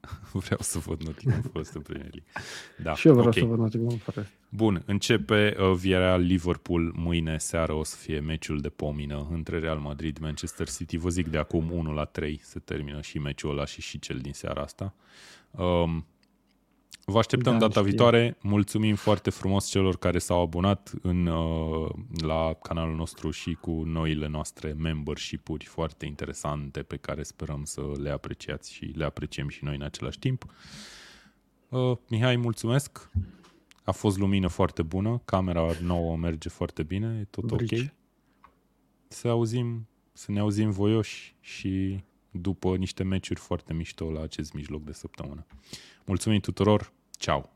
Vreau 0.44 0.60
să 0.60 0.78
văd 0.78 1.02
Nottingham 1.02 1.42
Forest 1.42 1.74
în 1.74 1.80
Premier 1.80 2.10
League. 2.10 2.30
Da, 2.82 2.94
și 2.94 3.06
eu 3.06 3.12
vreau 3.12 3.28
okay. 3.28 3.42
să 3.42 3.48
văd 3.48 3.58
Nottingham 3.58 3.96
Forest. 3.96 4.30
Bun, 4.48 4.82
începe 4.86 5.56
uh, 5.58 5.72
Villarreal 5.72 6.20
Liverpool 6.20 6.92
mâine 6.96 7.38
seară 7.38 7.72
o 7.72 7.84
să 7.84 7.96
fie 7.96 8.20
meciul 8.20 8.60
de 8.60 8.68
pomină 8.68 9.28
între 9.30 9.58
Real 9.58 9.78
Madrid 9.78 10.18
Manchester 10.18 10.68
City. 10.68 10.96
Vă 10.96 11.08
zic 11.08 11.28
de 11.28 11.38
acum 11.38 11.70
1 11.70 11.92
la 11.92 12.04
3 12.04 12.40
se 12.42 12.58
termină 12.58 13.00
și 13.00 13.18
meciul 13.18 13.50
ăla 13.50 13.64
și 13.64 13.80
și 13.80 13.98
cel 13.98 14.18
din 14.18 14.32
seara 14.32 14.62
asta. 14.62 14.94
Um, 15.50 16.06
Vă 17.06 17.18
așteptăm 17.18 17.52
da, 17.52 17.58
data 17.58 17.72
știu. 17.72 17.84
viitoare. 17.84 18.36
Mulțumim 18.42 18.94
foarte 18.94 19.30
frumos 19.30 19.68
celor 19.68 19.96
care 19.96 20.18
s-au 20.18 20.40
abonat 20.40 20.92
în, 21.02 21.26
uh, 21.26 21.90
la 22.22 22.56
canalul 22.62 22.94
nostru 22.94 23.30
și 23.30 23.54
cu 23.60 23.70
noile 23.70 24.26
noastre 24.26 24.72
membership-uri 24.72 25.64
foarte 25.64 26.06
interesante 26.06 26.82
pe 26.82 26.96
care 26.96 27.22
sperăm 27.22 27.64
să 27.64 27.82
le 27.96 28.10
apreciați 28.10 28.72
și 28.72 28.84
le 28.84 29.04
apreciem 29.04 29.48
și 29.48 29.64
noi 29.64 29.74
în 29.74 29.82
același 29.82 30.18
timp. 30.18 30.46
Uh, 31.68 31.96
Mihai, 32.08 32.36
mulțumesc. 32.36 33.10
A 33.84 33.92
fost 33.92 34.18
lumină 34.18 34.48
foarte 34.48 34.82
bună, 34.82 35.20
camera 35.24 35.70
nouă 35.82 36.16
merge 36.16 36.48
foarte 36.48 36.82
bine, 36.82 37.18
e 37.20 37.24
tot 37.24 37.44
Brici. 37.44 37.80
ok. 37.80 37.88
Să 39.08 39.28
auzim, 39.28 39.88
să 40.12 40.32
ne 40.32 40.40
auzim 40.40 40.70
voioși 40.70 41.34
și 41.40 42.02
după 42.40 42.76
niște 42.76 43.02
meciuri 43.02 43.40
foarte 43.40 43.72
mișto 43.72 44.10
la 44.10 44.22
acest 44.22 44.52
mijloc 44.52 44.84
de 44.84 44.92
săptămână. 44.92 45.46
Mulțumim 46.04 46.40
tuturor, 46.40 46.92
ceau! 47.10 47.53